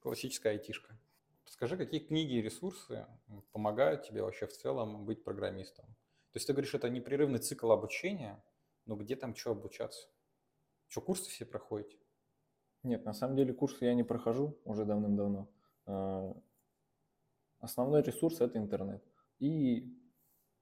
Классическая 0.02 0.54
айтишка. 0.54 0.98
Скажи, 1.46 1.78
какие 1.78 2.00
книги 2.00 2.34
и 2.34 2.42
ресурсы 2.42 3.06
помогают 3.52 4.04
тебе 4.04 4.24
вообще 4.24 4.48
в 4.48 4.54
целом 4.54 5.06
быть 5.06 5.24
программистом? 5.24 5.86
То 5.86 6.38
есть 6.38 6.48
ты 6.48 6.54
говоришь, 6.54 6.74
это 6.74 6.90
непрерывный 6.90 7.40
цикл 7.40 7.72
обучения, 7.72 8.44
но 8.86 8.96
где 8.96 9.16
там 9.16 9.36
что 9.36 9.52
обучаться? 9.52 10.08
Что, 10.88 11.02
курсы 11.02 11.30
все 11.30 11.46
проходите? 11.46 11.98
Нет, 12.82 13.06
на 13.06 13.14
самом 13.14 13.36
деле 13.36 13.54
курсы 13.54 13.86
я 13.86 13.94
не 13.94 14.04
прохожу 14.04 14.58
уже 14.66 14.86
давным-давно. 14.86 15.48
А, 15.86 16.34
основной 17.60 18.02
ресурс– 18.02 18.40
это 18.42 18.58
интернет. 18.58 19.04
И 19.40 19.92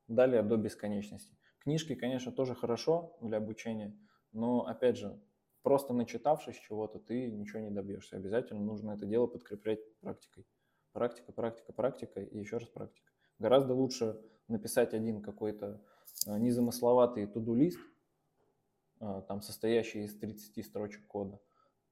далее 0.08 0.44
до 0.44 0.58
бесконечности. 0.58 1.36
Книжки, 1.60 1.96
конечно, 1.96 2.32
тоже 2.32 2.56
хорошо 2.56 3.16
для 3.22 3.38
обучения, 3.38 3.96
но, 4.32 4.66
опять 4.66 4.98
же, 4.98 5.22
просто 5.62 5.94
начитавшись 5.94 6.58
чего-то, 6.58 7.00
ты 7.00 7.32
ничего 7.32 7.60
не 7.60 7.70
добьешься. 7.70 8.18
Обязательно 8.18 8.62
нужно 8.62 8.92
это 8.92 9.06
дело 9.06 9.28
подкреплять 9.28 9.80
практикой. 10.00 10.46
Практика, 10.92 11.32
практика, 11.32 11.72
практика 11.72 12.22
и 12.22 12.40
еще 12.40 12.58
раз 12.58 12.68
практика. 12.70 13.10
Гораздо 13.40 13.74
лучше 13.74 14.20
написать 14.48 14.94
один 14.94 15.22
какой-то 15.22 15.82
э, 16.28 16.38
незамысловатый 16.38 17.28
туду-лист, 17.28 17.80
э, 19.00 19.22
там 19.28 19.42
состоящий 19.42 20.04
из 20.04 20.18
30 20.18 20.66
строчек 20.66 21.08
кода. 21.08 21.40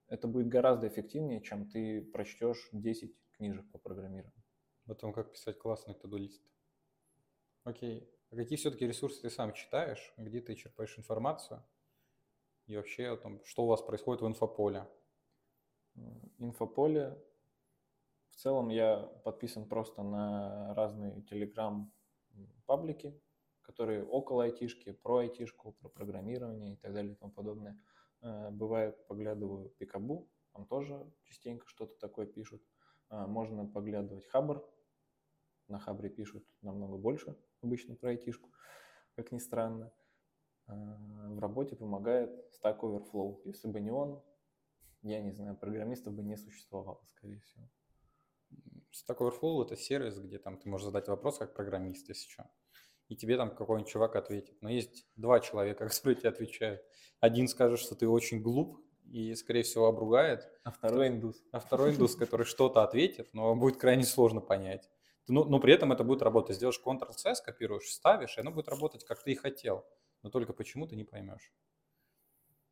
Это 0.10 0.28
будет 0.28 0.48
гораздо 0.48 0.88
эффективнее, 0.88 1.42
чем 1.42 1.70
ты 1.70 2.02
прочтешь 2.02 2.68
10 2.72 3.16
книжек 3.34 3.72
по 3.72 3.78
программированию. 3.78 4.44
О 4.88 4.96
том, 4.96 5.14
как 5.14 5.32
писать 5.32 5.60
классный 5.60 5.94
туду-лист. 5.94 6.42
Окей. 7.64 8.12
А 8.32 8.36
какие 8.36 8.58
все-таки 8.58 8.88
ресурсы 8.88 9.22
ты 9.22 9.30
сам 9.30 9.54
читаешь, 9.54 10.14
где 10.18 10.42
ты 10.42 10.56
черпаешь 10.56 10.98
информацию? 10.98 11.64
И 12.66 12.76
вообще 12.76 13.08
о 13.10 13.18
том, 13.18 13.44
что 13.46 13.64
у 13.64 13.68
вас 13.68 13.84
происходит 13.84 14.22
в 14.22 14.28
инфополе? 14.28 14.88
Инфополе. 16.40 17.24
В 18.30 18.36
целом 18.36 18.70
я 18.70 18.98
подписан 19.24 19.68
просто 19.68 20.02
на 20.02 20.74
разные 20.74 21.22
телеграм-паблики, 21.24 23.20
которые 23.62 24.04
около 24.06 24.46
айтишки, 24.46 24.92
про 24.92 25.18
айтишку, 25.18 25.74
про 25.74 25.90
программирование 25.90 26.74
и 26.74 26.78
так 26.78 26.94
далее 26.94 27.14
и 27.14 27.16
тому 27.16 27.32
подобное. 27.32 27.80
Э, 28.22 28.50
бывает, 28.52 29.06
поглядываю 29.08 29.70
Пикабу, 29.78 30.30
там 30.54 30.66
тоже 30.66 31.12
частенько 31.24 31.68
что-то 31.68 31.98
такое 32.00 32.26
пишут. 32.26 32.62
Э, 33.10 33.26
можно 33.26 33.66
поглядывать 33.66 34.28
Хабр, 34.28 34.64
на 35.68 35.80
Хабре 35.80 36.10
пишут 36.10 36.46
намного 36.62 36.98
больше 36.98 37.38
обычно 37.62 37.96
про 37.96 38.10
айтишку, 38.10 38.50
как 39.16 39.32
ни 39.32 39.40
странно. 39.40 39.92
А, 40.68 40.74
в 41.30 41.40
работе 41.40 41.76
помогает 41.76 42.30
Stack 42.54 42.80
Overflow. 42.80 43.42
Если 43.46 43.68
бы 43.68 43.80
не 43.80 43.92
он, 43.92 44.24
я 45.02 45.22
не 45.22 45.32
знаю, 45.32 45.58
программистов 45.58 46.14
бы 46.14 46.24
не 46.24 46.38
существовало, 46.38 47.02
скорее 47.16 47.40
всего. 47.42 47.70
Stack 48.92 49.18
Overflow– 49.18 49.64
это 49.66 49.76
сервис, 49.76 50.20
где 50.20 50.40
там 50.40 50.58
ты 50.58 50.70
можешь 50.70 50.86
задать 50.86 51.08
вопрос 51.08 51.38
как 51.38 51.54
программист, 51.54 52.10
если 52.10 52.30
что. 52.30 52.50
И 53.10 53.16
тебе 53.16 53.36
там 53.36 53.54
какой-нибудь 53.54 53.92
чувак 53.92 54.16
ответит. 54.16 54.56
Но 54.62 54.70
есть 54.70 55.06
два 55.18 55.42
человека, 55.42 55.88
которые 55.90 56.16
тебе 56.16 56.30
отвечают. 56.30 56.82
Один 57.20 57.48
скажет, 57.48 57.80
что 57.80 57.96
ты 57.96 58.08
очень 58.08 58.42
глуп, 58.42 58.80
и, 59.06 59.36
скорее 59.36 59.64
всего, 59.64 59.88
обругает. 59.88 60.48
А 60.64 60.72
второй 60.72 61.10
индус. 61.10 61.44
А 61.52 61.60
второй 61.60 61.92
индус, 61.92 62.16
который 62.16 62.46
что-то 62.46 62.84
ответит, 62.84 63.30
но 63.34 63.56
будет 63.56 63.78
крайне 63.78 64.04
сложно 64.04 64.40
понять 64.40 64.90
но, 65.30 65.46
но 65.46 65.60
при 65.60 65.74
этом 65.74 65.92
это 65.92 66.04
будет 66.04 66.22
работать. 66.22 66.56
Сделаешь 66.56 66.82
Ctrl-C, 66.84 67.36
скопируешь, 67.36 67.84
вставишь, 67.84 68.38
и 68.38 68.42
оно 68.42 68.52
будет 68.52 68.68
работать, 68.68 69.06
как 69.06 69.22
ты 69.24 69.32
и 69.32 69.36
хотел. 69.36 69.86
Но 70.24 70.30
только 70.30 70.54
почему 70.54 70.88
ты 70.88 70.96
не 70.96 71.04
поймешь. 71.04 71.54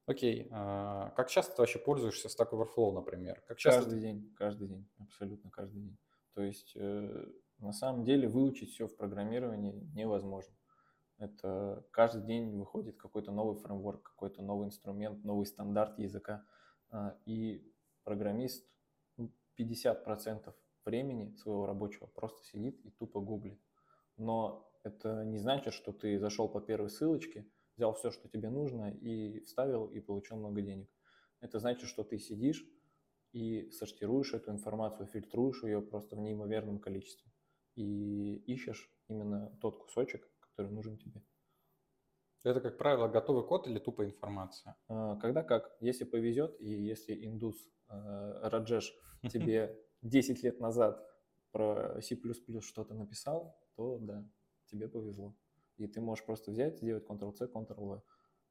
Окей, 0.05 0.47
а, 0.51 1.11
как 1.11 1.29
часто 1.29 1.55
ты 1.55 1.61
вообще 1.61 1.79
пользуешься 1.79 2.29
Stack 2.29 2.51
Overflow, 2.51 2.93
например? 2.93 3.41
Как 3.47 3.57
часто 3.57 3.81
каждый 3.81 3.95
ты... 3.95 4.01
день, 4.01 4.33
каждый 4.37 4.67
день, 4.67 4.89
абсолютно 4.99 5.51
каждый 5.51 5.81
день. 5.81 5.97
То 6.33 6.43
есть 6.43 6.73
э, 6.75 7.25
на 7.59 7.73
самом 7.73 8.03
деле 8.03 8.27
выучить 8.27 8.71
все 8.71 8.87
в 8.87 8.95
программировании 8.95 9.73
невозможно. 9.95 10.53
Это 11.17 11.85
каждый 11.91 12.23
день 12.23 12.55
выходит 12.55 12.97
какой-то 12.97 13.31
новый 13.31 13.55
фреймворк, 13.55 14.03
какой-то 14.03 14.43
новый 14.43 14.67
инструмент, 14.67 15.23
новый 15.23 15.47
стандарт 15.47 15.97
языка. 15.97 16.45
А, 16.89 17.17
и 17.25 17.73
программист 18.03 18.65
50% 19.57 20.53
времени 20.85 21.35
своего 21.35 21.65
рабочего 21.65 22.05
просто 22.05 22.43
сидит 22.45 22.79
и 22.85 22.91
тупо 22.91 23.19
гуглит. 23.19 23.59
Но 24.15 24.71
это 24.83 25.25
не 25.25 25.39
значит, 25.39 25.73
что 25.73 25.91
ты 25.91 26.19
зашел 26.19 26.47
по 26.47 26.61
первой 26.61 26.89
ссылочке, 26.89 27.47
взял 27.75 27.93
все, 27.93 28.11
что 28.11 28.29
тебе 28.29 28.49
нужно 28.49 28.91
и 28.91 29.39
вставил 29.41 29.87
и 29.87 29.99
получил 29.99 30.37
много 30.37 30.61
денег. 30.61 30.89
Это 31.41 31.59
значит, 31.59 31.87
что 31.87 32.03
ты 32.03 32.19
сидишь, 32.19 32.65
и 33.33 33.69
сортируешь 33.71 34.33
эту 34.33 34.51
информацию, 34.51 35.07
фильтруешь 35.07 35.63
ее 35.63 35.81
просто 35.81 36.15
в 36.15 36.19
неимоверном 36.19 36.79
количестве 36.79 37.29
и 37.77 38.35
ищешь 38.47 38.91
именно 39.07 39.55
тот 39.61 39.77
кусочек, 39.77 40.27
который 40.39 40.71
нужен 40.71 40.97
тебе. 40.97 41.21
Это, 42.43 42.61
как 42.61 42.77
правило, 42.77 43.07
готовый 43.07 43.45
код 43.45 43.67
или 43.67 43.79
тупая 43.79 44.07
информация? 44.07 44.75
А, 44.87 45.15
когда 45.17 45.43
как. 45.43 45.75
Если 45.79 46.05
повезет, 46.05 46.59
и 46.59 46.69
если 46.69 47.25
индус 47.25 47.57
э, 47.89 48.39
Раджеш 48.43 48.95
тебе 49.29 49.77
10 50.01 50.43
лет 50.43 50.59
назад 50.59 51.05
про 51.51 52.01
C++ 52.01 52.17
что-то 52.61 52.93
написал, 52.93 53.59
то 53.75 53.97
да, 53.99 54.27
тебе 54.65 54.87
повезло. 54.87 55.35
И 55.77 55.87
ты 55.87 56.01
можешь 56.01 56.25
просто 56.25 56.51
взять, 56.51 56.77
сделать 56.77 57.05
Ctrl-C, 57.05 57.45
Ctrl-V. 57.45 58.01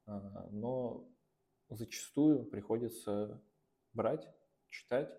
А, 0.05 0.47
но 0.51 1.09
зачастую 1.69 2.45
приходится 2.45 3.41
брать, 3.93 4.27
читать, 4.69 5.09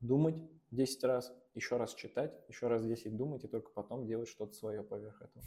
думать 0.00 0.36
10 0.70 1.04
раз, 1.04 1.34
еще 1.56 1.78
раз 1.78 1.94
читать, 1.94 2.38
еще 2.48 2.68
раз 2.68 2.84
10 2.84 3.16
думать, 3.16 3.44
и 3.44 3.48
только 3.48 3.70
потом 3.70 4.06
делать 4.06 4.28
что-то 4.28 4.52
свое 4.52 4.82
поверх 4.84 5.20
этого. 5.22 5.44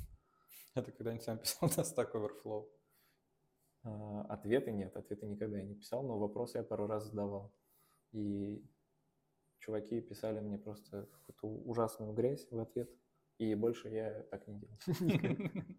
Это 0.76 0.92
когда-нибудь 0.92 1.24
сам 1.24 1.38
писал 1.40 1.70
на 1.70 1.82
Stack 1.82 2.12
Overflow? 2.14 2.68
А, 3.84 4.22
ответы 4.24 4.72
нет, 4.72 4.98
ответы 4.98 5.28
никогда 5.28 5.58
я 5.58 5.64
не 5.64 5.76
писал, 5.76 6.04
но 6.04 6.18
вопросы 6.18 6.58
я 6.58 6.64
пару 6.64 6.88
раз 6.88 7.06
задавал. 7.06 7.54
И 8.12 8.66
чуваки 9.60 10.02
писали 10.02 10.40
мне 10.40 10.58
просто 10.58 11.08
какую-то 11.26 11.70
ужасную 11.70 12.14
грязь 12.14 12.48
в 12.50 12.60
ответ, 12.60 12.90
и 13.38 13.54
больше 13.56 13.90
я 13.90 14.24
так 14.24 14.48
не 14.48 14.60
делал. 14.60 14.78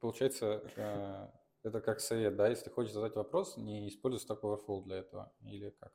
Получается, 0.00 0.62
э, 0.76 1.28
это 1.64 1.80
как 1.80 2.00
совет, 2.00 2.36
да, 2.36 2.48
если 2.48 2.70
хочешь 2.70 2.92
задать 2.92 3.16
вопрос, 3.16 3.56
не 3.56 3.88
используй 3.88 4.20
Stack 4.20 4.40
Overflow 4.42 4.84
для 4.84 4.98
этого, 4.98 5.34
или 5.40 5.70
как? 5.70 5.92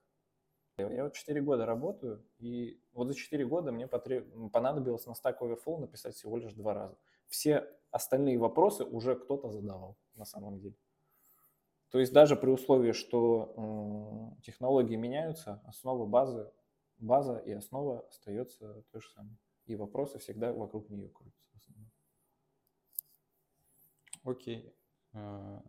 Я 0.78 1.04
вот 1.04 1.14
4 1.14 1.42
года 1.42 1.66
работаю, 1.66 2.24
и 2.40 2.82
вот 2.94 3.08
за 3.08 3.14
4 3.14 3.46
года 3.46 3.72
мне 3.72 3.88
понадобилось 3.88 5.06
на 5.06 5.12
Stack 5.12 5.40
Overflow 5.40 5.80
написать 5.80 6.16
всего 6.16 6.38
лишь 6.38 6.54
два 6.54 6.74
раза. 6.74 6.98
Все 7.28 7.68
остальные 7.92 8.40
вопросы 8.40 8.84
уже 8.84 9.16
кто-то 9.16 9.50
задавал 9.50 9.98
на 10.16 10.26
самом 10.26 10.60
деле. 10.60 10.76
То 11.90 12.00
есть 12.00 12.14
даже 12.14 12.38
при 12.38 12.50
условии, 12.50 12.94
что 12.94 13.54
э, 14.38 14.42
технологии 14.44 14.96
меняются, 14.96 15.62
основа 15.66 16.06
базы, 16.06 16.50
база 16.98 17.38
и 17.38 17.52
основа 17.52 18.08
остается 18.08 18.84
той 18.92 19.02
же 19.02 19.10
самой. 19.10 19.38
И 19.66 19.76
вопросы 19.76 20.18
всегда 20.20 20.54
вокруг 20.54 20.90
нее 20.90 21.10
крутятся. 21.10 21.52
Окей. 24.24 24.74
А, 25.14 25.62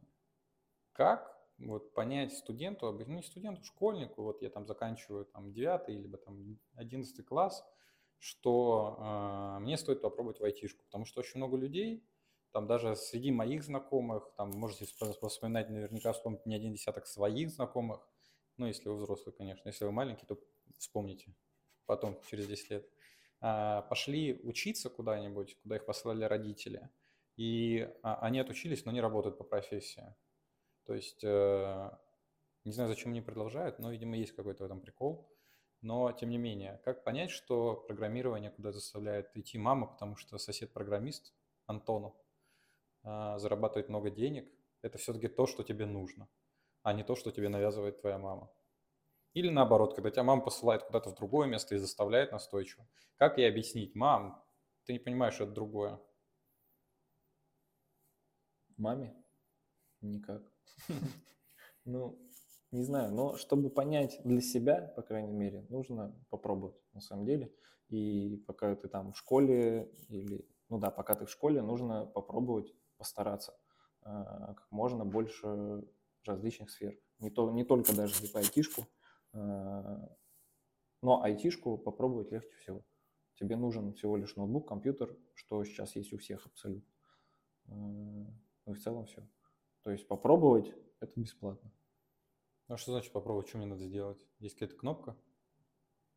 как 0.92 1.31
вот 1.66 1.94
понять 1.94 2.32
студенту, 2.32 2.92
не 3.06 3.22
студенту, 3.22 3.64
школьнику, 3.64 4.22
вот 4.22 4.42
я 4.42 4.50
там 4.50 4.66
заканчиваю 4.66 5.24
там 5.24 5.52
9 5.52 5.88
либо 5.88 6.18
там 6.18 6.58
11 6.74 7.24
класс, 7.24 7.64
что 8.18 8.96
э, 8.98 9.60
мне 9.60 9.76
стоит 9.76 10.00
попробовать 10.00 10.40
в 10.40 10.44
айтишку, 10.44 10.84
потому 10.84 11.04
что 11.04 11.20
очень 11.20 11.38
много 11.38 11.56
людей, 11.56 12.04
там 12.52 12.66
даже 12.66 12.96
среди 12.96 13.30
моих 13.30 13.64
знакомых, 13.64 14.32
там 14.36 14.50
можете 14.50 14.84
вспоминать, 14.84 15.70
наверняка 15.70 16.12
вспомнить 16.12 16.46
не 16.46 16.54
один 16.54 16.72
десяток 16.72 17.06
своих 17.06 17.50
знакомых, 17.50 18.08
ну 18.56 18.66
если 18.66 18.88
вы 18.88 18.96
взрослый, 18.96 19.34
конечно, 19.34 19.68
если 19.68 19.84
вы 19.84 19.92
маленький, 19.92 20.26
то 20.26 20.38
вспомните 20.78 21.34
потом, 21.86 22.18
через 22.26 22.46
10 22.46 22.70
лет, 22.70 22.88
э, 23.40 23.82
пошли 23.88 24.40
учиться 24.44 24.88
куда-нибудь, 24.88 25.58
куда 25.62 25.76
их 25.76 25.84
послали 25.84 26.24
родители, 26.24 26.88
и 27.36 27.80
э, 27.80 27.98
они 28.02 28.38
отучились, 28.40 28.84
но 28.84 28.92
не 28.92 29.00
работают 29.00 29.38
по 29.38 29.44
профессии. 29.44 30.14
То 30.84 30.94
есть, 30.94 31.22
э, 31.24 31.90
не 32.64 32.72
знаю, 32.72 32.88
зачем 32.88 33.12
они 33.12 33.20
продолжают, 33.20 33.78
но, 33.78 33.90
видимо, 33.90 34.16
есть 34.16 34.32
какой-то 34.32 34.64
в 34.64 34.66
этом 34.66 34.80
прикол. 34.80 35.28
Но, 35.80 36.12
тем 36.12 36.30
не 36.30 36.38
менее, 36.38 36.80
как 36.84 37.02
понять, 37.02 37.30
что 37.30 37.74
программирование 37.74 38.50
куда 38.50 38.70
заставляет 38.70 39.36
идти 39.36 39.58
мама, 39.58 39.86
потому 39.88 40.16
что 40.16 40.38
сосед-программист 40.38 41.34
Антону 41.66 42.16
э, 43.04 43.38
зарабатывает 43.38 43.88
много 43.88 44.10
денег, 44.10 44.48
это 44.80 44.98
все-таки 44.98 45.28
то, 45.28 45.46
что 45.46 45.64
тебе 45.64 45.86
нужно, 45.86 46.28
а 46.82 46.92
не 46.92 47.02
то, 47.02 47.16
что 47.16 47.32
тебе 47.32 47.48
навязывает 47.48 48.00
твоя 48.00 48.18
мама. 48.18 48.52
Или 49.34 49.48
наоборот, 49.48 49.94
когда 49.94 50.10
тебя 50.10 50.24
мама 50.24 50.42
посылает 50.42 50.82
куда-то 50.84 51.10
в 51.10 51.14
другое 51.14 51.48
место 51.48 51.74
и 51.74 51.78
заставляет 51.78 52.32
настойчиво. 52.32 52.86
Как 53.16 53.38
ей 53.38 53.48
объяснить? 53.48 53.94
Мам, 53.94 54.44
ты 54.84 54.92
не 54.92 54.98
понимаешь, 54.98 55.40
это 55.40 55.50
другое. 55.50 55.98
Маме? 58.76 59.14
Никак. 60.00 60.51
Ну, 61.84 62.16
не 62.70 62.84
знаю, 62.84 63.12
но 63.12 63.36
чтобы 63.36 63.68
понять 63.68 64.20
для 64.24 64.40
себя, 64.40 64.92
по 64.96 65.02
крайней 65.02 65.32
мере, 65.32 65.66
нужно 65.68 66.16
попробовать 66.30 66.76
на 66.92 67.00
самом 67.00 67.26
деле. 67.26 67.52
И 67.88 68.36
пока 68.46 68.74
ты 68.76 68.88
там 68.88 69.12
в 69.12 69.18
школе 69.18 69.92
или, 70.08 70.48
ну 70.68 70.78
да, 70.78 70.90
пока 70.90 71.14
ты 71.14 71.26
в 71.26 71.30
школе, 71.30 71.60
нужно 71.60 72.06
попробовать 72.06 72.72
постараться 72.96 73.54
а, 74.00 74.54
как 74.54 74.70
можно 74.70 75.04
больше 75.04 75.84
различных 76.24 76.70
сфер. 76.70 76.98
Не, 77.18 77.30
то, 77.30 77.50
не 77.50 77.64
только 77.64 77.94
даже 77.94 78.14
типа 78.14 78.38
айтишку, 78.38 78.86
а, 79.32 80.08
но 81.02 81.22
айтишку 81.22 81.76
попробовать 81.76 82.32
легче 82.32 82.56
всего. 82.56 82.84
Тебе 83.34 83.56
нужен 83.56 83.92
всего 83.92 84.16
лишь 84.16 84.36
ноутбук, 84.36 84.68
компьютер, 84.68 85.16
что 85.34 85.64
сейчас 85.64 85.96
есть 85.96 86.12
у 86.12 86.18
всех 86.18 86.46
абсолютно. 86.46 86.94
А, 87.66 87.74
ну 87.74 88.72
и 88.72 88.72
в 88.72 88.80
целом 88.80 89.04
все. 89.04 89.28
То 89.82 89.90
есть 89.90 90.06
попробовать 90.06 90.72
это 91.00 91.12
бесплатно. 91.20 91.70
А 92.68 92.76
что 92.76 92.92
значит 92.92 93.12
попробовать? 93.12 93.48
Что 93.48 93.58
мне 93.58 93.66
надо 93.66 93.84
сделать? 93.84 94.24
Есть 94.38 94.54
какая-то 94.54 94.76
кнопка? 94.76 95.16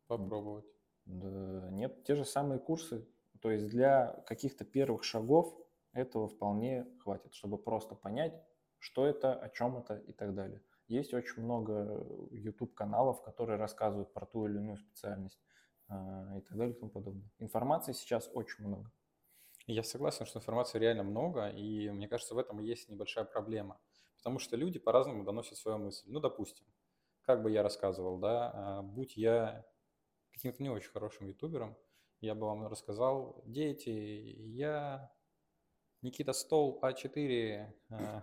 Попробовать. 0.06 0.66
Да, 1.04 1.70
нет, 1.70 2.04
те 2.04 2.14
же 2.14 2.24
самые 2.24 2.58
курсы. 2.58 3.06
То 3.40 3.50
есть 3.50 3.68
для 3.68 4.24
каких-то 4.26 4.64
первых 4.64 5.04
шагов 5.04 5.56
этого 5.92 6.28
вполне 6.28 6.86
хватит, 7.00 7.34
чтобы 7.34 7.58
просто 7.58 7.94
понять, 7.94 8.40
что 8.78 9.06
это, 9.06 9.34
о 9.34 9.48
чем 9.48 9.76
это 9.76 9.96
и 9.96 10.12
так 10.12 10.34
далее. 10.34 10.62
Есть 10.88 11.14
очень 11.14 11.42
много 11.42 12.06
YouTube-каналов, 12.30 13.22
которые 13.22 13.58
рассказывают 13.58 14.12
про 14.12 14.26
ту 14.26 14.46
или 14.46 14.58
иную 14.58 14.76
специальность 14.76 15.40
э, 15.88 15.94
и 16.38 16.40
так 16.42 16.56
далее 16.56 16.74
и 16.74 16.78
тому 16.78 16.90
подобное. 16.90 17.28
Информации 17.38 17.92
сейчас 17.92 18.30
очень 18.32 18.64
много. 18.66 18.92
Я 19.66 19.82
согласен, 19.82 20.26
что 20.26 20.38
информации 20.38 20.78
реально 20.78 21.02
много, 21.02 21.48
и 21.48 21.90
мне 21.90 22.06
кажется, 22.08 22.34
в 22.34 22.38
этом 22.38 22.60
и 22.60 22.66
есть 22.66 22.88
небольшая 22.88 23.24
проблема. 23.24 23.80
Потому 24.18 24.38
что 24.38 24.56
люди 24.56 24.78
по-разному 24.78 25.24
доносят 25.24 25.58
свою 25.58 25.78
мысль. 25.78 26.06
Ну, 26.08 26.20
допустим, 26.20 26.66
как 27.22 27.42
бы 27.42 27.50
я 27.50 27.64
рассказывал, 27.64 28.18
да, 28.18 28.50
а, 28.54 28.82
будь 28.82 29.16
я 29.16 29.66
каким-то 30.32 30.62
не 30.62 30.70
очень 30.70 30.90
хорошим 30.90 31.26
ютубером, 31.26 31.76
я 32.20 32.34
бы 32.34 32.46
вам 32.46 32.66
рассказал, 32.68 33.42
дети, 33.44 33.90
я 33.90 35.12
Никита 36.02 36.32
Стол 36.32 36.78
А4, 36.82 37.72
а, 37.90 38.22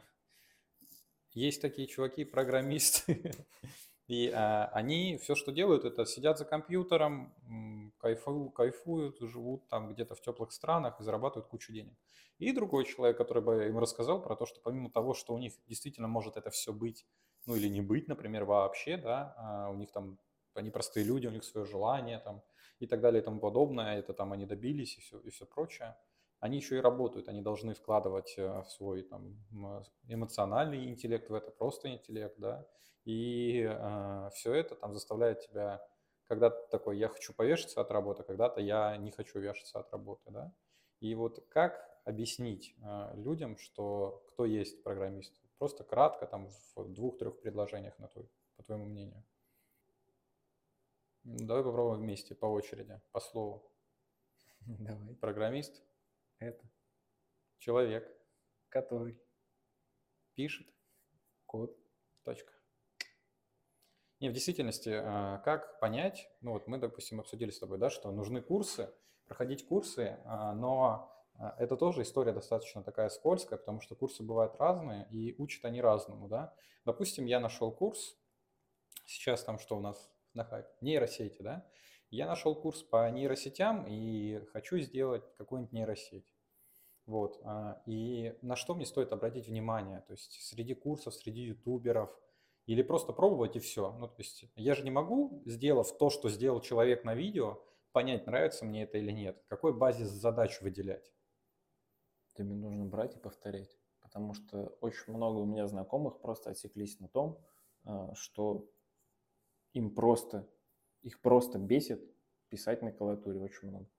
есть 1.31 1.61
такие 1.61 1.87
чуваки, 1.87 2.23
программисты, 2.23 3.33
И 4.07 4.29
а, 4.29 4.65
они 4.73 5.17
все, 5.17 5.35
что 5.35 5.51
делают, 5.51 5.85
это 5.85 6.05
сидят 6.05 6.37
за 6.37 6.45
компьютером, 6.45 7.33
кайфуют, 7.99 8.53
кайфуют, 8.53 9.19
живут 9.21 9.67
там 9.69 9.93
где-то 9.93 10.15
в 10.15 10.21
теплых 10.21 10.51
странах 10.51 10.99
и 10.99 11.03
зарабатывают 11.03 11.47
кучу 11.47 11.71
денег. 11.71 11.97
И 12.37 12.51
другой 12.51 12.83
человек, 12.85 13.17
который 13.17 13.41
бы 13.41 13.67
им 13.67 13.79
рассказал 13.79 14.21
про 14.21 14.35
то, 14.35 14.45
что 14.45 14.59
помимо 14.61 14.89
того, 14.89 15.13
что 15.13 15.33
у 15.33 15.37
них 15.37 15.53
действительно 15.67 16.07
может 16.09 16.35
это 16.35 16.49
все 16.49 16.73
быть, 16.73 17.05
ну 17.45 17.55
или 17.55 17.69
не 17.69 17.81
быть, 17.81 18.07
например, 18.09 18.43
вообще, 18.43 18.97
да, 18.97 19.33
а 19.37 19.69
у 19.69 19.75
них 19.75 19.91
там, 19.91 20.19
они 20.53 20.69
простые 20.69 21.05
люди, 21.05 21.27
у 21.27 21.31
них 21.31 21.45
свое 21.45 21.65
желание 21.65 22.19
там 22.19 22.43
и 22.79 22.87
так 22.87 22.99
далее 22.99 23.21
и 23.21 23.25
тому 23.25 23.39
подобное, 23.39 23.97
это 23.97 24.13
там 24.13 24.33
они 24.33 24.45
добились 24.45 24.97
и 24.97 25.01
все, 25.01 25.19
и 25.19 25.29
все 25.29 25.45
прочее 25.45 25.95
они 26.43 26.57
еще 26.57 26.77
и 26.77 26.81
работают, 26.81 27.29
они 27.29 27.41
должны 27.41 27.73
вкладывать 27.73 28.33
э, 28.37 28.63
в 28.63 28.69
свой 28.69 29.03
там, 29.03 29.37
эмоциональный 30.09 30.89
интеллект 30.89 31.29
в 31.29 31.33
это, 31.33 31.51
просто 31.51 31.89
интеллект, 31.89 32.37
да, 32.37 32.67
и 33.05 33.65
э, 33.65 34.29
все 34.33 34.53
это 34.53 34.75
там 34.75 34.93
заставляет 34.93 35.39
тебя, 35.39 35.81
когда-то 36.27 36.67
такой, 36.69 36.97
я 36.97 37.07
хочу 37.07 37.33
повешаться 37.33 37.79
от 37.79 37.91
работы, 37.91 38.23
когда-то 38.23 38.59
я 38.59 38.97
не 38.97 39.11
хочу 39.11 39.39
вешаться 39.39 39.79
от 39.79 39.89
работы, 39.93 40.31
да. 40.31 40.53
И 40.99 41.15
вот 41.15 41.45
как 41.47 41.89
объяснить 42.03 42.75
э, 42.81 43.13
людям, 43.15 43.57
что 43.57 44.25
кто 44.27 44.43
есть 44.43 44.83
программист? 44.83 45.41
Просто 45.59 45.85
кратко, 45.85 46.27
там, 46.27 46.49
в 46.75 46.89
двух-трех 46.91 47.39
предложениях, 47.39 47.97
на 47.99 48.09
твой, 48.09 48.29
по 48.57 48.63
твоему 48.63 48.83
мнению. 48.83 49.23
Давай 51.23 51.63
попробуем 51.63 52.01
вместе, 52.01 52.35
по 52.35 52.47
очереди, 52.47 52.99
по 53.13 53.21
слову. 53.21 53.71
Давай. 54.65 55.15
Программист. 55.15 55.81
Это. 56.43 56.65
Человек. 57.59 58.05
Который. 58.69 59.17
Пишет. 60.35 60.67
Код. 61.45 61.77
Точка. 62.23 62.51
Не, 64.19 64.29
в 64.29 64.33
действительности, 64.33 64.89
а, 64.89 65.39
как 65.39 65.79
понять, 65.79 66.29
ну 66.41 66.53
вот 66.53 66.67
мы, 66.67 66.77
допустим, 66.77 67.19
обсудили 67.19 67.49
с 67.49 67.59
тобой, 67.59 67.77
да, 67.77 67.89
что 67.89 68.11
нужны 68.11 68.41
курсы, 68.41 68.93
проходить 69.25 69.67
курсы, 69.67 70.17
а, 70.23 70.53
но 70.53 71.13
а, 71.35 71.55
это 71.59 71.75
тоже 71.75 72.03
история 72.03 72.31
достаточно 72.31 72.83
такая 72.83 73.09
скользкая, 73.09 73.59
потому 73.59 73.81
что 73.81 73.95
курсы 73.95 74.23
бывают 74.23 74.55
разные, 74.55 75.07
и 75.11 75.35
учат 75.37 75.65
они 75.65 75.81
разному, 75.81 76.27
да. 76.29 76.55
Допустим, 76.85 77.25
я 77.25 77.39
нашел 77.39 77.71
курс, 77.71 78.17
сейчас 79.05 79.43
там 79.43 79.59
что 79.59 79.77
у 79.77 79.81
нас, 79.81 80.09
на 80.33 80.43
хайп. 80.45 80.65
Нейросети, 80.81 81.41
да? 81.41 81.67
Я 82.09 82.27
нашел 82.27 82.55
курс 82.55 82.83
по 82.83 83.09
нейросетям 83.09 83.85
и 83.87 84.39
хочу 84.53 84.77
сделать 84.79 85.23
какую-нибудь 85.37 85.73
нейросеть. 85.73 86.32
Вот. 87.05 87.39
а, 87.43 87.81
И 87.85 88.37
на 88.41 88.55
что 88.55 88.75
мне 88.75 88.85
стоит 88.85 89.11
обратить 89.11 89.47
внимание? 89.47 90.01
То 90.01 90.13
есть 90.13 90.41
среди 90.41 90.73
курсов, 90.73 91.13
среди 91.13 91.41
ютуберов, 91.41 92.09
или 92.65 92.81
просто 92.81 93.11
пробовать 93.11 93.55
и 93.55 93.59
все. 93.59 93.91
Ну, 93.91 94.07
то 94.07 94.15
есть 94.19 94.45
я 94.55 94.73
же 94.73 94.83
не 94.83 94.91
могу, 94.91 95.41
сделав 95.45 95.97
то, 95.97 96.09
что 96.09 96.29
сделал 96.29 96.61
человек 96.61 97.03
на 97.03 97.13
видео, 97.13 97.61
понять, 97.91 98.25
нравится 98.25 98.65
мне 98.65 98.83
это 98.83 98.97
или 98.97 99.11
нет. 99.11 99.43
Какой 99.47 99.73
базис 99.73 100.07
задач 100.07 100.61
выделять? 100.61 101.13
Тебе 102.35 102.53
нужно 102.53 102.85
брать 102.85 103.15
и 103.15 103.19
повторять. 103.19 103.77
Потому 104.01 104.33
что 104.33 104.77
очень 104.79 105.13
много 105.13 105.39
у 105.39 105.45
меня 105.45 105.67
знакомых 105.67 106.21
просто 106.21 106.51
отсеклись 106.51 106.99
на 106.99 107.07
том, 107.07 107.39
а, 107.83 108.13
что 108.15 108.69
им 109.73 109.93
просто, 109.93 110.47
их 111.01 111.21
просто 111.21 111.59
бесит 111.59 112.01
писать 112.49 112.81
на 112.81 112.91
клавиатуре 112.91 113.41
очень 113.41 113.69
много. 113.69 113.89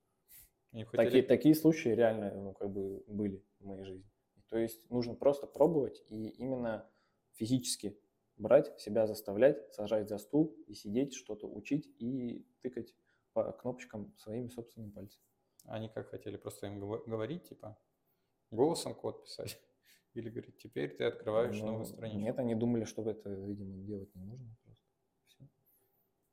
Хотели- 0.82 1.04
Такие, 1.06 1.22
такие 1.22 1.54
случаи 1.54 1.90
реально 1.90 2.34
ну, 2.34 2.52
как 2.52 2.70
бы 2.70 3.04
были 3.06 3.44
в 3.60 3.64
моей 3.66 3.84
жизни. 3.84 4.10
То 4.48 4.58
есть 4.58 4.90
нужно 4.90 5.14
просто 5.14 5.46
пробовать 5.46 6.02
и 6.08 6.28
именно 6.28 6.90
физически 7.32 7.98
брать, 8.36 8.78
себя 8.80 9.06
заставлять, 9.06 9.72
сажать 9.72 10.08
за 10.08 10.18
стул 10.18 10.56
и 10.66 10.74
сидеть, 10.74 11.14
что-то 11.14 11.46
учить 11.48 11.86
и 12.00 12.46
тыкать 12.60 12.94
по 13.32 13.52
кнопочкам 13.52 14.12
своими 14.16 14.48
собственными 14.48 14.90
пальцами. 14.90 15.24
Они 15.66 15.88
как 15.88 16.08
хотели 16.08 16.36
просто 16.36 16.66
им 16.66 16.80
говор- 16.80 17.04
говорить, 17.06 17.48
типа, 17.48 17.78
голосом 18.50 18.94
код 18.94 19.24
писать? 19.24 19.58
Или 20.14 20.28
говорить, 20.30 20.58
теперь 20.58 20.94
ты 20.96 21.04
открываешь 21.04 21.58
Ну, 21.60 21.66
новую 21.66 21.84
страничку? 21.86 22.20
Нет, 22.20 22.38
они 22.38 22.54
думали, 22.54 22.84
что 22.84 23.08
это, 23.08 23.30
видимо, 23.30 23.78
делать 23.82 24.14
не 24.14 24.24
нужно. 24.24 24.56
Просто. 24.64 24.84
Всё. 25.26 25.44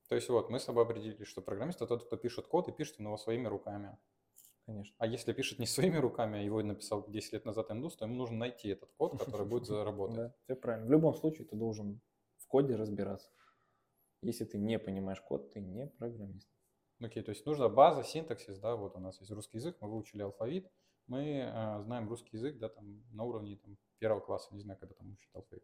То 0.09 0.15
есть 0.15 0.29
вот, 0.29 0.49
мы 0.49 0.59
с 0.59 0.65
тобой 0.65 0.83
определили, 0.83 1.23
что 1.23 1.41
программист 1.41 1.77
это 1.81 1.87
тот, 1.87 2.05
кто 2.05 2.17
пишет 2.17 2.47
код 2.47 2.67
и 2.67 2.71
пишет 2.71 2.99
его 2.99 3.17
своими 3.17 3.47
руками. 3.47 3.97
Конечно. 4.71 4.95
А 4.99 5.05
если 5.07 5.33
пишет 5.33 5.59
не 5.59 5.65
своими 5.65 5.97
руками, 5.97 6.39
а 6.39 6.41
его 6.41 6.61
написал 6.63 7.05
10 7.09 7.33
лет 7.33 7.45
назад 7.45 7.71
индус, 7.71 7.97
то 7.97 8.05
ему 8.05 8.15
нужно 8.15 8.37
найти 8.37 8.69
этот 8.69 8.91
код, 8.93 9.19
который 9.19 9.45
будет 9.45 9.65
заработать. 9.67 10.15
Да, 10.15 10.33
все 10.43 10.55
правильно. 10.55 10.87
В 10.87 10.91
любом 10.91 11.13
случае 11.13 11.45
ты 11.45 11.55
должен 11.55 12.01
в 12.37 12.47
коде 12.47 12.75
разбираться. 12.75 13.29
Если 14.21 14.45
ты 14.45 14.57
не 14.57 14.79
понимаешь 14.79 15.19
код, 15.21 15.51
ты 15.51 15.59
не 15.59 15.87
программист. 15.87 16.47
Окей, 17.01 17.23
то 17.23 17.31
есть 17.31 17.45
нужна 17.45 17.67
база, 17.67 18.03
синтаксис, 18.03 18.59
да, 18.59 18.75
вот 18.75 18.95
у 18.95 18.99
нас 18.99 19.19
есть 19.19 19.31
русский 19.31 19.57
язык, 19.57 19.75
мы 19.81 19.89
выучили 19.89 20.21
алфавит, 20.21 20.71
мы 21.07 21.51
э, 21.51 21.81
знаем 21.81 22.07
русский 22.07 22.37
язык, 22.37 22.59
да, 22.59 22.69
там 22.69 23.03
на 23.11 23.23
уровне 23.23 23.57
там, 23.57 23.75
первого 23.97 24.19
класса, 24.19 24.53
не 24.53 24.61
знаю, 24.61 24.79
когда 24.79 24.93
там 24.93 25.11
учат 25.11 25.35
алфавит. 25.35 25.63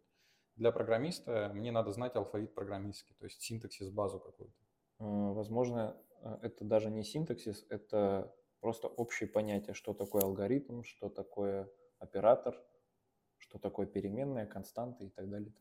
Для 0.56 0.72
программиста 0.72 1.52
мне 1.54 1.72
надо 1.72 1.92
знать 1.92 2.16
алфавит 2.16 2.56
программистский, 2.56 3.16
то 3.20 3.26
есть 3.26 3.40
синтаксис, 3.42 3.92
базу 3.92 4.20
какую-то. 4.20 4.58
Э, 5.00 5.34
Возможно, 5.34 5.96
э, 6.24 6.40
это 6.42 6.66
даже 6.66 6.90
не 6.90 7.04
синтаксис, 7.04 7.68
это 7.70 8.34
просто 8.60 8.88
общее 8.88 9.30
понятие, 9.30 9.74
что 9.74 9.94
такое 9.94 10.24
алгоритм, 10.24 10.84
что 10.84 11.10
такое 11.10 11.70
оператор, 12.00 12.56
что 13.38 13.60
такое 13.60 13.86
переменная, 13.86 14.46
константа 14.46 15.04
и 15.04 15.10
так 15.10 15.30
далее. 15.30 15.54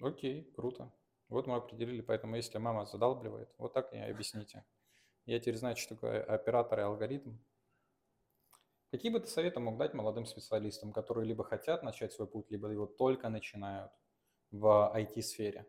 Окей, 0.00 0.50
круто. 0.54 0.92
Вот 1.28 1.46
мы 1.46 1.56
определили, 1.56 2.00
поэтому 2.00 2.36
если 2.36 2.58
мама 2.58 2.84
задалбливает, 2.84 3.52
вот 3.58 3.72
так 3.72 3.92
и 3.92 3.98
объясните. 3.98 4.64
Я 5.26 5.40
теперь 5.40 5.56
знаю, 5.56 5.76
что 5.76 5.94
такое 5.94 6.22
оператор 6.22 6.80
и 6.80 6.82
алгоритм. 6.82 7.38
Какие 8.90 9.10
бы 9.10 9.18
ты 9.18 9.26
советы 9.26 9.58
мог 9.58 9.76
дать 9.78 9.94
молодым 9.94 10.26
специалистам, 10.26 10.92
которые 10.92 11.26
либо 11.26 11.42
хотят 11.42 11.82
начать 11.82 12.12
свой 12.12 12.28
путь, 12.28 12.50
либо 12.50 12.68
его 12.68 12.86
только 12.86 13.28
начинают 13.28 13.90
в 14.50 14.92
IT-сфере? 14.94 15.66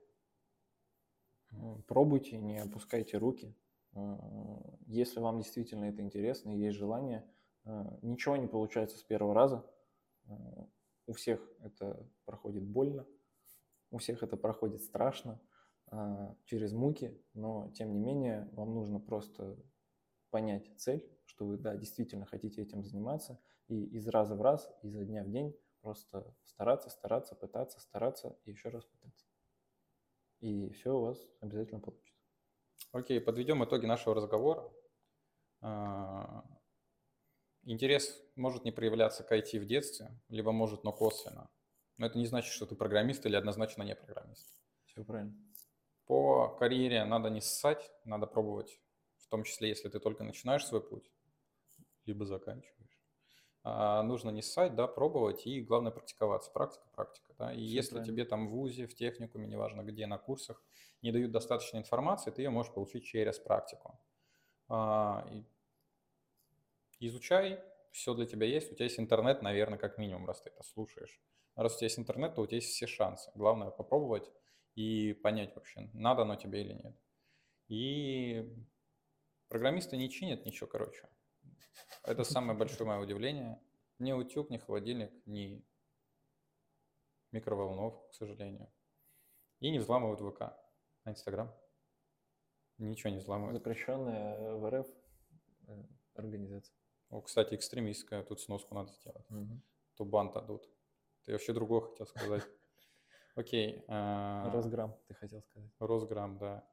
Пробуйте, 1.87 2.37
не 2.37 2.59
опускайте 2.59 3.17
руки. 3.17 3.55
Если 4.85 5.19
вам 5.19 5.39
действительно 5.39 5.85
это 5.85 6.01
интересно 6.01 6.51
и 6.51 6.59
есть 6.59 6.77
желание, 6.77 7.25
э, 7.65 7.97
ничего 8.01 8.35
не 8.35 8.47
получается 8.47 8.97
с 8.97 9.03
первого 9.03 9.33
раза. 9.33 9.65
Э, 10.27 10.33
У 11.07 11.13
всех 11.13 11.39
это 11.61 12.07
проходит 12.25 12.63
больно, 12.63 13.05
у 13.91 13.97
всех 13.97 14.23
это 14.23 14.37
проходит 14.37 14.81
страшно, 14.81 15.39
э, 15.91 16.35
через 16.45 16.73
муки, 16.73 17.23
но 17.33 17.71
тем 17.71 17.93
не 17.93 17.99
менее 17.99 18.49
вам 18.53 18.73
нужно 18.73 18.99
просто 18.99 19.57
понять 20.29 20.69
цель, 20.77 21.07
что 21.25 21.45
вы, 21.45 21.57
да, 21.57 21.75
действительно 21.75 22.25
хотите 22.25 22.61
этим 22.61 22.83
заниматься, 22.83 23.39
и 23.67 23.85
из 23.85 24.07
раза 24.07 24.35
в 24.35 24.41
раз, 24.41 24.69
изо 24.83 25.05
дня 25.05 25.23
в 25.23 25.29
день 25.29 25.55
просто 25.81 26.35
стараться, 26.43 26.89
стараться, 26.89 27.35
пытаться, 27.35 27.79
стараться 27.79 28.37
и 28.43 28.51
еще 28.51 28.69
раз 28.69 28.85
пытаться. 28.85 29.25
И 30.41 30.69
все 30.71 30.97
у 30.97 31.01
вас 31.01 31.17
обязательно 31.39 31.79
получится. 31.79 32.14
Окей, 32.95 33.19
подведем 33.19 33.61
итоги 33.61 33.85
нашего 33.85 34.15
разговора. 34.15 34.71
А, 35.59 36.45
Интерес 37.63 38.17
может 38.37 38.63
не 38.63 38.71
проявляться 38.71 39.21
к 39.25 39.33
IT 39.33 39.59
в 39.59 39.65
детстве, 39.65 40.17
либо 40.29 40.53
может, 40.53 40.85
но 40.85 40.93
косвенно. 40.93 41.49
Но 41.97 42.05
это 42.05 42.17
не 42.17 42.25
значит, 42.25 42.53
что 42.53 42.65
ты 42.65 42.73
программист 42.75 43.25
или 43.25 43.35
однозначно 43.35 43.83
не 43.83 43.95
программист. 43.95 44.47
Все 44.85 45.03
правильно. 45.03 45.35
По 46.05 46.55
карьере 46.55 47.03
надо 47.03 47.29
не 47.29 47.41
ссать, 47.41 47.91
надо 48.05 48.27
пробовать, 48.27 48.79
в 49.17 49.27
том 49.27 49.43
числе, 49.43 49.67
если 49.67 49.89
ты 49.89 49.99
только 49.99 50.23
начинаешь 50.23 50.65
свой 50.65 50.81
путь, 50.81 51.11
либо 52.05 52.25
заканчиваешь. 52.25 52.84
А, 53.67 54.03
нужно 54.03 54.29
не 54.29 54.43
ссать, 54.43 54.75
да, 54.75 54.85
пробовать 54.85 55.47
и, 55.47 55.59
главное, 55.59 55.91
практиковаться. 55.91 56.51
Практика, 56.51 56.85
практика, 56.93 57.33
да. 57.39 57.51
И 57.51 57.61
Всё 57.61 57.65
если 57.77 57.95
правильно. 57.95 58.05
тебе 58.13 58.25
там 58.25 58.47
в 58.47 58.51
ВУЗе, 58.51 58.85
в 58.85 58.93
техникуме, 58.93 59.47
неважно 59.47 59.81
где, 59.81 60.05
на 60.05 60.19
курсах, 60.19 60.63
не 61.01 61.11
дают 61.11 61.31
достаточно 61.31 61.77
информации, 61.79 62.29
ты 62.29 62.43
ее 62.43 62.51
можешь 62.51 62.71
получить 62.71 63.05
через 63.05 63.39
практику. 63.39 63.99
А, 64.69 65.27
изучай, 66.99 67.59
все 67.91 68.13
для 68.13 68.27
тебя 68.27 68.45
есть. 68.45 68.71
У 68.71 68.75
тебя 68.75 68.85
есть 68.85 68.99
интернет, 68.99 69.41
наверное, 69.41 69.79
как 69.79 69.97
минимум, 69.97 70.27
раз 70.27 70.41
ты 70.41 70.51
это 70.51 70.61
слушаешь. 70.61 71.19
Раз 71.55 71.73
у 71.75 71.77
тебя 71.77 71.85
есть 71.85 71.97
интернет, 71.97 72.35
то 72.35 72.41
у 72.43 72.45
тебя 72.45 72.57
есть 72.57 72.69
все 72.69 72.85
шансы. 72.85 73.31
Главное 73.33 73.71
попробовать 73.71 74.29
и 74.75 75.13
понять 75.13 75.55
вообще, 75.55 75.89
надо 75.93 76.21
оно 76.21 76.35
тебе 76.35 76.61
или 76.61 76.73
нет. 76.73 76.95
И 77.67 78.53
программисты 79.47 79.97
не 79.97 80.09
чинят 80.09 80.45
ничего, 80.45 80.67
короче. 80.67 81.09
Это 82.03 82.23
самое 82.23 82.57
большое 82.57 82.87
мое 82.87 82.99
удивление. 82.99 83.59
Ни 83.99 84.11
утюг, 84.11 84.49
ни 84.49 84.57
холодильник, 84.57 85.11
ни 85.25 85.65
микроволновку, 87.31 88.07
к 88.09 88.13
сожалению. 88.13 88.71
И 89.59 89.71
не 89.71 89.79
взламывают 89.79 90.19
ВК, 90.19 90.41
а 90.41 91.11
Инстаграм. 91.11 91.53
Ничего 92.77 93.09
не 93.09 93.19
взламывают. 93.19 93.57
Запрещенная 93.57 94.55
в 94.55 94.69
РФ 94.69 94.87
э, 95.67 95.83
организация. 96.15 96.75
О, 97.09 97.21
кстати, 97.21 97.55
экстремистская, 97.55 98.23
тут 98.23 98.41
сноску 98.41 98.75
надо 98.75 98.91
сделать. 98.91 99.25
То 99.95 100.03
бан 100.03 100.31
дадут. 100.31 100.69
Ты 101.23 101.31
вообще 101.31 101.53
другое 101.53 101.81
хотел 101.81 102.05
сказать. 102.05 102.43
Окей. 103.35 103.83
а, 103.87 104.51
Росграмм, 104.51 104.95
ты 105.07 105.13
хотел 105.13 105.41
сказать. 105.41 105.71
Росграмм, 105.79 106.37
да. 106.37 106.67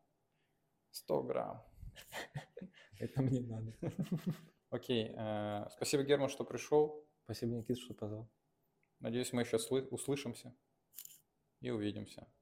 100 0.91 1.23
грамм. 1.23 1.63
Это 2.99 3.23
мне 3.23 3.41
надо. 3.41 3.73
Окей. 4.73 5.13
э, 5.15 5.69
Спасибо, 5.71 6.03
Герман, 6.03 6.31
что 6.31 6.45
пришел. 6.45 7.07
Спасибо, 7.25 7.53
Никита, 7.53 7.79
что 7.79 7.93
позвал. 7.93 8.31
Надеюсь, 9.01 9.31
мы 9.35 9.43
еще 9.43 9.59
слы- 9.59 9.87
услышимся 9.91 10.57
и 11.61 11.69
увидимся. 11.71 12.27